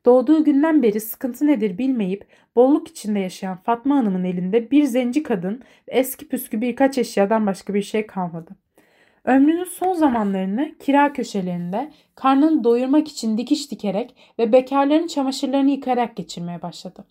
Doğduğu 0.06 0.44
günden 0.44 0.82
beri 0.82 1.00
sıkıntı 1.00 1.46
nedir 1.46 1.78
bilmeyip 1.78 2.26
bolluk 2.56 2.88
içinde 2.88 3.18
yaşayan 3.18 3.56
Fatma 3.56 3.96
Hanım'ın 3.96 4.24
elinde 4.24 4.70
bir 4.70 4.84
zenci 4.84 5.22
kadın 5.22 5.62
ve 5.88 5.92
eski 5.92 6.28
püskü 6.28 6.60
birkaç 6.60 6.98
eşyadan 6.98 7.46
başka 7.46 7.74
bir 7.74 7.82
şey 7.82 8.06
kalmadı. 8.06 8.50
Ömrünün 9.26 9.64
son 9.64 9.92
zamanlarını 9.92 10.74
kira 10.78 11.12
köşelerinde 11.12 11.92
karnını 12.14 12.64
doyurmak 12.64 13.08
için 13.08 13.38
dikiş 13.38 13.70
dikerek 13.70 14.16
ve 14.38 14.52
bekarların 14.52 15.06
çamaşırlarını 15.06 15.70
yıkayarak 15.70 16.16
geçirmeye 16.16 16.62
başladı. 16.62 17.04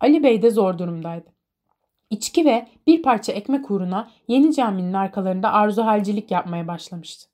Ali 0.00 0.22
Bey 0.22 0.42
de 0.42 0.50
zor 0.50 0.78
durumdaydı. 0.78 1.26
İçki 2.10 2.44
ve 2.44 2.68
bir 2.86 3.02
parça 3.02 3.32
ekmek 3.32 3.70
uğruna 3.70 4.10
yeni 4.28 4.54
caminin 4.54 4.92
arkalarında 4.92 5.52
arzu 5.52 5.82
halcilik 5.82 6.30
yapmaya 6.30 6.68
başlamıştı. 6.68 7.30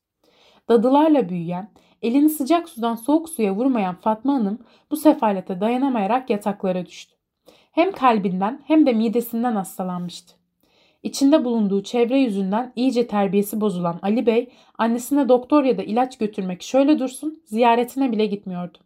Dadılarla 0.69 1.29
büyüyen, 1.29 1.71
elini 2.01 2.29
sıcak 2.29 2.69
sudan 2.69 2.95
soğuk 2.95 3.29
suya 3.29 3.55
vurmayan 3.55 3.95
Fatma 3.95 4.33
Hanım 4.33 4.59
bu 4.91 4.97
sefalete 4.97 5.61
dayanamayarak 5.61 6.29
yataklara 6.29 6.85
düştü. 6.85 7.15
Hem 7.71 7.91
kalbinden 7.91 8.61
hem 8.65 8.85
de 8.85 8.93
midesinden 8.93 9.55
hastalanmıştı. 9.55 10.38
İçinde 11.03 11.45
bulunduğu 11.45 11.83
çevre 11.83 12.19
yüzünden 12.19 12.73
iyice 12.75 13.07
terbiyesi 13.07 13.61
bozulan 13.61 13.99
Ali 14.01 14.25
Bey, 14.25 14.49
annesine 14.77 15.29
doktor 15.29 15.63
ya 15.63 15.77
da 15.77 15.83
ilaç 15.83 16.17
götürmek 16.17 16.61
şöyle 16.61 16.99
dursun, 16.99 17.41
ziyaretine 17.45 18.11
bile 18.11 18.25
gitmiyordu. 18.25 18.77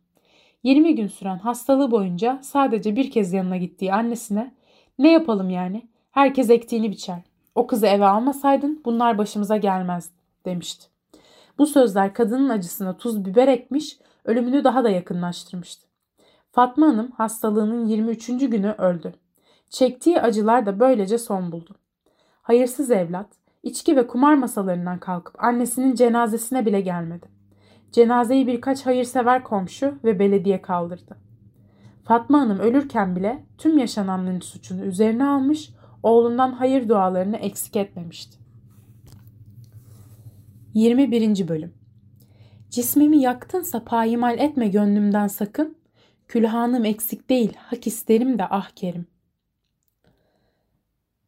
20 0.64 0.96
gün 0.96 1.08
süren 1.08 1.38
hastalığı 1.38 1.92
boyunca 1.92 2.40
sadece 2.42 2.96
bir 2.96 3.12
kez 3.12 3.34
yanına 3.34 3.58
gittiği 3.58 3.94
annesine 3.94 4.54
ne 5.00 5.12
yapalım 5.12 5.50
yani? 5.50 5.88
Herkes 6.12 6.50
ektiğini 6.50 6.92
biçer. 6.92 7.20
O 7.56 7.68
kızı 7.68 7.88
eve 7.88 8.06
almasaydın 8.06 8.82
bunlar 8.86 9.18
başımıza 9.18 9.58
gelmez 9.58 10.12
demişti. 10.46 10.88
Bu 11.58 11.66
sözler 11.66 12.14
kadının 12.14 12.50
acısına 12.50 12.98
tuz 12.98 13.26
biber 13.26 13.48
ekmiş, 13.48 13.98
ölümünü 14.26 14.64
daha 14.64 14.84
da 14.84 14.90
yakınlaştırmıştı. 14.90 15.88
Fatma 16.52 16.88
Hanım 16.88 17.12
hastalığının 17.12 17.86
23. 17.86 18.28
günü 18.28 18.72
öldü. 18.72 19.14
Çektiği 19.70 20.22
acılar 20.22 20.66
da 20.66 20.80
böylece 20.80 21.18
son 21.18 21.52
buldu. 21.52 21.76
Hayırsız 22.44 22.92
evlat, 22.92 23.28
içki 23.64 23.96
ve 23.96 24.08
kumar 24.08 24.34
masalarından 24.34 25.00
kalkıp 25.00 25.44
annesinin 25.44 25.96
cenazesine 25.96 26.66
bile 26.66 26.82
gelmedi. 26.82 27.26
Cenazeyi 27.92 28.48
birkaç 28.48 28.86
hayırsever 28.86 29.44
komşu 29.44 29.96
ve 30.04 30.20
belediye 30.20 30.62
kaldırdı. 30.62 31.18
Fatma 32.04 32.40
Hanım 32.42 32.60
ölürken 32.60 33.16
bile 33.16 33.44
tüm 33.58 33.78
yaşananların 33.78 34.40
suçunu 34.40 34.86
üzerine 34.86 35.26
almış, 35.26 35.70
oğlundan 36.04 36.52
hayır 36.52 36.90
dualarını 36.90 37.38
eksik 37.38 37.76
etmemişti. 37.76 38.38
21. 40.74 41.48
Bölüm 41.48 41.74
Cismimi 42.70 43.18
yaktınsa 43.18 43.84
payimal 43.84 44.40
etme 44.40 44.68
gönlümden 44.68 45.28
sakın, 45.28 45.78
külhanım 46.28 46.86
eksik 46.86 47.30
değil, 47.30 47.54
hak 47.58 47.88
isterim 47.88 48.40
de 48.40 48.46
ah 48.50 48.70
kerim. 48.76 49.13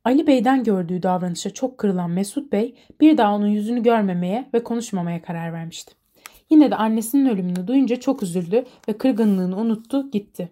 Ali 0.06 0.28
Bey'den 0.28 0.64
gördüğü 0.64 1.04
davranışa 1.04 1.50
çok 1.50 1.78
kırılan 1.78 2.10
Mesut 2.10 2.52
Bey 2.52 2.76
bir 3.02 3.18
daha 3.18 3.36
onun 3.36 3.48
yüzünü 3.48 3.84
görmemeye 3.84 4.50
ve 4.54 4.64
konuşmamaya 4.64 5.22
karar 5.22 5.54
vermişti. 5.54 5.96
Yine 6.50 6.72
de 6.72 6.76
annesinin 6.76 7.30
ölümünü 7.30 7.68
duyunca 7.68 7.96
çok 7.96 8.24
üzüldü 8.24 8.66
ve 8.90 8.98
kırgınlığını 8.98 9.58
unuttu 9.58 10.12
gitti. 10.12 10.50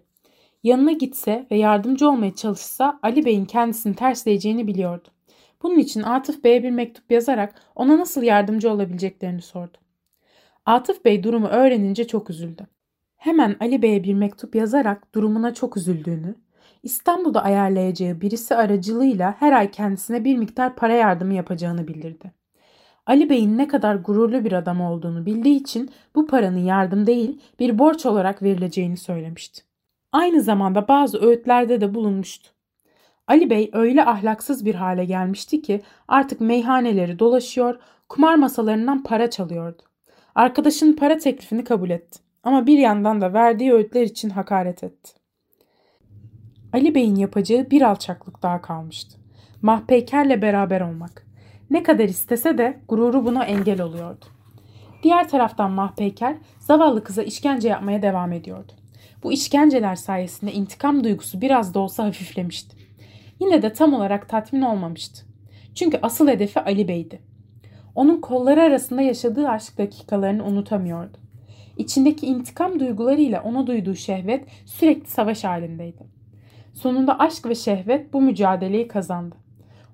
Yanına 0.62 0.92
gitse 0.92 1.46
ve 1.50 1.56
yardımcı 1.56 2.08
olmaya 2.08 2.34
çalışsa 2.34 2.98
Ali 3.02 3.24
Bey'in 3.24 3.44
kendisini 3.44 3.94
tersleyeceğini 3.94 4.66
biliyordu. 4.66 5.08
Bunun 5.62 5.78
için 5.78 6.02
Atıf 6.02 6.44
Bey'e 6.44 6.62
bir 6.62 6.70
mektup 6.70 7.10
yazarak 7.10 7.54
ona 7.74 7.98
nasıl 7.98 8.22
yardımcı 8.22 8.70
olabileceklerini 8.70 9.42
sordu. 9.42 9.78
Atıf 10.66 11.04
Bey 11.04 11.22
durumu 11.22 11.46
öğrenince 11.46 12.06
çok 12.06 12.30
üzüldü. 12.30 12.66
Hemen 13.16 13.56
Ali 13.60 13.82
Bey'e 13.82 14.04
bir 14.04 14.14
mektup 14.14 14.54
yazarak 14.54 15.14
durumuna 15.14 15.54
çok 15.54 15.76
üzüldüğünü, 15.76 16.34
İstanbul'da 16.84 17.44
ayarlayacağı 17.44 18.20
birisi 18.20 18.56
aracılığıyla 18.56 19.34
her 19.38 19.52
ay 19.52 19.70
kendisine 19.70 20.24
bir 20.24 20.36
miktar 20.36 20.76
para 20.76 20.92
yardımı 20.92 21.34
yapacağını 21.34 21.88
bildirdi. 21.88 22.32
Ali 23.06 23.30
Bey'in 23.30 23.58
ne 23.58 23.68
kadar 23.68 23.94
gururlu 23.94 24.44
bir 24.44 24.52
adam 24.52 24.80
olduğunu 24.80 25.26
bildiği 25.26 25.56
için 25.56 25.90
bu 26.14 26.26
paranın 26.26 26.64
yardım 26.64 27.06
değil 27.06 27.40
bir 27.60 27.78
borç 27.78 28.06
olarak 28.06 28.42
verileceğini 28.42 28.96
söylemişti. 28.96 29.62
Aynı 30.12 30.42
zamanda 30.42 30.88
bazı 30.88 31.20
öğütlerde 31.26 31.80
de 31.80 31.94
bulunmuştu. 31.94 32.50
Ali 33.26 33.50
Bey 33.50 33.70
öyle 33.72 34.04
ahlaksız 34.04 34.64
bir 34.64 34.74
hale 34.74 35.04
gelmişti 35.04 35.62
ki 35.62 35.82
artık 36.08 36.40
meyhaneleri 36.40 37.18
dolaşıyor, 37.18 37.78
kumar 38.08 38.34
masalarından 38.34 39.02
para 39.02 39.30
çalıyordu. 39.30 39.82
Arkadaşının 40.34 40.92
para 40.92 41.18
teklifini 41.18 41.64
kabul 41.64 41.90
etti 41.90 42.20
ama 42.42 42.66
bir 42.66 42.78
yandan 42.78 43.20
da 43.20 43.32
verdiği 43.32 43.72
öğütler 43.72 44.02
için 44.02 44.30
hakaret 44.30 44.84
etti. 44.84 45.23
Ali 46.74 46.94
Bey'in 46.94 47.16
yapacağı 47.16 47.70
bir 47.70 47.82
alçaklık 47.82 48.42
daha 48.42 48.60
kalmıştı. 48.62 49.18
Mahpeykerle 49.62 50.42
beraber 50.42 50.80
olmak. 50.80 51.26
Ne 51.70 51.82
kadar 51.82 52.04
istese 52.04 52.58
de 52.58 52.80
gururu 52.88 53.24
buna 53.24 53.44
engel 53.44 53.80
oluyordu. 53.80 54.24
Diğer 55.02 55.28
taraftan 55.28 55.70
Mahpeyker 55.70 56.36
zavallı 56.58 57.04
kıza 57.04 57.22
işkence 57.22 57.68
yapmaya 57.68 58.02
devam 58.02 58.32
ediyordu. 58.32 58.72
Bu 59.22 59.32
işkenceler 59.32 59.94
sayesinde 59.94 60.52
intikam 60.52 61.04
duygusu 61.04 61.40
biraz 61.40 61.74
da 61.74 61.78
olsa 61.80 62.04
hafiflemişti. 62.04 62.76
Yine 63.40 63.62
de 63.62 63.72
tam 63.72 63.94
olarak 63.94 64.28
tatmin 64.28 64.62
olmamıştı. 64.62 65.26
Çünkü 65.74 65.98
asıl 66.02 66.28
hedefi 66.28 66.60
Ali 66.60 66.88
Bey'di. 66.88 67.20
Onun 67.94 68.20
kolları 68.20 68.62
arasında 68.62 69.02
yaşadığı 69.02 69.48
aşk 69.48 69.78
dakikalarını 69.78 70.44
unutamıyordu. 70.44 71.18
İçindeki 71.76 72.26
intikam 72.26 72.80
duygularıyla 72.80 73.42
ona 73.42 73.66
duyduğu 73.66 73.94
şehvet 73.94 74.44
sürekli 74.66 75.10
savaş 75.10 75.44
halindeydi. 75.44 76.13
Sonunda 76.74 77.18
aşk 77.18 77.46
ve 77.46 77.54
şehvet 77.54 78.12
bu 78.12 78.20
mücadeleyi 78.20 78.88
kazandı. 78.88 79.36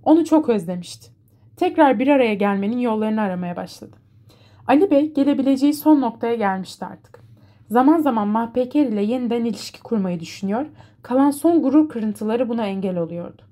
Onu 0.05 0.24
çok 0.24 0.49
özlemişti. 0.49 1.11
Tekrar 1.57 1.99
bir 1.99 2.09
araya 2.09 2.35
gelmenin 2.35 2.78
yollarını 2.78 3.20
aramaya 3.20 3.57
başladı. 3.57 3.97
Ali 4.66 4.91
Bey 4.91 5.14
gelebileceği 5.14 5.74
son 5.74 6.01
noktaya 6.01 6.35
gelmişti 6.35 6.85
artık. 6.85 7.20
Zaman 7.70 7.99
zaman 7.99 8.28
Mahpeker 8.28 8.87
ile 8.87 9.03
yeniden 9.03 9.45
ilişki 9.45 9.83
kurmayı 9.83 10.20
düşünüyor, 10.20 10.66
kalan 11.03 11.31
son 11.31 11.62
gurur 11.62 11.89
kırıntıları 11.89 12.49
buna 12.49 12.66
engel 12.66 12.99
oluyordu. 12.99 13.43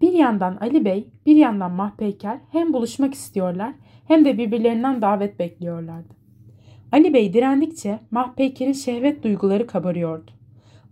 Bir 0.00 0.12
yandan 0.12 0.56
Ali 0.60 0.84
Bey, 0.84 1.08
bir 1.26 1.36
yandan 1.36 1.70
Mahpeyker 1.70 2.38
hem 2.52 2.72
buluşmak 2.72 3.14
istiyorlar 3.14 3.72
hem 4.08 4.24
de 4.24 4.38
birbirlerinden 4.38 5.02
davet 5.02 5.38
bekliyorlardı. 5.38 6.14
Ali 6.92 7.14
Bey 7.14 7.32
direndikçe 7.32 7.98
Mahpeyker'in 8.10 8.72
şehvet 8.72 9.22
duyguları 9.22 9.66
kabarıyordu. 9.66 10.30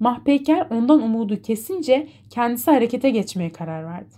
Mahpeyker 0.03 0.66
ondan 0.70 1.03
umudu 1.03 1.42
kesince 1.42 2.09
kendisi 2.30 2.70
harekete 2.70 3.11
geçmeye 3.11 3.53
karar 3.53 3.84
verdi. 3.84 4.14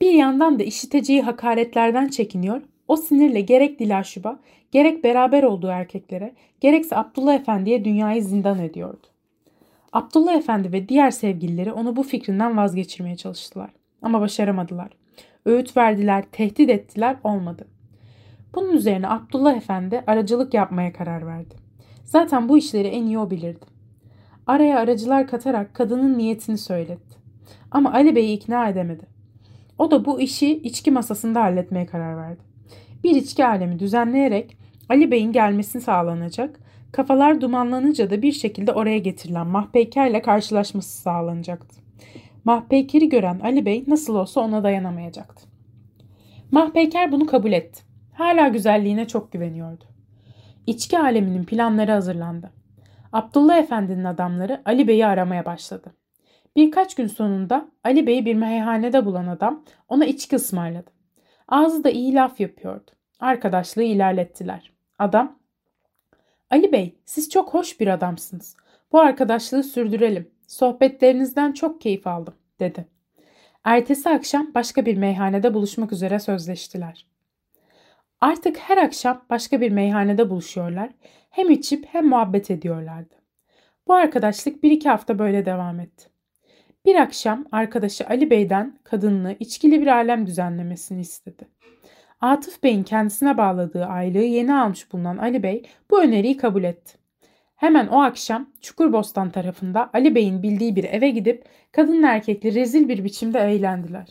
Bir 0.00 0.12
yandan 0.12 0.58
da 0.58 0.62
işiteceği 0.62 1.22
hakaretlerden 1.22 2.08
çekiniyor, 2.08 2.62
o 2.88 2.96
sinirle 2.96 3.40
gerek 3.40 3.78
Dilaşub'a, 3.78 4.40
gerek 4.72 5.04
beraber 5.04 5.42
olduğu 5.42 5.66
erkeklere, 5.66 6.34
gerekse 6.60 6.96
Abdullah 6.96 7.34
Efendi'ye 7.34 7.84
dünyayı 7.84 8.22
zindan 8.22 8.58
ediyordu. 8.58 9.06
Abdullah 9.92 10.34
Efendi 10.34 10.72
ve 10.72 10.88
diğer 10.88 11.10
sevgilileri 11.10 11.72
onu 11.72 11.96
bu 11.96 12.02
fikrinden 12.02 12.56
vazgeçirmeye 12.56 13.16
çalıştılar. 13.16 13.70
Ama 14.02 14.20
başaramadılar. 14.20 14.88
Öğüt 15.46 15.76
verdiler, 15.76 16.24
tehdit 16.32 16.70
ettiler, 16.70 17.16
olmadı. 17.24 17.68
Bunun 18.54 18.72
üzerine 18.72 19.08
Abdullah 19.08 19.56
Efendi 19.56 20.04
aracılık 20.06 20.54
yapmaya 20.54 20.92
karar 20.92 21.26
verdi. 21.26 21.54
Zaten 22.04 22.48
bu 22.48 22.58
işleri 22.58 22.88
en 22.88 23.06
iyi 23.06 23.18
o 23.18 23.30
bilirdi. 23.30 23.71
Araya 24.52 24.78
aracılar 24.78 25.26
katarak 25.26 25.74
kadının 25.74 26.18
niyetini 26.18 26.58
söyletti. 26.58 27.16
Ama 27.70 27.92
Ali 27.92 28.16
Bey'i 28.16 28.32
ikna 28.32 28.68
edemedi. 28.68 29.06
O 29.78 29.90
da 29.90 30.04
bu 30.04 30.20
işi 30.20 30.56
içki 30.56 30.90
masasında 30.90 31.42
halletmeye 31.42 31.86
karar 31.86 32.16
verdi. 32.16 32.40
Bir 33.04 33.16
içki 33.16 33.46
alemi 33.46 33.78
düzenleyerek 33.78 34.56
Ali 34.88 35.10
Bey'in 35.10 35.32
gelmesini 35.32 35.82
sağlanacak, 35.82 36.60
kafalar 36.92 37.40
dumanlanınca 37.40 38.10
da 38.10 38.22
bir 38.22 38.32
şekilde 38.32 38.72
oraya 38.72 38.98
getirilen 38.98 39.46
Mahpeyker 39.46 40.10
ile 40.10 40.22
karşılaşması 40.22 41.02
sağlanacaktı. 41.02 41.80
Mahpeyker'i 42.44 43.08
gören 43.08 43.40
Ali 43.40 43.66
Bey 43.66 43.84
nasıl 43.86 44.14
olsa 44.14 44.40
ona 44.40 44.62
dayanamayacaktı. 44.62 45.46
Mahpeyker 46.50 47.12
bunu 47.12 47.26
kabul 47.26 47.52
etti. 47.52 47.82
Hala 48.12 48.48
güzelliğine 48.48 49.08
çok 49.08 49.32
güveniyordu. 49.32 49.84
İçki 50.66 50.98
aleminin 50.98 51.44
planları 51.44 51.92
hazırlandı. 51.92 52.61
Abdullah 53.12 53.58
Efendi'nin 53.58 54.04
adamları 54.04 54.62
Ali 54.64 54.88
Bey'i 54.88 55.06
aramaya 55.06 55.44
başladı. 55.44 55.94
Birkaç 56.56 56.94
gün 56.94 57.06
sonunda 57.06 57.68
Ali 57.84 58.06
Bey'i 58.06 58.24
bir 58.24 58.34
meyhanede 58.34 59.06
bulan 59.06 59.26
adam 59.26 59.64
ona 59.88 60.04
içki 60.04 60.36
ısmarladı. 60.36 60.90
Ağzı 61.48 61.84
da 61.84 61.90
iyi 61.90 62.14
laf 62.14 62.40
yapıyordu. 62.40 62.90
Arkadaşlığı 63.20 63.82
ilerlettiler. 63.82 64.72
Adam, 64.98 65.38
Ali 66.50 66.72
Bey 66.72 66.94
siz 67.04 67.30
çok 67.30 67.54
hoş 67.54 67.80
bir 67.80 67.86
adamsınız. 67.86 68.56
Bu 68.92 69.00
arkadaşlığı 69.00 69.62
sürdürelim. 69.62 70.30
Sohbetlerinizden 70.46 71.52
çok 71.52 71.80
keyif 71.80 72.06
aldım 72.06 72.34
dedi. 72.60 72.86
Ertesi 73.64 74.10
akşam 74.10 74.54
başka 74.54 74.86
bir 74.86 74.96
meyhanede 74.96 75.54
buluşmak 75.54 75.92
üzere 75.92 76.18
sözleştiler. 76.18 77.06
Artık 78.20 78.58
her 78.58 78.76
akşam 78.76 79.24
başka 79.30 79.60
bir 79.60 79.70
meyhanede 79.70 80.30
buluşuyorlar. 80.30 80.90
Hem 81.32 81.50
içip 81.50 81.86
hem 81.92 82.06
muhabbet 82.06 82.50
ediyorlardı. 82.50 83.14
Bu 83.88 83.94
arkadaşlık 83.94 84.62
bir 84.62 84.70
iki 84.70 84.88
hafta 84.88 85.18
böyle 85.18 85.46
devam 85.46 85.80
etti. 85.80 86.08
Bir 86.86 86.94
akşam 86.94 87.44
arkadaşı 87.52 88.06
Ali 88.06 88.30
Bey'den 88.30 88.78
kadınlı, 88.84 89.36
içkili 89.40 89.80
bir 89.80 89.86
alem 89.86 90.26
düzenlemesini 90.26 91.00
istedi. 91.00 91.48
Atıf 92.20 92.62
Bey'in 92.62 92.82
kendisine 92.82 93.38
bağladığı 93.38 93.84
aylığı 93.84 94.18
yeni 94.18 94.54
almış 94.54 94.92
bulunan 94.92 95.16
Ali 95.16 95.42
Bey 95.42 95.62
bu 95.90 96.02
öneriyi 96.02 96.36
kabul 96.36 96.64
etti. 96.64 96.98
Hemen 97.56 97.86
o 97.86 98.02
akşam 98.02 98.50
Çukurbostan 98.60 99.30
tarafında 99.30 99.90
Ali 99.92 100.14
Bey'in 100.14 100.42
bildiği 100.42 100.76
bir 100.76 100.84
eve 100.84 101.10
gidip 101.10 101.44
kadın 101.72 102.02
erkekli 102.02 102.54
rezil 102.54 102.88
bir 102.88 103.04
biçimde 103.04 103.38
eğlendiler. 103.38 104.08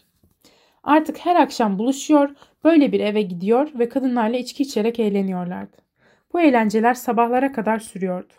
Artık 0.83 1.17
her 1.17 1.35
akşam 1.35 1.79
buluşuyor, 1.79 2.29
böyle 2.63 2.91
bir 2.91 2.99
eve 2.99 3.21
gidiyor 3.21 3.71
ve 3.79 3.89
kadınlarla 3.89 4.37
içki 4.37 4.63
içerek 4.63 4.99
eğleniyorlardı. 4.99 5.90
Bu 6.33 6.41
eğlenceler 6.41 6.93
sabahlara 6.93 7.51
kadar 7.51 7.79
sürüyordu. 7.79 8.33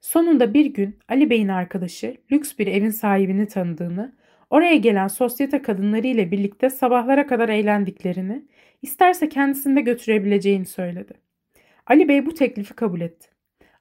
Sonunda 0.00 0.54
bir 0.54 0.66
gün 0.66 0.98
Ali 1.08 1.30
Bey'in 1.30 1.48
arkadaşı 1.48 2.16
lüks 2.32 2.58
bir 2.58 2.66
evin 2.66 2.90
sahibini 2.90 3.48
tanıdığını, 3.48 4.12
oraya 4.50 4.76
gelen 4.76 5.08
sosyete 5.08 5.62
kadınları 5.62 6.06
ile 6.06 6.30
birlikte 6.30 6.70
sabahlara 6.70 7.26
kadar 7.26 7.48
eğlendiklerini, 7.48 8.44
isterse 8.82 9.28
kendisini 9.28 9.76
de 9.76 9.80
götürebileceğini 9.80 10.66
söyledi. 10.66 11.14
Ali 11.86 12.08
Bey 12.08 12.26
bu 12.26 12.34
teklifi 12.34 12.74
kabul 12.74 13.00
etti. 13.00 13.28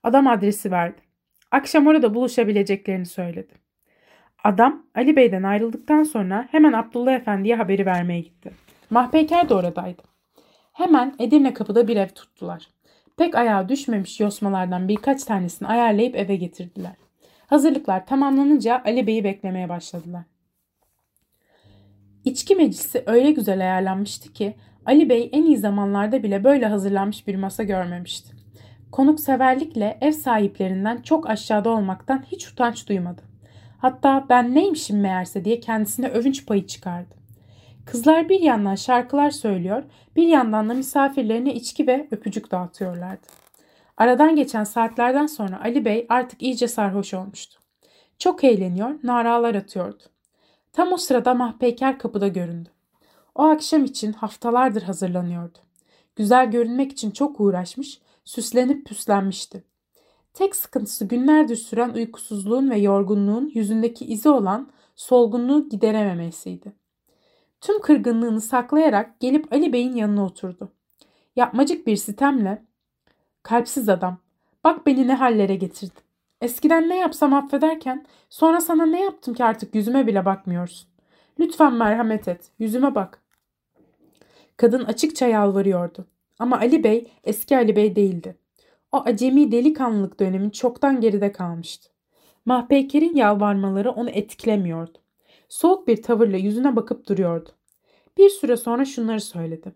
Adam 0.04 0.28
adresi 0.28 0.72
verdi. 0.72 1.02
Akşam 1.52 1.88
orada 1.88 2.14
buluşabileceklerini 2.14 3.06
söyledi. 3.06 3.54
Adam 4.44 4.86
Ali 4.96 5.16
Bey'den 5.16 5.44
ayrıldıktan 5.44 6.04
sonra 6.04 6.48
hemen 6.52 6.74
Abdullah 6.74 7.14
Efendi'ye 7.14 7.56
haberi 7.56 7.86
vermeye 7.86 8.22
gitti. 8.22 8.52
Mahpeyker 8.90 9.50
de 9.50 9.54
oradaydı. 9.54 10.02
Hemen 10.74 11.16
Edirne 11.20 11.54
kapıda 11.54 11.88
bir 11.88 11.96
ev 11.96 12.08
tuttular. 12.08 12.68
Pek 13.20 13.36
ayağa 13.36 13.70
düşmemiş 13.70 14.20
yosmalardan 14.20 14.88
birkaç 14.88 15.24
tanesini 15.24 15.68
ayarlayıp 15.68 16.16
eve 16.16 16.36
getirdiler. 16.36 16.92
Hazırlıklar 17.48 18.06
tamamlanınca 18.06 18.82
Ali 18.86 19.08
Bey'i 19.08 19.24
beklemeye 19.24 19.70
başladılar. 19.70 20.24
İçki 22.26 22.56
meclisi 22.56 23.04
öyle 23.06 23.32
güzel 23.32 23.60
ayarlanmıştı 23.60 24.34
ki 24.34 24.56
Ali 24.86 25.10
Bey 25.10 25.30
en 25.32 25.44
iyi 25.44 25.58
zamanlarda 25.58 26.24
bile 26.24 26.44
böyle 26.44 26.66
hazırlanmış 26.66 27.28
bir 27.28 27.36
masa 27.36 27.64
görmemişti. 27.64 28.36
Konukseverlikle 28.92 29.98
ev 30.02 30.12
sahiplerinden 30.12 31.02
çok 31.02 31.30
aşağıda 31.30 31.70
olmaktan 31.70 32.26
hiç 32.32 32.48
utanç 32.48 32.90
duymadı. 32.90 33.22
Hatta 33.78 34.26
ben 34.30 34.56
neymişim 34.56 35.00
meğerse 35.00 35.46
diye 35.46 35.60
kendisine 35.60 36.08
övünç 36.08 36.46
payı 36.46 36.68
çıkardı. 36.68 37.19
Kızlar 37.92 38.30
bir 38.30 38.40
yandan 38.42 38.76
şarkılar 38.76 39.30
söylüyor, 39.30 39.84
bir 40.16 40.28
yandan 40.28 40.70
da 40.70 40.74
misafirlerine 40.74 41.54
içki 41.54 41.88
ve 41.88 42.08
öpücük 42.12 42.52
dağıtıyorlardı. 42.52 43.28
Aradan 43.98 44.36
geçen 44.36 44.64
saatlerden 44.64 45.26
sonra 45.26 45.62
Ali 45.64 45.86
Bey 45.86 46.06
artık 46.10 46.42
iyice 46.42 46.68
sarhoş 46.68 47.14
olmuştu. 47.14 47.60
Çok 48.20 48.44
eğleniyor, 48.44 49.00
naralar 49.04 49.56
atıyordu. 49.56 50.04
Tam 50.74 50.94
o 50.94 50.98
sırada 50.98 51.34
Mahpeyker 51.34 52.00
kapıda 52.00 52.28
göründü. 52.28 52.70
O 53.36 53.44
akşam 53.44 53.86
için 53.86 54.14
haftalardır 54.14 54.82
hazırlanıyordu. 54.82 55.58
Güzel 56.16 56.52
görünmek 56.52 56.92
için 56.92 57.12
çok 57.12 57.40
uğraşmış, 57.40 58.02
süslenip 58.26 58.86
püslenmişti. 58.86 59.64
Tek 60.34 60.56
sıkıntısı 60.56 61.06
günlerdir 61.06 61.56
süren 61.56 61.90
uykusuzluğun 61.90 62.70
ve 62.70 62.78
yorgunluğun 62.78 63.52
yüzündeki 63.54 64.06
izi 64.06 64.30
olan 64.30 64.70
solgunluğu 64.96 65.70
giderememesiydi. 65.70 66.74
Tüm 67.62 67.82
kırgınlığını 67.82 68.42
saklayarak 68.42 69.20
gelip 69.20 69.54
Ali 69.54 69.74
Bey'in 69.74 69.96
yanına 69.96 70.26
oturdu. 70.26 70.72
Yapmacık 71.36 71.88
bir 71.88 71.96
sitemle 71.96 72.64
''Kalpsiz 73.44 73.90
adam, 73.90 74.18
bak 74.64 74.86
beni 74.86 75.08
ne 75.08 75.14
hallere 75.14 75.56
getirdin. 75.56 76.04
Eskiden 76.42 76.90
ne 76.90 76.98
yapsam 76.98 77.34
affederken 77.34 78.06
sonra 78.30 78.62
sana 78.62 78.86
ne 78.86 79.04
yaptım 79.04 79.34
ki 79.34 79.44
artık 79.44 79.76
yüzüme 79.76 80.08
bile 80.08 80.26
bakmıyorsun. 80.26 80.90
Lütfen 81.40 81.74
merhamet 81.74 82.28
et, 82.28 82.52
yüzüme 82.60 82.96
bak.'' 82.96 83.20
Kadın 84.58 84.86
açıkça 84.86 85.28
yalvarıyordu. 85.28 86.08
Ama 86.40 86.58
Ali 86.58 86.84
Bey 86.84 87.12
eski 87.24 87.58
Ali 87.58 87.76
Bey 87.76 87.96
değildi. 87.96 88.36
O 88.92 88.98
acemi 89.06 89.52
delikanlılık 89.52 90.20
dönemi 90.20 90.52
çoktan 90.52 91.02
geride 91.02 91.32
kalmıştı. 91.32 91.90
Mahpeyker'in 92.46 93.16
yalvarmaları 93.16 93.92
onu 93.92 94.10
etkilemiyordu. 94.10 94.99
Soğuk 95.50 95.88
bir 95.88 96.02
tavırla 96.02 96.38
yüzüne 96.38 96.76
bakıp 96.76 97.08
duruyordu. 97.08 97.50
Bir 98.18 98.30
süre 98.30 98.58
sonra 98.58 98.86
şunları 98.86 99.22
söyledi. 99.22 99.76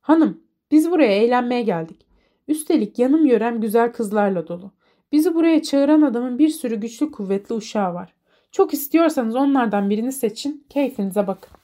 Hanım, 0.00 0.40
biz 0.70 0.90
buraya 0.90 1.12
eğlenmeye 1.12 1.62
geldik. 1.62 2.06
Üstelik 2.48 2.98
yanım 2.98 3.26
yörem 3.26 3.60
güzel 3.60 3.92
kızlarla 3.92 4.48
dolu. 4.48 4.70
Bizi 5.12 5.34
buraya 5.34 5.62
çağıran 5.62 6.02
adamın 6.02 6.38
bir 6.38 6.48
sürü 6.48 6.76
güçlü 6.76 7.10
kuvvetli 7.10 7.54
uşağı 7.54 7.94
var. 7.94 8.14
Çok 8.52 8.74
istiyorsanız 8.74 9.34
onlardan 9.34 9.90
birini 9.90 10.12
seçin, 10.12 10.66
keyfinize 10.68 11.26
bakın. 11.26 11.58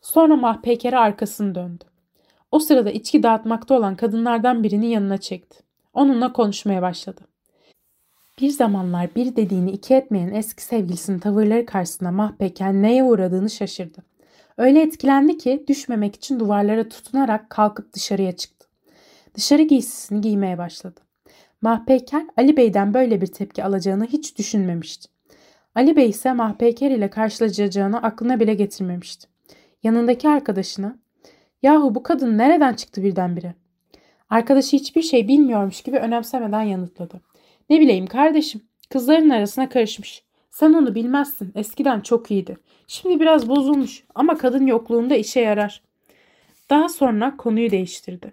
Sonra 0.00 0.36
mahpekere 0.36 0.98
arkasını 0.98 1.54
döndü. 1.54 1.84
O 2.52 2.58
sırada 2.58 2.90
içki 2.90 3.22
dağıtmakta 3.22 3.74
olan 3.74 3.96
kadınlardan 3.96 4.62
birini 4.62 4.90
yanına 4.90 5.18
çekti. 5.18 5.58
Onunla 5.94 6.32
konuşmaya 6.32 6.82
başladı. 6.82 7.29
Bir 8.40 8.50
zamanlar 8.50 9.14
bir 9.14 9.36
dediğini 9.36 9.70
iki 9.70 9.94
etmeyen 9.94 10.34
eski 10.34 10.62
sevgilisinin 10.62 11.18
tavırları 11.18 11.66
karşısında 11.66 12.10
Mahpeken 12.10 12.82
neye 12.82 13.04
uğradığını 13.04 13.50
şaşırdı. 13.50 14.02
Öyle 14.58 14.82
etkilendi 14.82 15.38
ki 15.38 15.64
düşmemek 15.68 16.16
için 16.16 16.40
duvarlara 16.40 16.88
tutunarak 16.88 17.50
kalkıp 17.50 17.92
dışarıya 17.92 18.32
çıktı. 18.32 18.68
Dışarı 19.34 19.62
giysisini 19.62 20.20
giymeye 20.20 20.58
başladı. 20.58 21.00
Mahpeyker 21.62 22.26
Ali 22.36 22.56
Bey'den 22.56 22.94
böyle 22.94 23.20
bir 23.20 23.26
tepki 23.26 23.64
alacağını 23.64 24.06
hiç 24.06 24.38
düşünmemişti. 24.38 25.08
Ali 25.74 25.96
Bey 25.96 26.08
ise 26.08 26.32
Mahpeyker 26.32 26.90
ile 26.90 27.10
karşılaşacağını 27.10 28.02
aklına 28.02 28.40
bile 28.40 28.54
getirmemişti. 28.54 29.28
Yanındaki 29.82 30.28
arkadaşına 30.28 30.98
''Yahu 31.62 31.94
bu 31.94 32.02
kadın 32.02 32.38
nereden 32.38 32.74
çıktı 32.74 33.02
birdenbire?'' 33.02 33.54
Arkadaşı 34.30 34.76
hiçbir 34.76 35.02
şey 35.02 35.28
bilmiyormuş 35.28 35.82
gibi 35.82 35.96
önemsemeden 35.96 36.62
yanıtladı. 36.62 37.29
Ne 37.70 37.80
bileyim 37.80 38.06
kardeşim, 38.06 38.62
kızların 38.88 39.30
arasına 39.30 39.68
karışmış. 39.68 40.22
Sen 40.50 40.72
onu 40.72 40.94
bilmezsin. 40.94 41.52
Eskiden 41.54 42.00
çok 42.00 42.30
iyiydi. 42.30 42.56
Şimdi 42.86 43.20
biraz 43.20 43.48
bozulmuş 43.48 44.04
ama 44.14 44.38
kadın 44.38 44.66
yokluğunda 44.66 45.16
işe 45.16 45.40
yarar. 45.40 45.82
Daha 46.70 46.88
sonra 46.88 47.36
konuyu 47.36 47.70
değiştirdi. 47.70 48.32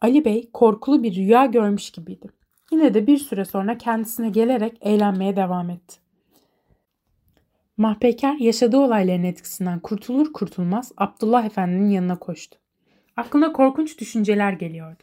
Ali 0.00 0.24
Bey 0.24 0.50
korkulu 0.52 1.02
bir 1.02 1.16
rüya 1.16 1.46
görmüş 1.46 1.90
gibiydi. 1.90 2.28
Yine 2.72 2.94
de 2.94 3.06
bir 3.06 3.18
süre 3.18 3.44
sonra 3.44 3.78
kendisine 3.78 4.30
gelerek 4.30 4.78
eğlenmeye 4.80 5.36
devam 5.36 5.70
etti. 5.70 5.96
Mahpeker 7.76 8.34
yaşadığı 8.34 8.78
olayların 8.78 9.24
etkisinden 9.24 9.80
kurtulur 9.80 10.32
kurtulmaz 10.32 10.92
Abdullah 10.96 11.44
Efendi'nin 11.44 11.90
yanına 11.90 12.18
koştu. 12.18 12.58
Aklına 13.16 13.52
korkunç 13.52 14.00
düşünceler 14.00 14.52
geliyordu. 14.52 15.02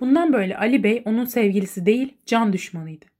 Bundan 0.00 0.32
böyle 0.32 0.56
Ali 0.56 0.82
Bey 0.82 1.02
onun 1.04 1.24
sevgilisi 1.24 1.86
değil 1.86 2.16
can 2.26 2.52
düşmanıydı. 2.52 3.11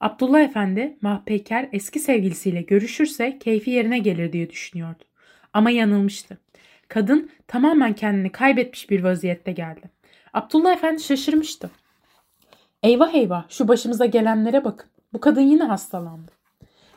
Abdullah 0.00 0.40
Efendi 0.40 0.98
Mahpeyker 1.00 1.68
eski 1.72 2.00
sevgilisiyle 2.00 2.62
görüşürse 2.62 3.38
keyfi 3.38 3.70
yerine 3.70 3.98
gelir 3.98 4.32
diye 4.32 4.50
düşünüyordu. 4.50 5.04
Ama 5.52 5.70
yanılmıştı. 5.70 6.38
Kadın 6.88 7.30
tamamen 7.46 7.92
kendini 7.92 8.32
kaybetmiş 8.32 8.90
bir 8.90 9.04
vaziyette 9.04 9.52
geldi. 9.52 9.90
Abdullah 10.34 10.72
Efendi 10.72 11.02
şaşırmıştı. 11.02 11.70
Eyvah 12.82 13.14
eyvah 13.14 13.44
şu 13.48 13.68
başımıza 13.68 14.06
gelenlere 14.06 14.64
bakın. 14.64 14.90
Bu 15.12 15.20
kadın 15.20 15.40
yine 15.40 15.64
hastalandı. 15.64 16.32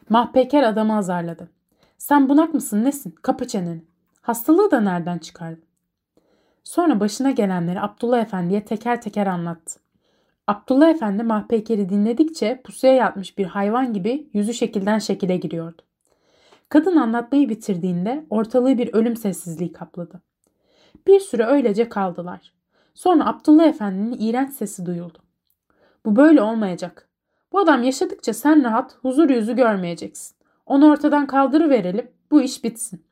Mahpeker 0.09 0.63
adamı 0.63 0.97
azarladı. 0.97 1.49
Sen 1.97 2.29
bunak 2.29 2.53
mısın 2.53 2.83
nesin? 2.83 3.15
Kapa 3.21 3.47
çeneni. 3.47 3.83
Hastalığı 4.21 4.71
da 4.71 4.81
nereden 4.81 5.17
çıkardı? 5.17 5.61
Sonra 6.63 6.99
başına 6.99 7.31
gelenleri 7.31 7.81
Abdullah 7.81 8.21
Efendi'ye 8.21 8.65
teker 8.65 9.01
teker 9.01 9.27
anlattı. 9.27 9.82
Abdullah 10.47 10.89
Efendi 10.89 11.23
mahpekeri 11.23 11.89
dinledikçe 11.89 12.61
pusuya 12.63 12.93
yatmış 12.93 13.37
bir 13.37 13.45
hayvan 13.45 13.93
gibi 13.93 14.29
yüzü 14.33 14.53
şekilden 14.53 14.99
şekile 14.99 15.37
giriyordu. 15.37 15.81
Kadın 16.69 16.95
anlatmayı 16.95 17.49
bitirdiğinde 17.49 18.25
ortalığı 18.29 18.77
bir 18.77 18.93
ölüm 18.93 19.15
sessizliği 19.15 19.71
kapladı. 19.71 20.21
Bir 21.07 21.19
süre 21.19 21.45
öylece 21.45 21.89
kaldılar. 21.89 22.53
Sonra 22.93 23.25
Abdullah 23.25 23.65
Efendi'nin 23.65 24.17
iğrenç 24.19 24.53
sesi 24.53 24.85
duyuldu. 24.85 25.19
Bu 26.05 26.15
böyle 26.15 26.41
olmayacak. 26.41 27.09
Bu 27.51 27.59
adam 27.59 27.83
yaşadıkça 27.83 28.33
sen 28.33 28.63
rahat, 28.63 28.97
huzur 29.01 29.29
yüzü 29.29 29.55
görmeyeceksin. 29.55 30.35
Onu 30.65 30.91
ortadan 30.91 31.27
kaldırıverelim, 31.27 32.11
bu 32.31 32.41
iş 32.41 32.63
bitsin. 32.63 33.05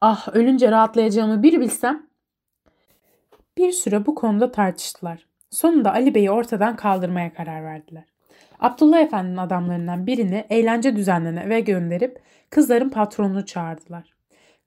Ah 0.00 0.28
ölünce 0.28 0.70
rahatlayacağımı 0.70 1.42
bir 1.42 1.60
bilsem. 1.60 2.06
Bir 3.58 3.72
süre 3.72 4.06
bu 4.06 4.14
konuda 4.14 4.52
tartıştılar. 4.52 5.26
Sonunda 5.56 5.92
Ali 5.92 6.14
Bey'i 6.14 6.30
ortadan 6.30 6.76
kaldırmaya 6.76 7.34
karar 7.34 7.64
verdiler. 7.64 8.04
Abdullah 8.60 9.00
Efendi'nin 9.00 9.36
adamlarından 9.36 10.06
birini 10.06 10.44
eğlence 10.50 10.96
düzenlerine 10.96 11.40
eve 11.40 11.60
gönderip 11.60 12.20
kızların 12.50 12.88
patronunu 12.88 13.46
çağırdılar. 13.46 14.14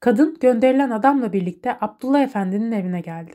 Kadın 0.00 0.36
gönderilen 0.40 0.90
adamla 0.90 1.32
birlikte 1.32 1.76
Abdullah 1.80 2.22
Efendi'nin 2.22 2.72
evine 2.72 3.00
geldi. 3.00 3.32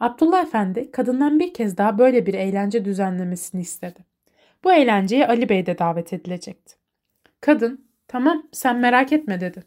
Abdullah 0.00 0.42
Efendi 0.42 0.90
kadından 0.90 1.38
bir 1.38 1.54
kez 1.54 1.78
daha 1.78 1.98
böyle 1.98 2.26
bir 2.26 2.34
eğlence 2.34 2.84
düzenlemesini 2.84 3.60
istedi. 3.60 4.00
Bu 4.64 4.72
eğlenceye 4.72 5.26
Ali 5.26 5.48
Bey 5.48 5.66
de 5.66 5.78
davet 5.78 6.12
edilecekti. 6.12 6.74
Kadın, 7.40 7.86
tamam 8.08 8.42
sen 8.52 8.76
merak 8.76 9.12
etme 9.12 9.40
dedi. 9.40 9.62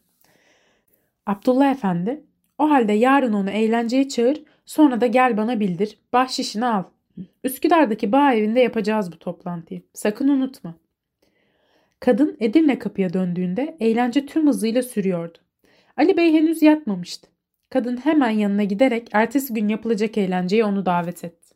Abdullah 1.25 1.71
Efendi, 1.71 2.23
o 2.57 2.69
halde 2.69 2.93
yarın 2.93 3.33
onu 3.33 3.49
eğlenceye 3.49 4.09
çağır, 4.09 4.43
sonra 4.65 5.01
da 5.01 5.07
gel 5.07 5.37
bana 5.37 5.59
bildir, 5.59 5.99
bahşişini 6.13 6.65
al. 6.65 6.83
Üsküdar'daki 7.43 8.11
bağ 8.11 8.33
evinde 8.33 8.59
yapacağız 8.59 9.11
bu 9.11 9.19
toplantıyı. 9.19 9.81
Sakın 9.93 10.27
unutma. 10.27 10.75
Kadın 11.99 12.37
Edirne 12.39 12.79
kapıya 12.79 13.13
döndüğünde 13.13 13.77
eğlence 13.79 14.25
tüm 14.25 14.47
hızıyla 14.47 14.83
sürüyordu. 14.83 15.37
Ali 15.97 16.17
Bey 16.17 16.33
henüz 16.33 16.61
yatmamıştı. 16.61 17.27
Kadın 17.69 17.97
hemen 17.97 18.29
yanına 18.29 18.63
giderek 18.63 19.07
ertesi 19.11 19.53
gün 19.53 19.67
yapılacak 19.67 20.17
eğlenceye 20.17 20.65
onu 20.65 20.85
davet 20.85 21.23
etti. 21.23 21.55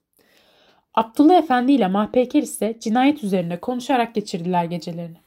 Abdullah 0.93 1.43
Efendi 1.43 1.71
ile 1.71 1.87
Mahpeker 1.87 2.41
ise 2.43 2.77
cinayet 2.79 3.23
üzerine 3.23 3.59
konuşarak 3.59 4.15
geçirdiler 4.15 4.65
gecelerini. 4.65 5.17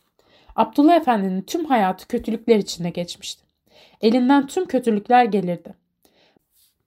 Abdullah 0.57 0.97
Efendi'nin 0.97 1.43
tüm 1.43 1.65
hayatı 1.65 2.09
kötülükler 2.09 2.57
içinde 2.57 2.91
geçmişti. 2.91 3.45
Elinden 4.01 4.47
tüm 4.47 4.65
kötülükler 4.67 5.25
gelirdi. 5.25 5.75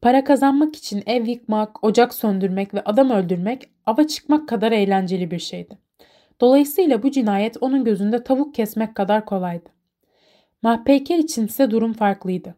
Para 0.06 0.24
kazanmak 0.24 0.76
için 0.76 1.04
ev 1.06 1.26
yıkmak, 1.26 1.84
ocak 1.84 2.14
söndürmek 2.14 2.74
ve 2.74 2.82
adam 2.82 3.10
öldürmek 3.10 3.70
ava 3.86 4.08
çıkmak 4.08 4.50
kadar 4.50 4.72
eğlenceli 4.72 5.32
bir 5.32 5.40
şeydi. 5.40 5.78
Dolayısıyla 6.42 7.04
bu 7.04 7.12
cinayet 7.12 7.58
onun 7.62 7.84
gözünde 7.84 8.24
tavuk 8.24 8.56
kesmek 8.56 8.96
kadar 8.96 9.26
kolaydı. 9.26 9.70
Mahpeyker 10.62 11.18
için 11.18 11.46
ise 11.46 11.72
durum 11.72 11.94
farklıydı. 11.94 12.56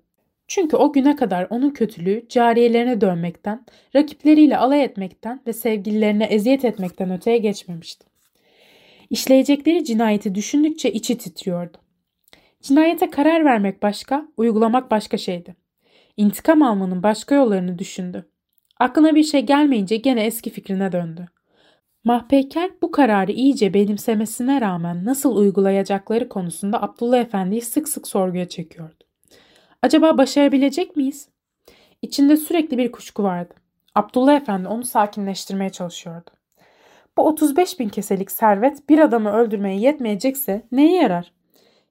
Çünkü 0.47 0.77
o 0.77 0.93
güne 0.93 1.15
kadar 1.15 1.47
onun 1.49 1.69
kötülüğü 1.69 2.25
cariyelerine 2.29 3.01
dönmekten, 3.01 3.65
rakipleriyle 3.95 4.57
alay 4.57 4.83
etmekten 4.83 5.41
ve 5.47 5.53
sevgililerine 5.53 6.25
eziyet 6.25 6.65
etmekten 6.65 7.11
öteye 7.11 7.37
geçmemişti. 7.37 8.05
İşleyecekleri 9.09 9.85
cinayeti 9.85 10.35
düşündükçe 10.35 10.91
içi 10.91 11.17
titriyordu. 11.17 11.77
Cinayete 12.61 13.09
karar 13.09 13.45
vermek 13.45 13.83
başka, 13.83 14.27
uygulamak 14.37 14.91
başka 14.91 15.17
şeydi. 15.17 15.66
İntikam 16.17 16.61
almanın 16.61 17.03
başka 17.03 17.35
yollarını 17.35 17.79
düşündü. 17.79 18.29
Aklına 18.79 19.15
bir 19.15 19.23
şey 19.23 19.41
gelmeyince 19.41 19.97
gene 19.97 20.25
eski 20.25 20.49
fikrine 20.49 20.91
döndü. 20.91 21.27
Mahpeyker 22.03 22.71
bu 22.81 22.91
kararı 22.91 23.31
iyice 23.31 23.73
benimsemesine 23.73 24.61
rağmen 24.61 25.05
nasıl 25.05 25.35
uygulayacakları 25.35 26.29
konusunda 26.29 26.81
Abdullah 26.81 27.17
Efendi'yi 27.17 27.61
sık 27.61 27.89
sık 27.89 28.07
sorguya 28.07 28.49
çekiyordu. 28.49 29.03
Acaba 29.81 30.17
başarabilecek 30.17 30.95
miyiz? 30.95 31.29
İçinde 32.01 32.37
sürekli 32.37 32.77
bir 32.77 32.91
kuşku 32.91 33.23
vardı. 33.23 33.53
Abdullah 33.95 34.35
Efendi 34.35 34.67
onu 34.67 34.83
sakinleştirmeye 34.83 35.69
çalışıyordu. 35.69 36.29
Bu 37.17 37.27
35 37.27 37.79
bin 37.79 37.89
keselik 37.89 38.31
servet 38.31 38.89
bir 38.89 38.99
adamı 38.99 39.31
öldürmeye 39.31 39.79
yetmeyecekse 39.79 40.67
neye 40.71 41.01
yarar? 41.01 41.31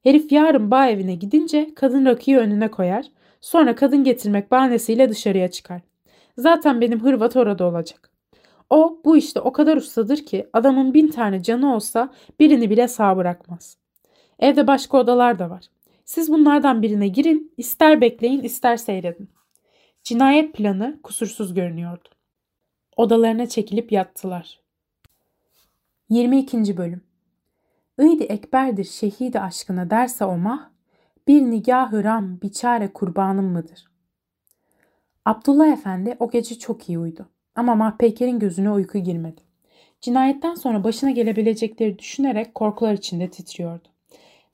Herif 0.03 0.33
yarın 0.33 0.70
bağ 0.70 0.87
evine 0.87 1.14
gidince 1.14 1.74
kadın 1.74 2.07
rakıyı 2.07 2.39
önüne 2.39 2.70
koyar, 2.70 3.07
sonra 3.47 3.74
kadın 3.74 4.05
getirmek 4.05 4.51
bahanesiyle 4.51 5.09
dışarıya 5.09 5.51
çıkar. 5.51 5.80
Zaten 6.38 6.80
benim 6.80 7.05
hırvat 7.05 7.36
orada 7.36 7.64
olacak. 7.64 8.11
O 8.70 9.01
bu 9.05 9.16
işte 9.16 9.40
o 9.40 9.53
kadar 9.53 9.76
ustadır 9.76 10.16
ki 10.16 10.49
adamın 10.53 10.94
bin 10.94 11.09
tane 11.09 11.42
canı 11.42 11.74
olsa 11.74 12.12
birini 12.40 12.70
bile 12.70 12.88
sağ 12.88 13.16
bırakmaz. 13.16 13.76
Evde 14.38 14.66
başka 14.66 14.99
odalar 14.99 15.38
da 15.38 15.51
var. 15.51 15.64
Siz 16.05 16.32
bunlardan 16.32 16.82
birine 16.82 17.09
girin, 17.09 17.53
ister 17.57 18.01
bekleyin 18.01 18.42
ister 18.42 18.76
seyredin. 18.76 19.28
Cinayet 20.03 20.55
planı 20.55 21.01
kusursuz 21.03 21.55
görünüyordu. 21.55 22.09
Odalarına 22.97 23.47
çekilip 23.47 23.92
yattılar. 23.92 24.61
22. 26.09 26.76
Bölüm 26.76 27.03
İydi 28.01 28.24
ekberdir 28.24 28.84
şehidi 28.84 29.40
aşkına 29.40 29.90
derse 29.90 30.24
o 30.24 30.36
mah, 30.36 30.76
bir 31.29 31.43
nigah-ı 31.43 32.05
ram 32.05 32.41
biçare 32.41 32.93
kurbanım 32.93 33.53
mıdır? 33.53 33.85
Abdullah 35.24 35.68
Efendi 35.68 36.16
o 36.20 36.31
gece 36.31 36.59
çok 36.59 36.89
iyi 36.89 36.99
uyudu. 36.99 37.29
Ama 37.55 37.74
Mahpeyker'in 37.74 38.39
gözüne 38.39 38.70
uyku 38.70 38.99
girmedi. 38.99 39.41
Cinayetten 40.01 40.55
sonra 40.55 40.85
başına 40.85 41.11
gelebilecekleri 41.11 41.99
düşünerek 41.99 42.55
korkular 42.55 42.93
içinde 42.93 43.31
titriyordu. 43.31 43.89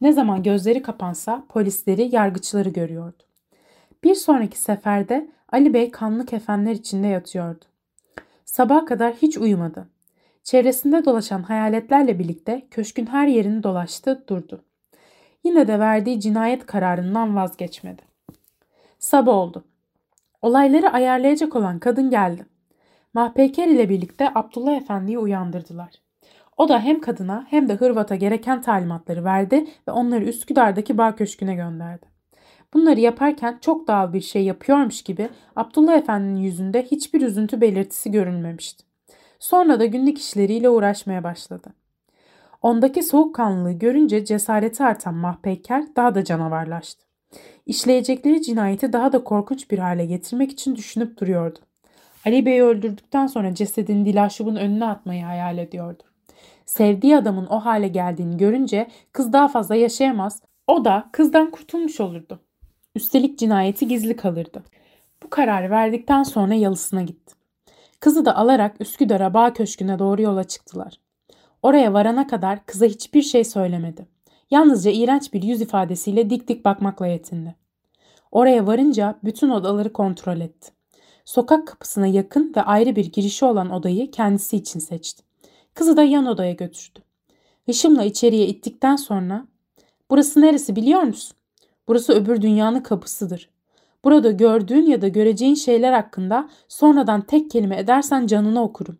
Ne 0.01 0.12
zaman 0.12 0.43
gözleri 0.43 0.83
kapansa 0.83 1.45
polisleri, 1.49 2.14
yargıçları 2.14 2.68
görüyordu. 2.68 3.23
Bir 4.05 4.14
sonraki 4.14 4.59
seferde 4.59 5.31
Ali 5.49 5.75
Bey 5.75 5.91
kanlı 5.91 6.27
kefenler 6.27 6.73
içinde 6.73 7.07
yatıyordu. 7.07 7.64
Sabaha 8.45 8.85
kadar 8.85 9.14
hiç 9.14 9.39
uyumadı. 9.39 9.89
Çevresinde 10.45 11.05
dolaşan 11.05 11.43
hayaletlerle 11.43 12.18
birlikte 12.18 12.66
köşkün 12.70 13.07
her 13.07 13.27
yerini 13.27 13.62
dolaştı, 13.62 14.25
durdu. 14.29 14.64
Yine 15.45 15.68
de 15.68 15.78
verdiği 15.78 16.20
cinayet 16.20 16.66
kararından 16.66 17.36
vazgeçmedi. 17.36 18.03
Sabah 18.99 19.34
oldu. 19.34 19.64
Olayları 20.43 20.90
ayarlayacak 20.93 21.57
olan 21.57 21.78
kadın 21.78 22.11
geldi. 22.11 22.47
Mahpeyker 23.14 23.68
ile 23.68 23.88
birlikte 23.88 24.30
Abdullah 24.34 24.72
Efendi'yi 24.72 25.18
uyandırdılar. 25.18 25.90
O 26.57 26.68
da 26.68 26.80
hem 26.80 27.01
kadına 27.01 27.47
hem 27.51 27.68
de 27.68 27.74
Hırvat'a 27.74 28.14
gereken 28.16 28.62
talimatları 28.62 29.24
verdi 29.24 29.66
ve 29.88 29.93
onları 29.93 30.24
Üsküdar'daki 30.24 30.99
bar 30.99 31.16
köşküne 31.16 31.55
gönderdi. 31.55 32.07
Bunları 32.74 33.01
yaparken 33.01 33.59
çok 33.61 33.88
doğal 33.88 34.12
bir 34.12 34.20
şey 34.20 34.45
yapıyormuş 34.45 35.03
gibi 35.03 35.28
Abdullah 35.57 35.95
Efendi'nin 35.95 36.36
yüzünde 36.36 36.82
hiçbir 36.82 37.20
üzüntü 37.20 37.61
belirtisi 37.61 38.11
görünmemişti. 38.11 38.84
Sonra 39.38 39.80
da 39.80 39.86
günlük 39.86 40.18
işleriyle 40.18 40.68
uğraşmaya 40.68 41.24
başladı. 41.24 41.74
Ondaki 42.63 43.03
soğukkanlılığı 43.03 43.73
görünce 43.73 44.25
cesareti 44.25 44.85
artan 44.85 45.15
Mahpeyker 45.15 45.85
daha 45.97 46.15
da 46.15 46.25
canavarlaştı. 46.25 47.05
İşleyecekleri 47.67 48.43
cinayeti 48.43 48.93
daha 48.93 49.13
da 49.13 49.25
korkunç 49.25 49.71
bir 49.71 49.79
hale 49.79 50.07
getirmek 50.07 50.53
için 50.53 50.77
düşünüp 50.77 51.21
duruyordu. 51.21 51.59
Ali 52.27 52.47
Bey'i 52.47 52.63
öldürdükten 52.63 53.27
sonra 53.27 53.55
cesedini 53.55 54.07
Dilaşub'un 54.07 54.57
önüne 54.57 54.85
atmayı 54.85 55.25
hayal 55.25 55.59
ediyordu. 55.59 56.03
Sevdiği 56.67 57.17
adamın 57.17 57.47
o 57.47 57.61
hale 57.61 57.89
geldiğini 57.89 58.37
görünce 58.37 58.87
kız 59.13 59.33
daha 59.33 59.49
fazla 59.49 59.75
yaşayamaz, 59.75 60.43
o 60.67 60.85
da 60.85 61.09
kızdan 61.13 61.51
kurtulmuş 61.51 62.01
olurdu. 62.01 62.41
Üstelik 62.95 63.39
cinayeti 63.39 63.89
gizli 63.89 64.17
kalırdı. 64.17 64.63
Bu 65.23 65.31
kararı 65.31 65.71
verdikten 65.71 66.23
sonra 66.23 66.55
yalısına 66.55 67.03
gitti. 67.03 67.35
Kızı 68.01 68.25
da 68.25 68.37
alarak 68.37 68.81
Üsküdar'a 68.81 69.35
bağ 69.35 69.53
köşküne 69.53 69.99
doğru 69.99 70.23
yola 70.23 70.45
çıktılar. 70.45 71.02
Oraya 71.63 71.93
varana 71.93 72.27
kadar 72.27 72.67
kıza 72.67 72.87
hiçbir 72.87 73.23
şey 73.23 73.45
söylemedi. 73.45 74.07
Yalnızca 74.51 74.91
iğrenç 74.91 75.33
bir 75.33 75.43
yüz 75.43 75.61
ifadesiyle 75.61 76.31
dik 76.31 76.49
dik 76.49 76.65
bakmakla 76.65 77.07
yetindi. 77.07 77.55
Oraya 78.33 78.67
varınca 78.67 79.19
bütün 79.25 79.51
odaları 79.51 79.93
kontrol 79.93 80.41
etti. 80.41 80.73
Sokak 81.25 81.67
kapısına 81.67 82.07
yakın 82.07 82.53
ve 82.57 82.63
ayrı 82.63 82.97
bir 82.97 83.13
girişi 83.13 83.45
olan 83.45 83.71
odayı 83.71 84.11
kendisi 84.11 84.57
için 84.57 84.81
seçti. 84.81 85.23
Kızı 85.75 85.97
da 85.97 86.03
yan 86.03 86.27
odaya 86.27 86.53
götürdü. 86.53 86.99
Hışımla 87.67 88.05
içeriye 88.05 88.47
ittikten 88.47 88.97
sonra 88.97 89.47
''Burası 90.11 90.41
neresi 90.41 90.77
biliyor 90.77 91.03
musun? 91.03 91.37
Burası 91.89 92.13
öbür 92.13 92.43
dünyanın 92.43 92.81
kapısıdır. 92.81 93.51
Burada 94.05 94.31
gördüğün 94.31 94.87
ya 94.87 95.03
da 95.03 95.09
göreceğin 95.09 95.55
şeyler 95.55 95.93
hakkında 95.93 96.51
sonradan 96.69 97.21
tek 97.21 97.51
kelime 97.51 97.79
edersen 97.79 98.27
canını 98.27 98.63
okurum. 98.63 98.99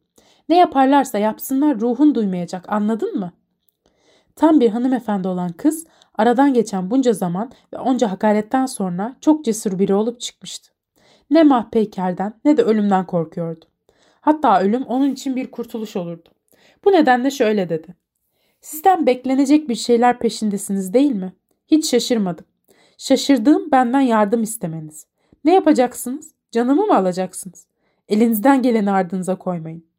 Ne 0.49 0.57
yaparlarsa 0.59 1.19
yapsınlar 1.19 1.81
ruhun 1.81 2.15
duymayacak 2.15 2.73
anladın 2.73 3.19
mı?'' 3.19 3.43
Tam 4.37 4.61
bir 4.61 4.71
hanımefendi 4.71 5.29
olan 5.29 5.53
kız 5.53 5.87
aradan 6.15 6.55
geçen 6.55 6.91
bunca 6.91 7.13
zaman 7.13 7.53
ve 7.73 7.79
onca 7.79 8.11
hakaretten 8.11 8.67
sonra 8.67 9.17
çok 9.21 9.45
cesur 9.45 9.79
biri 9.79 9.95
olup 9.95 10.21
çıkmıştı. 10.21 10.73
Ne 11.31 11.43
mahpeykerden 11.43 12.35
ne 12.45 12.57
de 12.57 12.63
ölümden 12.63 13.07
korkuyordu. 13.07 13.65
Hatta 14.21 14.61
ölüm 14.61 14.83
onun 14.83 15.11
için 15.11 15.37
bir 15.37 15.51
kurtuluş 15.51 15.97
olurdu. 15.97 16.29
Bu 16.85 16.93
nedenle 16.93 17.31
şöyle 17.31 17.69
dedi. 17.69 17.95
Sizden 18.61 19.07
beklenecek 19.07 19.69
bir 19.69 19.75
şeyler 19.75 20.19
peşindesiniz 20.19 20.95
değil 20.95 21.13
mi? 21.13 21.33
Hiç 21.67 21.91
şaşırmadım. 21.91 22.45
Şaşırdığım 22.99 23.71
benden 23.71 24.01
yardım 24.01 24.43
istemeniz. 24.43 25.07
Ne 25.45 25.55
yapacaksınız? 25.55 26.35
Canımı 26.51 26.87
mı 26.87 26.97
alacaksınız? 26.97 27.67
Elinizden 28.09 28.63
geleni 28.63 28.91
ardınıza 28.91 29.37
koymayın. 29.39 29.92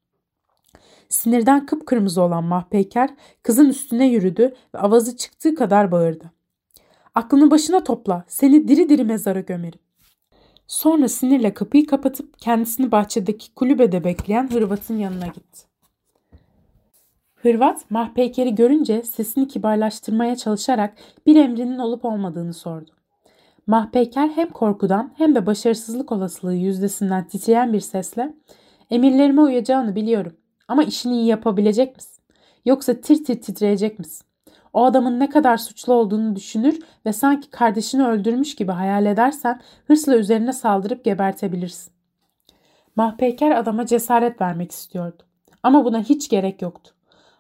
Sinirden 1.14 1.66
kıpkırmızı 1.66 2.22
olan 2.22 2.44
Mahpeyker 2.44 3.10
kızın 3.44 3.70
üstüne 3.70 4.08
yürüdü 4.08 4.54
ve 4.76 4.80
avazı 4.80 5.18
çıktığı 5.18 5.56
kadar 5.56 5.92
bağırdı. 5.92 6.32
Aklını 7.16 7.52
başına 7.52 7.84
topla, 7.84 8.24
seni 8.28 8.68
diri 8.68 8.90
diri 8.90 9.04
mezara 9.04 9.40
gömerim. 9.40 9.80
Sonra 10.68 11.08
sinirle 11.08 11.54
kapıyı 11.54 11.88
kapatıp 11.88 12.40
kendisini 12.40 12.92
bahçedeki 12.92 13.54
kulübede 13.54 14.04
bekleyen 14.04 14.52
Hırvat'ın 14.52 14.98
yanına 14.98 15.28
gitti. 15.28 15.68
Hırvat, 17.36 17.92
Mahpeyker'i 17.92 18.56
görünce 18.56 19.04
sesini 19.04 19.48
kibarlaştırmaya 19.48 20.36
çalışarak 20.36 20.94
bir 21.26 21.36
emrinin 21.36 21.80
olup 21.80 22.06
olmadığını 22.06 22.54
sordu. 22.54 22.92
Mahpeyker 23.68 24.28
hem 24.28 24.50
korkudan 24.50 25.14
hem 25.18 25.36
de 25.36 25.46
başarısızlık 25.46 26.12
olasılığı 26.12 26.56
yüzdesinden 26.56 27.28
titreyen 27.28 27.74
bir 27.74 27.80
sesle 27.80 28.34
''Emirlerime 28.90 29.42
uyacağını 29.42 29.96
biliyorum 29.96 30.38
ama 30.68 30.84
işini 30.84 31.14
iyi 31.14 31.26
yapabilecek 31.26 31.96
misin? 31.96 32.24
Yoksa 32.66 33.02
tir 33.02 33.24
tir 33.24 33.42
titreyecek 33.42 34.00
misin? 34.00 34.28
O 34.74 34.86
adamın 34.86 35.20
ne 35.20 35.30
kadar 35.30 35.58
suçlu 35.58 35.94
olduğunu 35.94 36.36
düşünür 36.36 36.80
ve 37.06 37.14
sanki 37.14 37.50
kardeşini 37.50 38.08
öldürmüş 38.08 38.56
gibi 38.56 38.72
hayal 38.72 39.06
edersen 39.06 39.62
hırsla 39.88 40.16
üzerine 40.18 40.54
saldırıp 40.54 41.06
gebertebilirsin. 41.06 41.94
Mahpeyker 42.96 43.52
adama 43.52 43.86
cesaret 43.86 44.42
vermek 44.42 44.72
istiyordu. 44.72 45.24
Ama 45.64 45.86
buna 45.86 46.00
hiç 46.00 46.30
gerek 46.30 46.62
yoktu. 46.62 46.94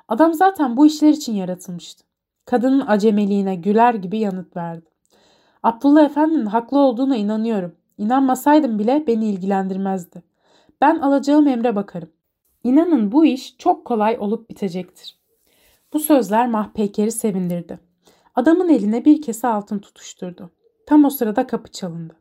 Adam 0.07 0.33
zaten 0.33 0.77
bu 0.77 0.85
işler 0.85 1.09
için 1.09 1.33
yaratılmıştı. 1.33 2.03
Kadının 2.45 2.83
acemeliğine 2.87 3.55
güler 3.55 3.93
gibi 3.93 4.19
yanıt 4.19 4.57
verdi. 4.57 4.89
Abdullah 5.63 6.05
Efendi'nin 6.05 6.45
haklı 6.45 6.79
olduğuna 6.79 7.15
inanıyorum. 7.15 7.75
İnanmasaydım 7.97 8.79
bile 8.79 9.03
beni 9.07 9.25
ilgilendirmezdi. 9.25 10.23
Ben 10.81 10.99
alacağım 10.99 11.47
emre 11.47 11.75
bakarım. 11.75 12.09
İnanın 12.63 13.11
bu 13.11 13.25
iş 13.25 13.57
çok 13.57 13.85
kolay 13.85 14.17
olup 14.19 14.49
bitecektir. 14.49 15.19
Bu 15.93 15.99
sözler 15.99 16.47
Mahpeyker'i 16.47 17.11
sevindirdi. 17.11 17.79
Adamın 18.35 18.69
eline 18.69 19.05
bir 19.05 19.21
kese 19.21 19.47
altın 19.47 19.79
tutuşturdu. 19.79 20.51
Tam 20.85 21.05
o 21.05 21.09
sırada 21.09 21.47
kapı 21.47 21.71
çalındı. 21.71 22.15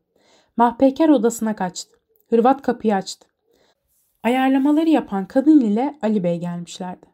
Mahpeyker 0.57 1.09
odasına 1.09 1.57
kaçtı. 1.57 1.99
Hırvat 2.31 2.63
kapıyı 2.63 2.95
açtı. 2.95 3.29
Ayarlamaları 4.23 4.89
yapan 4.89 5.27
kadın 5.27 5.61
ile 5.61 5.99
Ali 6.03 6.25
Bey 6.25 6.41
gelmişlerdi. 6.41 7.07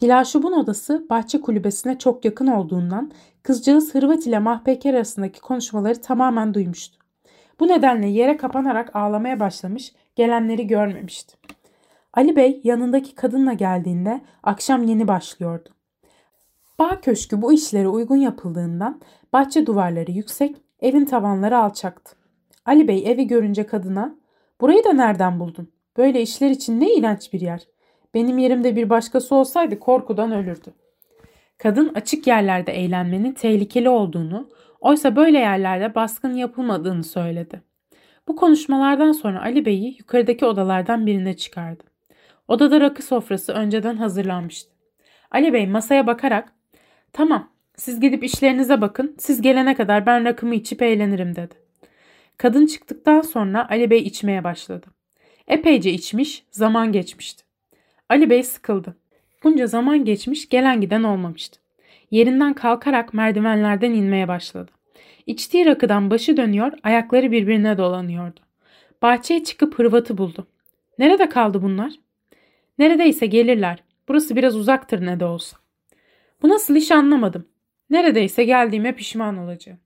Dilaşub'un 0.00 0.52
odası 0.52 1.06
bahçe 1.10 1.40
kulübesine 1.40 1.98
çok 1.98 2.24
yakın 2.24 2.46
olduğundan 2.46 3.12
kızcağız 3.42 3.94
Hırvat 3.94 4.26
ile 4.26 4.38
Mahpeyker 4.38 4.94
arasındaki 4.94 5.40
konuşmaları 5.40 6.02
tamamen 6.02 6.54
duymuştu. 6.54 6.98
Bu 7.60 7.68
nedenle 7.68 8.08
yere 8.08 8.36
kapanarak 8.36 8.96
ağlamaya 8.96 9.40
başlamış, 9.40 9.92
gelenleri 10.16 10.66
görmemişti. 10.66 11.36
Ali 12.14 12.36
Bey 12.36 12.60
yanındaki 12.64 13.14
kadınla 13.14 13.52
geldiğinde 13.52 14.20
akşam 14.42 14.82
yeni 14.82 15.08
başlıyordu. 15.08 15.68
Bağ 16.78 17.00
köşkü 17.00 17.42
bu 17.42 17.52
işlere 17.52 17.88
uygun 17.88 18.16
yapıldığından 18.16 19.00
bahçe 19.32 19.66
duvarları 19.66 20.10
yüksek, 20.10 20.56
evin 20.80 21.04
tavanları 21.04 21.58
alçaktı. 21.58 22.16
Ali 22.66 22.88
Bey 22.88 23.02
evi 23.06 23.26
görünce 23.26 23.66
kadına 23.66 24.14
''Burayı 24.60 24.84
da 24.84 24.92
nereden 24.92 25.40
buldun? 25.40 25.72
Böyle 25.96 26.22
işler 26.22 26.50
için 26.50 26.80
ne 26.80 26.94
iğrenç 26.94 27.32
bir 27.32 27.40
yer. 27.40 27.68
Benim 28.14 28.38
yerimde 28.38 28.76
bir 28.76 28.90
başkası 28.90 29.34
olsaydı 29.34 29.78
korkudan 29.78 30.32
ölürdü.'' 30.32 30.88
Kadın 31.58 31.92
açık 31.94 32.26
yerlerde 32.26 32.72
eğlenmenin 32.72 33.32
tehlikeli 33.32 33.88
olduğunu, 33.88 34.48
oysa 34.80 35.16
böyle 35.16 35.38
yerlerde 35.38 35.94
baskın 35.94 36.34
yapılmadığını 36.34 37.04
söyledi. 37.04 37.62
Bu 38.28 38.36
konuşmalardan 38.36 39.12
sonra 39.12 39.42
Ali 39.42 39.66
Bey'i 39.66 39.96
yukarıdaki 39.98 40.46
odalardan 40.46 41.06
birine 41.06 41.36
çıkardı. 41.36 41.84
Odada 42.48 42.80
rakı 42.80 43.02
sofrası 43.02 43.52
önceden 43.52 43.96
hazırlanmıştı. 43.96 44.70
Ali 45.30 45.52
Bey 45.52 45.66
masaya 45.66 46.06
bakarak 46.06 46.52
''Tamam, 47.12 47.50
siz 47.76 48.00
gidip 48.00 48.24
işlerinize 48.24 48.80
bakın, 48.80 49.14
siz 49.18 49.42
gelene 49.42 49.74
kadar 49.74 50.06
ben 50.06 50.24
rakımı 50.24 50.54
içip 50.54 50.82
eğlenirim.'' 50.82 51.36
dedi. 51.36 51.54
Kadın 52.36 52.66
çıktıktan 52.66 53.20
sonra 53.20 53.68
Ali 53.70 53.90
Bey 53.90 53.98
içmeye 53.98 54.44
başladı. 54.44 54.86
Epeyce 55.48 55.90
içmiş, 55.90 56.44
zaman 56.50 56.92
geçmişti. 56.92 57.44
Ali 58.08 58.30
Bey 58.30 58.42
sıkıldı. 58.42 58.96
Bunca 59.44 59.66
zaman 59.66 60.04
geçmiş, 60.04 60.48
gelen 60.48 60.80
giden 60.80 61.02
olmamıştı. 61.02 61.60
Yerinden 62.10 62.54
kalkarak 62.54 63.14
merdivenlerden 63.14 63.92
inmeye 63.92 64.28
başladı. 64.28 64.70
İçtiği 65.26 65.66
rakıdan 65.66 66.10
başı 66.10 66.36
dönüyor, 66.36 66.72
ayakları 66.82 67.32
birbirine 67.32 67.78
dolanıyordu. 67.78 68.40
Bahçeye 69.02 69.44
çıkıp 69.44 69.78
hırvatı 69.78 70.18
buldu. 70.18 70.46
Nerede 70.98 71.28
kaldı 71.28 71.62
bunlar? 71.62 71.92
Neredeyse 72.78 73.26
gelirler. 73.26 73.84
Burası 74.08 74.36
biraz 74.36 74.56
uzaktır 74.56 75.06
ne 75.06 75.20
de 75.20 75.24
olsa. 75.24 75.56
Bu 76.42 76.48
nasıl 76.48 76.76
iş 76.76 76.92
anlamadım. 76.92 77.48
Neredeyse 77.90 78.44
geldiğime 78.44 78.96
pişman 78.96 79.38
olacağım. 79.38 79.78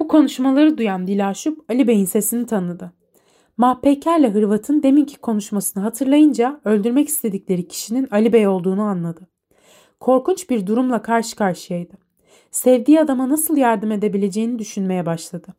Bu 0.00 0.08
konuşmaları 0.08 0.78
duyan 0.78 1.06
Dilaşup 1.06 1.70
Ali 1.70 1.88
Bey'in 1.88 2.04
sesini 2.04 2.46
tanıdı. 2.46 2.92
Mahpeyker'le 3.56 4.34
Hırvat'ın 4.34 4.82
deminki 4.82 5.18
konuşmasını 5.18 5.82
hatırlayınca 5.82 6.60
öldürmek 6.64 7.08
istedikleri 7.08 7.68
kişinin 7.68 8.08
Ali 8.10 8.32
Bey 8.32 8.46
olduğunu 8.46 8.82
anladı. 8.82 9.28
Korkunç 10.00 10.50
bir 10.50 10.66
durumla 10.66 11.02
karşı 11.02 11.36
karşıyaydı. 11.36 11.94
Sevdiği 12.50 13.00
adama 13.00 13.28
nasıl 13.28 13.56
yardım 13.56 13.92
edebileceğini 13.92 14.58
düşünmeye 14.58 15.06
başladı. 15.06 15.54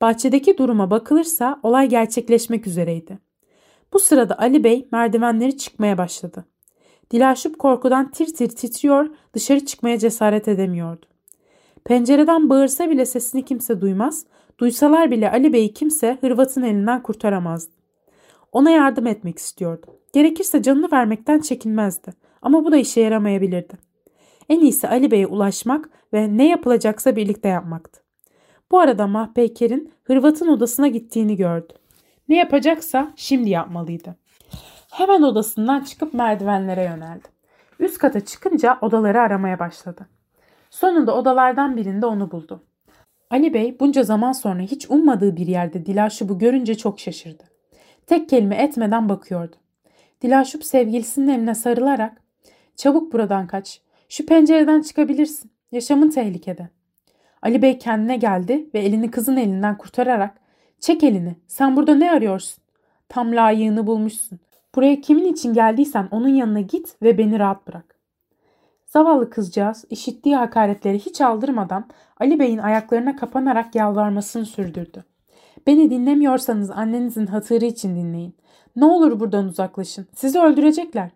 Bahçedeki 0.00 0.58
duruma 0.58 0.90
bakılırsa 0.90 1.60
olay 1.62 1.88
gerçekleşmek 1.88 2.66
üzereydi. 2.66 3.27
Bu 3.92 3.98
sırada 3.98 4.38
Ali 4.38 4.64
Bey 4.64 4.88
merdivenleri 4.92 5.56
çıkmaya 5.56 5.98
başladı. 5.98 6.44
Dilaşup 7.10 7.58
korkudan 7.58 8.10
tir 8.10 8.34
tir 8.34 8.48
titriyor, 8.48 9.10
dışarı 9.34 9.66
çıkmaya 9.66 9.98
cesaret 9.98 10.48
edemiyordu. 10.48 11.06
Pencereden 11.84 12.50
bağırsa 12.50 12.90
bile 12.90 13.06
sesini 13.06 13.44
kimse 13.44 13.80
duymaz, 13.80 14.26
duysalar 14.58 15.10
bile 15.10 15.30
Ali 15.30 15.52
Bey'i 15.52 15.74
kimse 15.74 16.18
Hırvat'ın 16.20 16.62
elinden 16.62 17.02
kurtaramazdı. 17.02 17.72
Ona 18.52 18.70
yardım 18.70 19.06
etmek 19.06 19.38
istiyordu. 19.38 19.86
Gerekirse 20.12 20.62
canını 20.62 20.88
vermekten 20.92 21.38
çekinmezdi 21.40 22.10
ama 22.42 22.64
bu 22.64 22.72
da 22.72 22.76
işe 22.76 23.00
yaramayabilirdi. 23.00 23.74
En 24.48 24.60
iyisi 24.60 24.88
Ali 24.88 25.10
Bey'e 25.10 25.26
ulaşmak 25.26 25.90
ve 26.12 26.36
ne 26.36 26.48
yapılacaksa 26.48 27.16
birlikte 27.16 27.48
yapmaktı. 27.48 28.00
Bu 28.70 28.78
arada 28.78 29.06
Mahpeyker'in 29.06 29.92
Hırvat'ın 30.02 30.48
odasına 30.48 30.88
gittiğini 30.88 31.36
gördü. 31.36 31.72
Ne 32.28 32.36
yapacaksa 32.36 33.12
şimdi 33.16 33.50
yapmalıydı. 33.50 34.16
Hemen 34.90 35.22
odasından 35.22 35.80
çıkıp 35.80 36.14
merdivenlere 36.14 36.84
yöneldi. 36.84 37.28
Üst 37.80 37.98
kata 37.98 38.20
çıkınca 38.20 38.78
odaları 38.82 39.20
aramaya 39.20 39.58
başladı. 39.58 40.06
Sonunda 40.70 41.16
odalardan 41.16 41.76
birinde 41.76 42.06
onu 42.06 42.30
buldu. 42.30 42.64
Ali 43.30 43.54
Bey 43.54 43.76
bunca 43.80 44.02
zaman 44.02 44.32
sonra 44.32 44.62
hiç 44.62 44.90
ummadığı 44.90 45.36
bir 45.36 45.46
yerde 45.46 45.86
Dilaşub'u 45.86 46.38
görünce 46.38 46.74
çok 46.74 47.00
şaşırdı. 47.00 47.42
Tek 48.06 48.28
kelime 48.28 48.56
etmeden 48.56 49.08
bakıyordu. 49.08 49.56
Dilaşup 50.22 50.64
sevgilisinin 50.64 51.28
eline 51.28 51.54
sarılarak 51.54 52.22
''Çabuk 52.76 53.12
buradan 53.12 53.46
kaç. 53.46 53.80
Şu 54.08 54.26
pencereden 54.26 54.82
çıkabilirsin. 54.82 55.50
Yaşamın 55.72 56.10
tehlikede.'' 56.10 56.70
Ali 57.42 57.62
Bey 57.62 57.78
kendine 57.78 58.16
geldi 58.16 58.70
ve 58.74 58.78
elini 58.78 59.10
kızın 59.10 59.36
elinden 59.36 59.78
kurtararak 59.78 60.47
''Çek 60.80 61.04
elini. 61.04 61.36
Sen 61.46 61.76
burada 61.76 61.94
ne 61.94 62.10
arıyorsun? 62.10 62.62
Tam 63.08 63.32
layığını 63.32 63.86
bulmuşsun. 63.86 64.38
Buraya 64.74 65.00
kimin 65.00 65.32
için 65.32 65.54
geldiysen 65.54 66.08
onun 66.10 66.28
yanına 66.28 66.60
git 66.60 67.02
ve 67.02 67.18
beni 67.18 67.38
rahat 67.38 67.68
bırak. 67.68 67.98
Zavallı 68.86 69.30
kızcağız 69.30 69.84
işittiği 69.90 70.36
hakaretleri 70.36 70.98
hiç 70.98 71.20
aldırmadan 71.20 71.86
Ali 72.20 72.38
Bey'in 72.38 72.58
ayaklarına 72.58 73.16
kapanarak 73.16 73.74
yalvarmasını 73.74 74.46
sürdürdü. 74.46 75.04
Beni 75.66 75.90
dinlemiyorsanız 75.90 76.70
annenizin 76.70 77.26
hatırı 77.26 77.64
için 77.64 77.96
dinleyin. 77.96 78.36
Ne 78.76 78.84
olur 78.84 79.20
buradan 79.20 79.44
uzaklaşın. 79.46 80.06
Sizi 80.14 80.40
öldürecekler. 80.40 81.10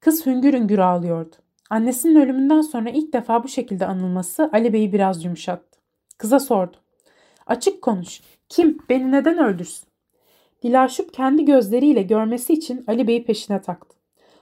Kız 0.00 0.26
hüngür 0.26 0.54
hüngür 0.54 0.78
ağlıyordu. 0.78 1.36
Annesinin 1.70 2.20
ölümünden 2.20 2.60
sonra 2.60 2.90
ilk 2.90 3.12
defa 3.12 3.44
bu 3.44 3.48
şekilde 3.48 3.86
anılması 3.86 4.50
Ali 4.52 4.72
Bey'i 4.72 4.92
biraz 4.92 5.24
yumuşattı. 5.24 5.78
Kıza 6.18 6.40
sordu. 6.40 6.76
Açık 7.46 7.82
konuş. 7.82 8.20
Kim? 8.48 8.78
Beni 8.88 9.12
neden 9.12 9.38
öldürsün? 9.38 9.88
Dilaşup 10.62 11.14
kendi 11.14 11.44
gözleriyle 11.44 12.02
görmesi 12.02 12.52
için 12.52 12.84
Ali 12.86 13.08
Bey'i 13.08 13.24
peşine 13.24 13.60
taktı. 13.60 13.96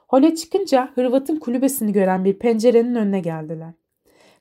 Hole 0.09 0.35
çıkınca 0.35 0.91
Hırvat'ın 0.95 1.37
kulübesini 1.37 1.93
gören 1.93 2.25
bir 2.25 2.39
pencerenin 2.39 2.95
önüne 2.95 3.21
geldiler. 3.21 3.73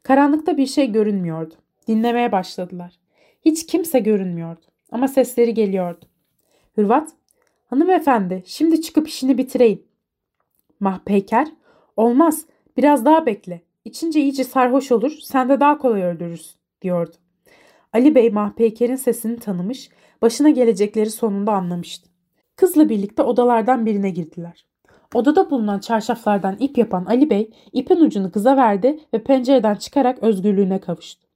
Karanlıkta 0.03 0.57
bir 0.57 0.65
şey 0.65 0.91
görünmüyordu. 0.91 1.53
Dinlemeye 1.87 2.31
başladılar. 2.31 2.99
Hiç 3.45 3.65
kimse 3.65 3.99
görünmüyordu 3.99 4.61
ama 4.91 5.07
sesleri 5.07 5.53
geliyordu. 5.53 6.05
Hırvat, 6.75 7.09
hanımefendi 7.65 8.43
şimdi 8.45 8.81
çıkıp 8.81 9.07
işini 9.07 9.37
bitireyim. 9.37 9.83
Mahpeyker, 10.79 11.47
olmaz 11.97 12.45
biraz 12.77 13.05
daha 13.05 13.25
bekle. 13.25 13.61
İçince 13.85 14.21
iyice 14.21 14.43
sarhoş 14.43 14.91
olur 14.91 15.11
sen 15.21 15.49
de 15.49 15.59
daha 15.59 15.77
kolay 15.77 16.03
öldürürsün 16.03 16.55
diyordu. 16.81 17.15
Ali 17.93 18.15
Bey 18.15 18.29
Mahpeyker'in 18.29 18.95
sesini 18.95 19.39
tanımış, 19.39 19.89
başına 20.21 20.49
gelecekleri 20.49 21.09
sonunda 21.09 21.51
anlamıştı. 21.51 22.09
Kızla 22.55 22.89
birlikte 22.89 23.23
odalardan 23.23 23.85
birine 23.85 24.09
girdiler. 24.09 24.65
Odada 25.13 25.49
bulunan 25.49 25.79
çarşaflardan 25.79 26.57
ip 26.59 26.77
yapan 26.77 27.05
Ali 27.05 27.29
Bey 27.29 27.51
ipin 27.73 27.95
ucunu 27.95 28.31
kıza 28.31 28.57
verdi 28.57 28.99
ve 29.13 29.23
pencereden 29.23 29.75
çıkarak 29.75 30.23
özgürlüğüne 30.23 30.79
kavuştu. 30.79 31.27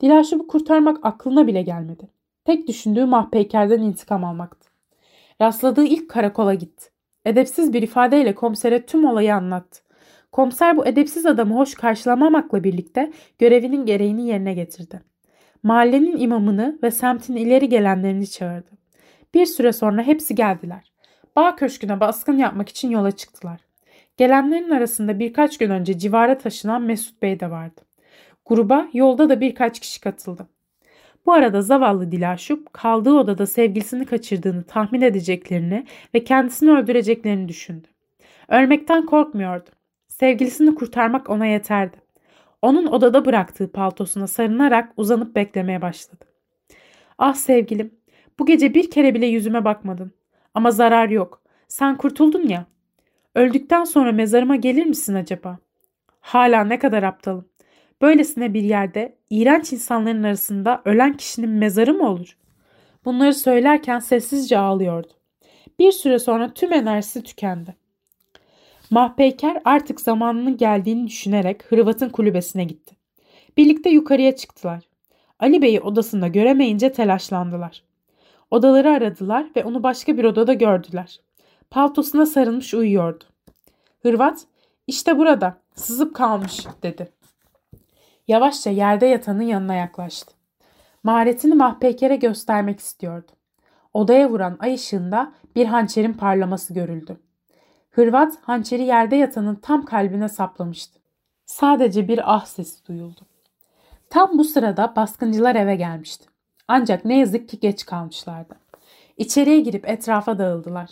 Dilaşımı 0.00 0.46
kurtarmak 0.46 0.98
aklına 1.02 1.46
bile 1.46 1.62
gelmedi. 1.62 2.08
Tek 2.44 2.68
düşündüğü 2.68 3.04
Mahpeyker'den 3.04 3.82
intikam 3.82 4.24
almaktı. 4.24 4.70
Rastladığı 5.40 5.84
ilk 5.84 6.10
karakola 6.10 6.54
gitti. 6.54 6.90
Edepsiz 7.24 7.72
bir 7.72 7.82
ifadeyle 7.82 8.34
komisere 8.34 8.86
tüm 8.86 9.04
olayı 9.04 9.34
anlattı. 9.34 9.80
Komiser 10.32 10.76
bu 10.76 10.86
edepsiz 10.86 11.26
adamı 11.26 11.54
hoş 11.54 11.74
karşılamamakla 11.74 12.64
birlikte 12.64 13.12
görevinin 13.38 13.86
gereğini 13.86 14.26
yerine 14.26 14.54
getirdi. 14.54 15.13
Mahallenin 15.64 16.16
imamını 16.16 16.78
ve 16.82 16.90
semtin 16.90 17.36
ileri 17.36 17.68
gelenlerini 17.68 18.30
çağırdı. 18.30 18.70
Bir 19.34 19.46
süre 19.46 19.72
sonra 19.72 20.02
hepsi 20.02 20.34
geldiler. 20.34 20.92
Bağ 21.36 21.56
köşküne 21.56 22.00
baskın 22.00 22.36
yapmak 22.36 22.68
için 22.68 22.90
yola 22.90 23.10
çıktılar. 23.10 23.60
Gelenlerin 24.16 24.70
arasında 24.70 25.18
birkaç 25.18 25.58
gün 25.58 25.70
önce 25.70 25.98
civara 25.98 26.38
taşınan 26.38 26.82
Mesut 26.82 27.22
Bey 27.22 27.40
de 27.40 27.50
vardı. 27.50 27.80
Gruba 28.46 28.88
yolda 28.92 29.28
da 29.28 29.40
birkaç 29.40 29.80
kişi 29.80 30.00
katıldı. 30.00 30.48
Bu 31.26 31.32
arada 31.32 31.62
zavallı 31.62 32.12
Dilaşup 32.12 32.72
kaldığı 32.72 33.12
odada 33.12 33.46
sevgilisini 33.46 34.06
kaçırdığını 34.06 34.64
tahmin 34.64 35.00
edeceklerini 35.00 35.86
ve 36.14 36.24
kendisini 36.24 36.70
öldüreceklerini 36.70 37.48
düşündü. 37.48 37.88
Ölmekten 38.48 39.06
korkmuyordu. 39.06 39.70
Sevgilisini 40.08 40.74
kurtarmak 40.74 41.30
ona 41.30 41.46
yeterdi. 41.46 42.03
Onun 42.64 42.86
odada 42.86 43.24
bıraktığı 43.24 43.72
paltosuna 43.72 44.26
sarınarak 44.26 44.92
uzanıp 44.96 45.36
beklemeye 45.36 45.82
başladı. 45.82 46.24
Ah 47.18 47.34
sevgilim, 47.34 47.94
bu 48.38 48.46
gece 48.46 48.74
bir 48.74 48.90
kere 48.90 49.14
bile 49.14 49.26
yüzüme 49.26 49.64
bakmadın. 49.64 50.12
Ama 50.54 50.70
zarar 50.70 51.08
yok. 51.08 51.42
Sen 51.68 51.96
kurtuldun 51.96 52.48
ya. 52.48 52.66
Öldükten 53.34 53.84
sonra 53.84 54.12
mezarıma 54.12 54.56
gelir 54.56 54.86
misin 54.86 55.14
acaba? 55.14 55.58
Hala 56.20 56.64
ne 56.64 56.78
kadar 56.78 57.02
aptalım. 57.02 57.48
Böylesine 58.02 58.54
bir 58.54 58.62
yerde 58.62 59.18
iğrenç 59.30 59.72
insanların 59.72 60.22
arasında 60.22 60.82
ölen 60.84 61.16
kişinin 61.16 61.50
mezarı 61.50 61.94
mı 61.94 62.08
olur? 62.08 62.36
Bunları 63.04 63.34
söylerken 63.34 63.98
sessizce 63.98 64.58
ağlıyordu. 64.58 65.12
Bir 65.78 65.92
süre 65.92 66.18
sonra 66.18 66.54
tüm 66.54 66.72
enerjisi 66.72 67.22
tükendi. 67.22 67.83
Mahpeyker 68.94 69.62
artık 69.64 70.00
zamanının 70.00 70.56
geldiğini 70.56 71.06
düşünerek 71.06 71.64
Hırvat'ın 71.64 72.08
kulübesine 72.08 72.64
gitti. 72.64 72.96
Birlikte 73.56 73.90
yukarıya 73.90 74.36
çıktılar. 74.36 74.88
Ali 75.38 75.62
Bey'i 75.62 75.80
odasında 75.80 76.28
göremeyince 76.28 76.92
telaşlandılar. 76.92 77.82
Odaları 78.50 78.90
aradılar 78.90 79.46
ve 79.56 79.64
onu 79.64 79.82
başka 79.82 80.18
bir 80.18 80.24
odada 80.24 80.54
gördüler. 80.54 81.20
Paltosuna 81.70 82.26
sarılmış 82.26 82.74
uyuyordu. 82.74 83.24
Hırvat, 84.02 84.46
işte 84.86 85.18
burada, 85.18 85.58
sızıp 85.74 86.14
kalmış 86.14 86.66
dedi. 86.82 87.12
Yavaşça 88.28 88.70
yerde 88.70 89.06
yatanın 89.06 89.42
yanına 89.42 89.74
yaklaştı. 89.74 90.34
Maharetini 91.02 91.54
mahpekere 91.54 92.16
göstermek 92.16 92.80
istiyordu. 92.80 93.32
Odaya 93.94 94.30
vuran 94.30 94.56
ay 94.60 94.74
ışığında 94.74 95.32
bir 95.56 95.66
hançerin 95.66 96.12
parlaması 96.12 96.74
görüldü. 96.74 97.18
Hırvat 97.94 98.38
hançeri 98.42 98.82
yerde 98.82 99.16
yatanın 99.16 99.54
tam 99.54 99.84
kalbine 99.84 100.28
saplamıştı. 100.28 101.00
Sadece 101.46 102.08
bir 102.08 102.34
ah 102.34 102.44
sesi 102.44 102.86
duyuldu. 102.86 103.20
Tam 104.10 104.38
bu 104.38 104.44
sırada 104.44 104.92
baskıncılar 104.96 105.54
eve 105.54 105.76
gelmişti. 105.76 106.26
Ancak 106.68 107.04
ne 107.04 107.18
yazık 107.18 107.48
ki 107.48 107.60
geç 107.60 107.86
kalmışlardı. 107.86 108.54
İçeriye 109.16 109.60
girip 109.60 109.88
etrafa 109.88 110.38
dağıldılar. 110.38 110.90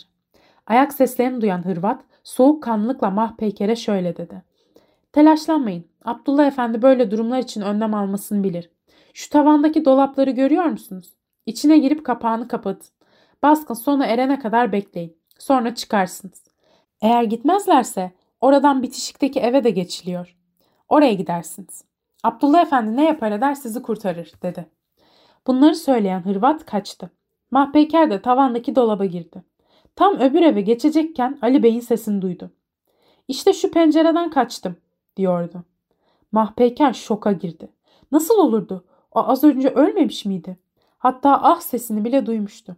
Ayak 0.67 0.93
seslerini 0.93 1.41
duyan 1.41 1.65
Hırvat 1.65 2.01
soğukkanlılıkla 2.23 3.09
Mahpeyker'e 3.09 3.75
şöyle 3.75 4.17
dedi. 4.17 4.41
Telaşlanmayın. 5.11 5.85
Abdullah 6.05 6.47
Efendi 6.47 6.81
böyle 6.81 7.11
durumlar 7.11 7.39
için 7.39 7.61
önlem 7.61 7.93
almasını 7.93 8.43
bilir. 8.43 8.69
Şu 9.13 9.29
tavandaki 9.29 9.85
dolapları 9.85 10.31
görüyor 10.31 10.65
musunuz? 10.65 11.13
İçine 11.45 11.77
girip 11.77 12.05
kapağını 12.05 12.47
kapatın. 12.47 12.89
Baskın 13.43 13.73
sona 13.73 14.05
erene 14.05 14.39
kadar 14.39 14.71
bekleyin. 14.71 15.17
Sonra 15.39 15.75
çıkarsınız. 15.75 16.42
Eğer 17.03 17.23
gitmezlerse 17.23 18.11
oradan 18.41 18.83
bitişikteki 18.83 19.39
eve 19.39 19.63
de 19.63 19.69
geçiliyor. 19.69 20.37
Oraya 20.89 21.13
gidersiniz. 21.13 21.83
Abdullah 22.23 22.61
Efendi 22.61 22.95
ne 22.95 23.05
yapar 23.05 23.31
eder 23.31 23.55
sizi 23.55 23.81
kurtarır 23.81 24.31
dedi. 24.41 24.69
Bunları 25.47 25.75
söyleyen 25.75 26.25
Hırvat 26.25 26.65
kaçtı. 26.65 27.11
Mahpeyker 27.51 28.11
de 28.11 28.21
tavandaki 28.21 28.75
dolaba 28.75 29.05
girdi. 29.05 29.43
Tam 29.95 30.19
öbür 30.19 30.41
eve 30.41 30.61
geçecekken 30.61 31.39
Ali 31.41 31.63
Bey'in 31.63 31.79
sesini 31.79 32.21
duydu. 32.21 32.51
İşte 33.27 33.53
şu 33.53 33.71
pencereden 33.71 34.29
kaçtım 34.29 34.75
diyordu. 35.17 35.63
Mahpeyker 36.31 36.93
şoka 36.93 37.31
girdi. 37.31 37.69
Nasıl 38.11 38.37
olurdu? 38.37 38.85
O 39.11 39.19
az 39.19 39.43
önce 39.43 39.69
ölmemiş 39.69 40.25
miydi? 40.25 40.57
Hatta 40.97 41.39
ah 41.41 41.59
sesini 41.59 42.05
bile 42.05 42.25
duymuştu. 42.25 42.75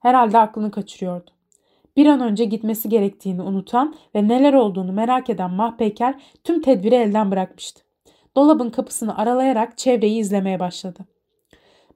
Herhalde 0.00 0.38
aklını 0.38 0.70
kaçırıyordu. 0.70 1.30
Bir 1.96 2.06
an 2.06 2.20
önce 2.20 2.44
gitmesi 2.44 2.88
gerektiğini 2.88 3.42
unutan 3.42 3.94
ve 4.14 4.28
neler 4.28 4.54
olduğunu 4.54 4.92
merak 4.92 5.30
eden 5.30 5.50
Mahpeyker 5.50 6.22
tüm 6.44 6.62
tedbiri 6.62 6.94
elden 6.94 7.30
bırakmıştı. 7.30 7.82
Dolabın 8.36 8.70
kapısını 8.70 9.18
aralayarak 9.18 9.78
çevreyi 9.78 10.20
izlemeye 10.20 10.60
başladı. 10.60 11.00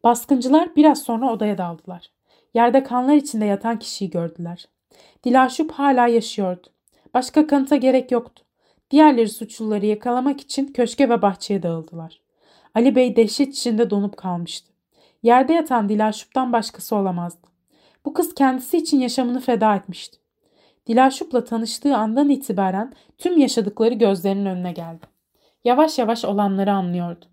Baskıncılar 0.05 0.77
biraz 0.77 1.03
sonra 1.03 1.33
odaya 1.33 1.59
daldılar. 1.59 2.11
Yerde 2.55 2.83
kanlar 2.83 3.15
içinde 3.15 3.45
yatan 3.45 3.79
kişiyi 3.79 4.11
gördüler. 4.11 4.69
Dilaşup 5.25 5.73
hala 5.73 6.07
yaşıyordu. 6.07 6.67
Başka 7.15 7.47
kanıta 7.47 7.77
gerek 7.77 8.11
yoktu. 8.11 8.45
Diğerleri 8.91 9.29
suçluları 9.29 9.87
yakalamak 9.87 10.41
için 10.41 10.67
köşke 10.67 11.09
ve 11.09 11.23
bahçeye 11.23 11.63
dağıldılar. 11.63 12.21
Ali 12.75 12.97
Bey 12.97 13.17
dehşet 13.17 13.55
içinde 13.55 13.91
donup 13.91 14.17
kalmıştı. 14.17 14.73
Yerde 15.23 15.53
yatan 15.53 15.89
Dilaşup'tan 15.89 16.53
başkası 16.53 16.97
olamazdı. 16.97 17.54
Bu 18.05 18.13
kız 18.13 18.35
kendisi 18.35 18.79
için 18.79 19.01
yaşamını 19.01 19.41
feda 19.41 19.77
etmişti. 19.77 20.19
Dilaşup'la 20.87 21.45
tanıştığı 21.45 21.97
andan 21.97 22.29
itibaren 22.29 22.93
tüm 23.19 23.39
yaşadıkları 23.39 23.95
gözlerinin 23.95 24.47
önüne 24.47 24.73
geldi. 24.73 25.07
Yavaş 25.65 25.99
yavaş 25.99 26.25
olanları 26.25 26.73
anlıyordu. 26.73 27.25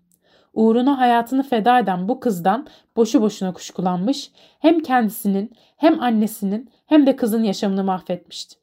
Uğruna 0.54 0.98
hayatını 0.98 1.42
feda 1.42 1.78
eden 1.78 2.08
bu 2.08 2.20
kızdan 2.20 2.66
boşu 2.96 3.22
boşuna 3.22 3.52
kuşkulanmış, 3.52 4.30
hem 4.58 4.80
kendisinin 4.80 5.52
hem 5.76 6.02
annesinin 6.02 6.70
hem 6.86 7.06
de 7.06 7.16
kızın 7.16 7.42
yaşamını 7.42 7.84
mahvetmişti. 7.84 8.56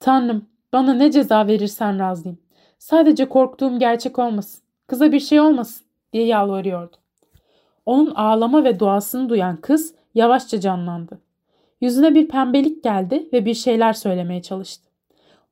Tanrım 0.00 0.46
bana 0.72 0.94
ne 0.94 1.10
ceza 1.10 1.46
verirsen 1.46 1.98
razıyım. 1.98 2.38
Sadece 2.78 3.28
korktuğum 3.28 3.78
gerçek 3.78 4.18
olmasın. 4.18 4.62
Kıza 4.86 5.12
bir 5.12 5.20
şey 5.20 5.40
olmasın 5.40 5.86
diye 6.12 6.26
yalvarıyordu. 6.26 6.96
Onun 7.86 8.14
ağlama 8.14 8.64
ve 8.64 8.80
duasını 8.80 9.28
duyan 9.28 9.56
kız 9.56 9.94
yavaşça 10.14 10.60
canlandı. 10.60 11.18
Yüzüne 11.80 12.14
bir 12.14 12.28
pembelik 12.28 12.84
geldi 12.84 13.28
ve 13.32 13.44
bir 13.44 13.54
şeyler 13.54 13.92
söylemeye 13.92 14.42
çalıştı. 14.42 14.88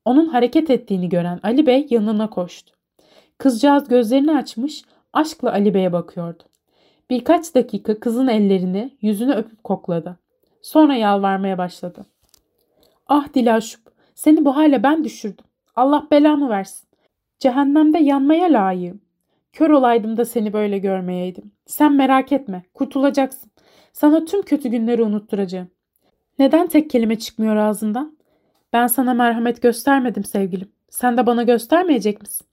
Onun 0.05 0.27
hareket 0.27 0.69
ettiğini 0.69 1.09
gören 1.09 1.39
Ali 1.43 1.67
Bey 1.67 1.87
yanına 1.89 2.29
koştu. 2.29 2.73
Kızcağız 3.37 3.87
gözlerini 3.87 4.37
açmış, 4.37 4.83
aşkla 5.13 5.51
Ali 5.51 5.73
Bey'e 5.73 5.93
bakıyordu. 5.93 6.43
Birkaç 7.09 7.55
dakika 7.55 7.99
kızın 7.99 8.27
ellerini, 8.27 8.97
yüzünü 9.01 9.33
öpüp 9.33 9.63
kokladı. 9.63 10.17
Sonra 10.61 10.95
yalvarmaya 10.95 11.57
başladı. 11.57 12.05
Ah 13.07 13.33
Dilaşup, 13.33 13.81
seni 14.15 14.45
bu 14.45 14.55
hale 14.55 14.83
ben 14.83 15.03
düşürdüm. 15.03 15.45
Allah 15.75 16.07
belamı 16.11 16.49
versin. 16.49 16.87
Cehennemde 17.39 17.97
yanmaya 17.97 18.53
layığım. 18.53 19.01
Kör 19.53 19.69
olaydım 19.69 20.17
da 20.17 20.25
seni 20.25 20.53
böyle 20.53 20.77
görmeyeydim. 20.77 21.51
Sen 21.65 21.93
merak 21.93 22.31
etme, 22.31 22.63
kurtulacaksın. 22.73 23.51
Sana 23.97 24.25
tüm 24.25 24.41
kötü 24.41 24.69
günleri 24.69 25.03
unutturacağım. 25.03 25.67
Neden 26.39 26.67
tek 26.67 26.89
kelime 26.89 27.19
çıkmıyor 27.19 27.55
ağzından? 27.55 28.17
Ben 28.73 28.87
sana 28.87 29.13
merhamet 29.13 29.61
göstermedim 29.61 30.23
sevgilim. 30.23 30.71
Sen 30.89 31.17
de 31.17 31.25
bana 31.25 31.43
göstermeyecek 31.43 32.21
misin? 32.21 32.47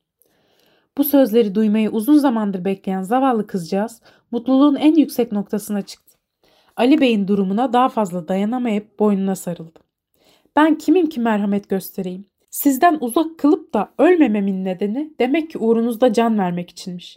Bu 0.98 1.04
sözleri 1.04 1.54
duymayı 1.54 1.90
uzun 1.90 2.18
zamandır 2.18 2.64
bekleyen 2.64 3.02
zavallı 3.02 3.46
kızcağız 3.46 4.02
mutluluğun 4.30 4.74
en 4.74 4.94
yüksek 4.94 5.32
noktasına 5.32 5.82
çıktı. 5.82 6.18
Ali 6.76 7.00
Bey'in 7.00 7.28
durumuna 7.28 7.72
daha 7.72 7.88
fazla 7.88 8.28
dayanamayıp 8.28 8.98
boynuna 8.98 9.36
sarıldı. 9.36 9.80
Ben 10.56 10.78
kimim 10.78 11.08
ki 11.08 11.20
merhamet 11.20 11.68
göstereyim? 11.68 12.24
Sizden 12.50 12.98
uzak 13.00 13.38
kılıp 13.38 13.74
da 13.74 13.88
ölmememin 13.98 14.64
nedeni 14.64 15.14
demek 15.20 15.50
ki 15.50 15.58
uğrunuzda 15.58 16.12
can 16.12 16.38
vermek 16.38 16.70
içinmiş. 16.70 17.16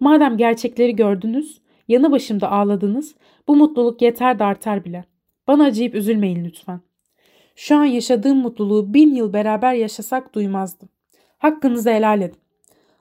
Madem 0.00 0.36
gerçekleri 0.36 0.96
gördünüz, 0.96 1.60
yanı 1.88 2.12
başımda 2.12 2.50
ağladınız, 2.50 3.14
bu 3.48 3.56
mutluluk 3.56 4.02
yeter 4.02 4.38
de 4.38 4.44
artar 4.44 4.84
bile. 4.84 5.04
Bana 5.46 5.64
acıyıp 5.64 5.94
üzülmeyin 5.94 6.44
lütfen. 6.44 6.80
Şu 7.56 7.76
an 7.76 7.84
yaşadığım 7.84 8.38
mutluluğu 8.38 8.94
bin 8.94 9.14
yıl 9.14 9.32
beraber 9.32 9.74
yaşasak 9.74 10.34
duymazdım. 10.34 10.88
Hakkınızı 11.38 11.90
helal 11.90 12.20
edin. 12.20 12.38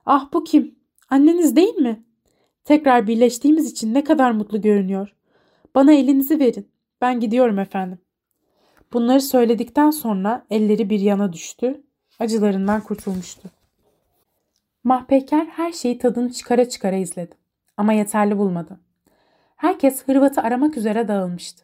Ah 0.05 0.29
bu 0.33 0.43
kim? 0.43 0.75
Anneniz 1.09 1.55
değil 1.55 1.75
mi? 1.75 2.03
Tekrar 2.65 3.07
birleştiğimiz 3.07 3.71
için 3.71 3.93
ne 3.93 4.03
kadar 4.03 4.31
mutlu 4.31 4.61
görünüyor. 4.61 5.15
Bana 5.75 5.93
elinizi 5.93 6.39
verin. 6.39 6.67
Ben 7.01 7.19
gidiyorum 7.19 7.59
efendim. 7.59 7.99
Bunları 8.93 9.21
söyledikten 9.21 9.91
sonra 9.91 10.45
elleri 10.49 10.89
bir 10.89 10.99
yana 10.99 11.33
düştü. 11.33 11.83
Acılarından 12.19 12.81
kurtulmuştu. 12.81 13.49
Mahpeker 14.83 15.45
her 15.45 15.71
şeyi 15.71 15.97
tadını 15.97 16.31
çıkara 16.31 16.69
çıkara 16.69 16.95
izledi. 16.95 17.35
Ama 17.77 17.93
yeterli 17.93 18.37
bulmadı. 18.37 18.79
Herkes 19.57 20.03
Hırvat'ı 20.07 20.41
aramak 20.41 20.77
üzere 20.77 21.07
dağılmıştı. 21.07 21.63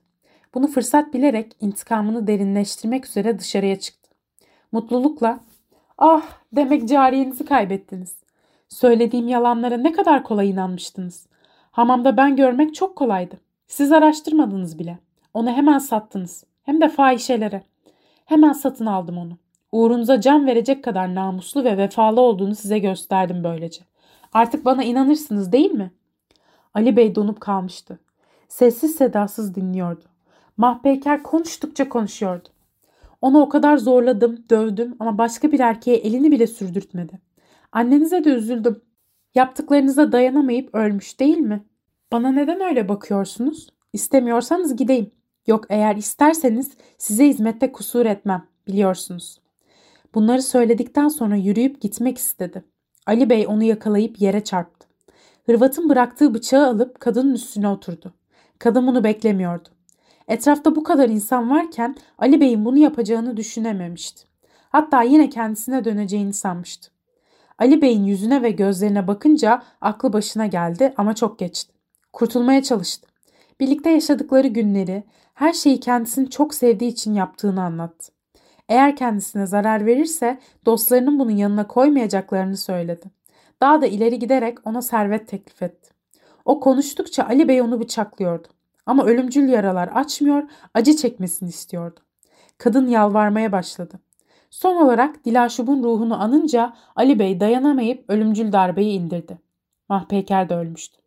Bunu 0.53 0.68
fırsat 0.68 1.14
bilerek 1.14 1.56
intikamını 1.61 2.28
derinleştirmek 2.28 3.06
üzere 3.06 3.40
dışarıya 3.40 3.80
çıktı. 3.80 4.10
Mutlulukla 4.72 5.40
''Ah 5.98 6.24
demek 6.56 6.90
cariyenizi 6.90 7.45
kaybettiniz. 7.45 8.15
Söylediğim 8.70 9.28
yalanlara 9.28 9.78
ne 9.78 9.91
kadar 9.91 10.24
kolay 10.24 10.49
inanmıştınız. 10.49 11.28
Hamamda 11.72 12.18
ben 12.18 12.36
görmek 12.36 12.76
çok 12.76 12.95
kolaydı. 12.95 13.36
Siz 13.68 13.91
araştırmadınız 13.91 14.80
bile. 14.80 14.98
Onu 15.34 15.52
hemen 15.52 15.80
sattınız. 15.80 16.44
Hem 16.64 16.82
de 16.82 16.90
fahişelere. 16.90 17.64
Hemen 18.26 18.53
satın 18.53 18.86
aldım 18.86 19.18
onu. 19.18 19.38
Uğrunuza 19.72 20.22
can 20.22 20.48
verecek 20.48 20.84
kadar 20.84 21.15
namuslu 21.15 21.64
ve 21.64 21.78
vefalı 21.78 22.22
olduğunu 22.22 22.56
size 22.56 22.80
gösterdim 22.80 23.44
böylece. 23.44 23.82
Artık 24.34 24.65
bana 24.65 24.84
inanırsınız 24.84 25.52
değil 25.52 25.72
mi? 25.72 25.91
Ali 26.73 26.97
Bey 26.97 27.15
donup 27.15 27.41
kalmıştı. 27.41 27.99
Sessiz 28.47 28.95
sedasız 28.95 29.55
dinliyordu. 29.55 30.03
Mahpeyker 30.57 31.23
konuştukça 31.23 31.89
konuşuyordu. 31.89 32.49
Onu 33.21 33.41
o 33.41 33.49
kadar 33.49 33.77
zorladım, 33.77 34.43
dövdüm 34.49 34.95
ama 34.99 35.17
başka 35.17 35.51
bir 35.51 35.59
erkeğe 35.59 35.97
elini 35.97 36.31
bile 36.31 36.47
sürdürtmedi. 36.47 37.19
Annenize 37.71 38.23
de 38.23 38.29
üzüldüm. 38.29 38.81
Yaptıklarınıza 39.35 40.11
dayanamayıp 40.11 40.75
ölmüş 40.75 41.19
değil 41.19 41.37
mi? 41.37 41.63
Bana 42.11 42.31
neden 42.31 42.61
öyle 42.61 42.89
bakıyorsunuz? 42.89 43.69
İstemiyorsanız 43.93 44.75
gideyim. 44.75 45.11
Yok 45.47 45.65
eğer 45.69 45.95
isterseniz 45.95 46.71
size 46.97 47.27
hizmette 47.27 47.71
kusur 47.71 48.05
etmem, 48.05 48.47
biliyorsunuz. 48.67 49.41
Bunları 50.15 50.41
söyledikten 50.41 51.07
sonra 51.07 51.35
yürüyüp 51.35 51.81
gitmek 51.81 52.17
istedi. 52.17 52.63
Ali 53.05 53.29
Bey 53.29 53.45
onu 53.47 53.63
yakalayıp 53.63 54.21
yere 54.21 54.43
çarptı. 54.43 54.87
Hırvat'ın 55.45 55.90
bıraktığı 55.90 56.34
bıçağı 56.34 56.68
alıp 56.68 56.99
kadının 56.99 57.34
üstüne 57.34 57.68
oturdu. 57.68 58.14
Kadın 58.60 58.88
bunu 58.88 59.03
beklemiyordu. 59.03 59.70
Etrafta 60.28 60.76
bu 60.76 60.84
kadar 60.84 61.10
insan 61.10 61.49
varken 61.49 61.95
Ali 62.18 62.41
Bey'in 62.41 62.65
bunu 62.65 62.78
yapacağını 62.78 63.38
düşünememişti. 63.38 64.24
Hatta 64.70 65.03
yine 65.03 65.30
kendisine 65.30 65.86
döneceğini 65.86 66.34
sanmıştı. 66.34 66.91
Ali 67.60 67.82
Bey'in 67.82 68.03
yüzüne 68.03 68.41
ve 68.41 68.52
gözlerine 68.52 69.07
bakınca 69.07 69.64
aklı 69.82 70.14
başına 70.14 70.45
geldi 70.48 70.94
ama 70.98 71.15
çok 71.15 71.40
geçti. 71.40 71.74
Kurtulmaya 72.14 72.64
çalıştı. 72.64 73.07
Birlikte 73.60 73.90
yaşadıkları 73.90 74.48
günleri, 74.48 75.03
her 75.34 75.53
şeyi 75.53 75.80
kendisini 75.80 76.30
çok 76.30 76.53
sevdiği 76.53 76.91
için 76.91 77.14
yaptığını 77.14 77.64
anlattı. 77.64 78.11
Eğer 78.70 78.95
kendisine 78.95 79.45
zarar 79.45 79.86
verirse 79.86 80.40
dostlarının 80.65 81.20
bunun 81.20 81.32
yanına 81.32 81.68
koymayacaklarını 81.68 82.57
söyledi. 82.57 83.22
Daha 83.64 83.81
da 83.81 83.88
ileri 83.88 84.19
giderek 84.19 84.68
ona 84.68 84.81
servet 84.81 85.27
teklif 85.27 85.61
etti. 85.64 85.90
O 86.45 86.60
konuştukça 86.60 87.23
Ali 87.23 87.48
Bey 87.48 87.61
onu 87.61 87.80
bıçaklıyordu. 87.80 88.48
Ama 88.85 89.06
ölümcül 89.06 89.49
yaralar 89.49 89.88
açmıyor, 89.88 90.44
acı 90.73 90.95
çekmesini 90.95 91.49
istiyordu. 91.49 91.99
Kadın 92.57 92.88
yalvarmaya 92.88 93.52
başladı. 93.52 93.99
Son 94.49 94.76
olarak 94.76 95.26
Dilaşub'un 95.26 95.84
ruhunu 95.84 96.22
anınca 96.23 96.73
Ali 96.95 97.19
Bey 97.19 97.40
dayanamayıp 97.40 98.06
ölümcül 98.07 98.52
darbeyi 98.52 98.99
indirdi. 98.99 99.38
Mahpeyker 99.90 100.49
de 100.49 100.56
ölmüştü. 100.56 100.98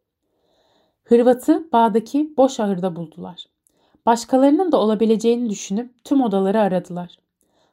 Hırvat'ı 1.04 1.68
bağdaki 1.72 2.34
boş 2.36 2.60
ahırda 2.60 2.96
buldular. 2.96 3.46
Başkalarının 4.06 4.72
da 4.72 4.80
olabileceğini 4.80 5.50
düşünüp 5.50 6.04
tüm 6.04 6.22
odaları 6.22 6.60
aradılar. 6.60 7.18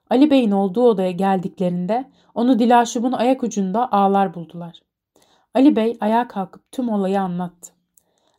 Ali 0.09 0.31
Bey'in 0.31 0.51
olduğu 0.51 0.83
odaya 0.83 1.11
geldiklerinde 1.11 2.11
onu 2.35 2.59
Dilaşub'un 2.59 3.11
ayak 3.11 3.43
ucunda 3.43 3.91
ağlar 3.91 4.33
buldular. 4.33 4.81
Ali 5.53 5.75
Bey 5.75 5.97
ayağa 6.01 6.27
kalkıp 6.27 6.71
tüm 6.71 6.89
olayı 6.89 7.21
anlattı. 7.21 7.73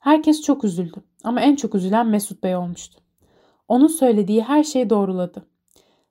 Herkes 0.00 0.42
çok 0.42 0.64
üzüldü 0.64 1.02
ama 1.24 1.40
en 1.40 1.56
çok 1.56 1.74
üzülen 1.74 2.06
Mesut 2.06 2.42
Bey 2.42 2.56
olmuştu. 2.56 3.00
Onun 3.68 3.86
söylediği 3.86 4.42
her 4.42 4.64
şeyi 4.64 4.90
doğruladı. 4.90 5.46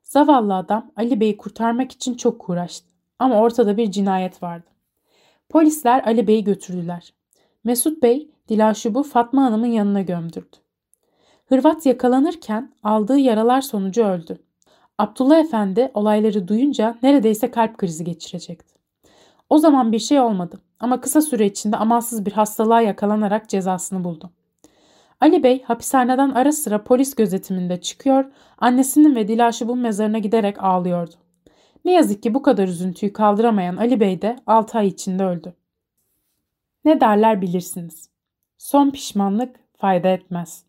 Zavallı 0.02 0.54
adam 0.54 0.90
Ali 0.96 1.20
Bey'i 1.20 1.36
kurtarmak 1.36 1.92
için 1.92 2.14
çok 2.14 2.48
uğraştı 2.48 2.86
ama 3.18 3.40
ortada 3.40 3.76
bir 3.76 3.90
cinayet 3.90 4.42
vardı. 4.42 4.66
Polisler 5.48 6.02
Ali 6.06 6.26
Bey'i 6.26 6.44
götürdüler. 6.44 7.14
Mesut 7.64 8.02
Bey 8.02 8.30
Dilaşub'u 8.48 9.02
Fatma 9.02 9.44
Hanım'ın 9.44 9.66
yanına 9.66 10.02
gömdürdü. 10.02 10.56
Hırvat 11.46 11.86
yakalanırken 11.86 12.72
aldığı 12.82 13.18
yaralar 13.18 13.60
sonucu 13.60 14.04
öldü. 14.04 14.43
Abdullah 14.98 15.38
Efendi 15.38 15.90
olayları 15.94 16.48
duyunca 16.48 16.98
neredeyse 17.02 17.50
kalp 17.50 17.78
krizi 17.78 18.04
geçirecekti. 18.04 18.74
O 19.50 19.58
zaman 19.58 19.92
bir 19.92 19.98
şey 19.98 20.20
olmadı 20.20 20.60
ama 20.80 21.00
kısa 21.00 21.20
süre 21.20 21.46
içinde 21.46 21.76
amansız 21.76 22.26
bir 22.26 22.32
hastalığa 22.32 22.80
yakalanarak 22.80 23.48
cezasını 23.48 24.04
buldu. 24.04 24.30
Ali 25.20 25.42
Bey 25.42 25.62
hapishaneden 25.62 26.30
ara 26.30 26.52
sıra 26.52 26.84
polis 26.84 27.14
gözetiminde 27.14 27.80
çıkıyor, 27.80 28.24
annesinin 28.58 29.16
ve 29.16 29.28
Dilaşub'un 29.28 29.78
mezarına 29.78 30.18
giderek 30.18 30.62
ağlıyordu. 30.62 31.14
Ne 31.84 31.92
yazık 31.92 32.22
ki 32.22 32.34
bu 32.34 32.42
kadar 32.42 32.68
üzüntüyü 32.68 33.12
kaldıramayan 33.12 33.76
Ali 33.76 34.00
Bey 34.00 34.22
de 34.22 34.36
6 34.46 34.78
ay 34.78 34.86
içinde 34.88 35.24
öldü. 35.24 35.54
Ne 36.84 37.00
derler 37.00 37.42
bilirsiniz. 37.42 38.08
Son 38.58 38.90
pişmanlık 38.90 39.60
fayda 39.76 40.08
etmez. 40.08 40.63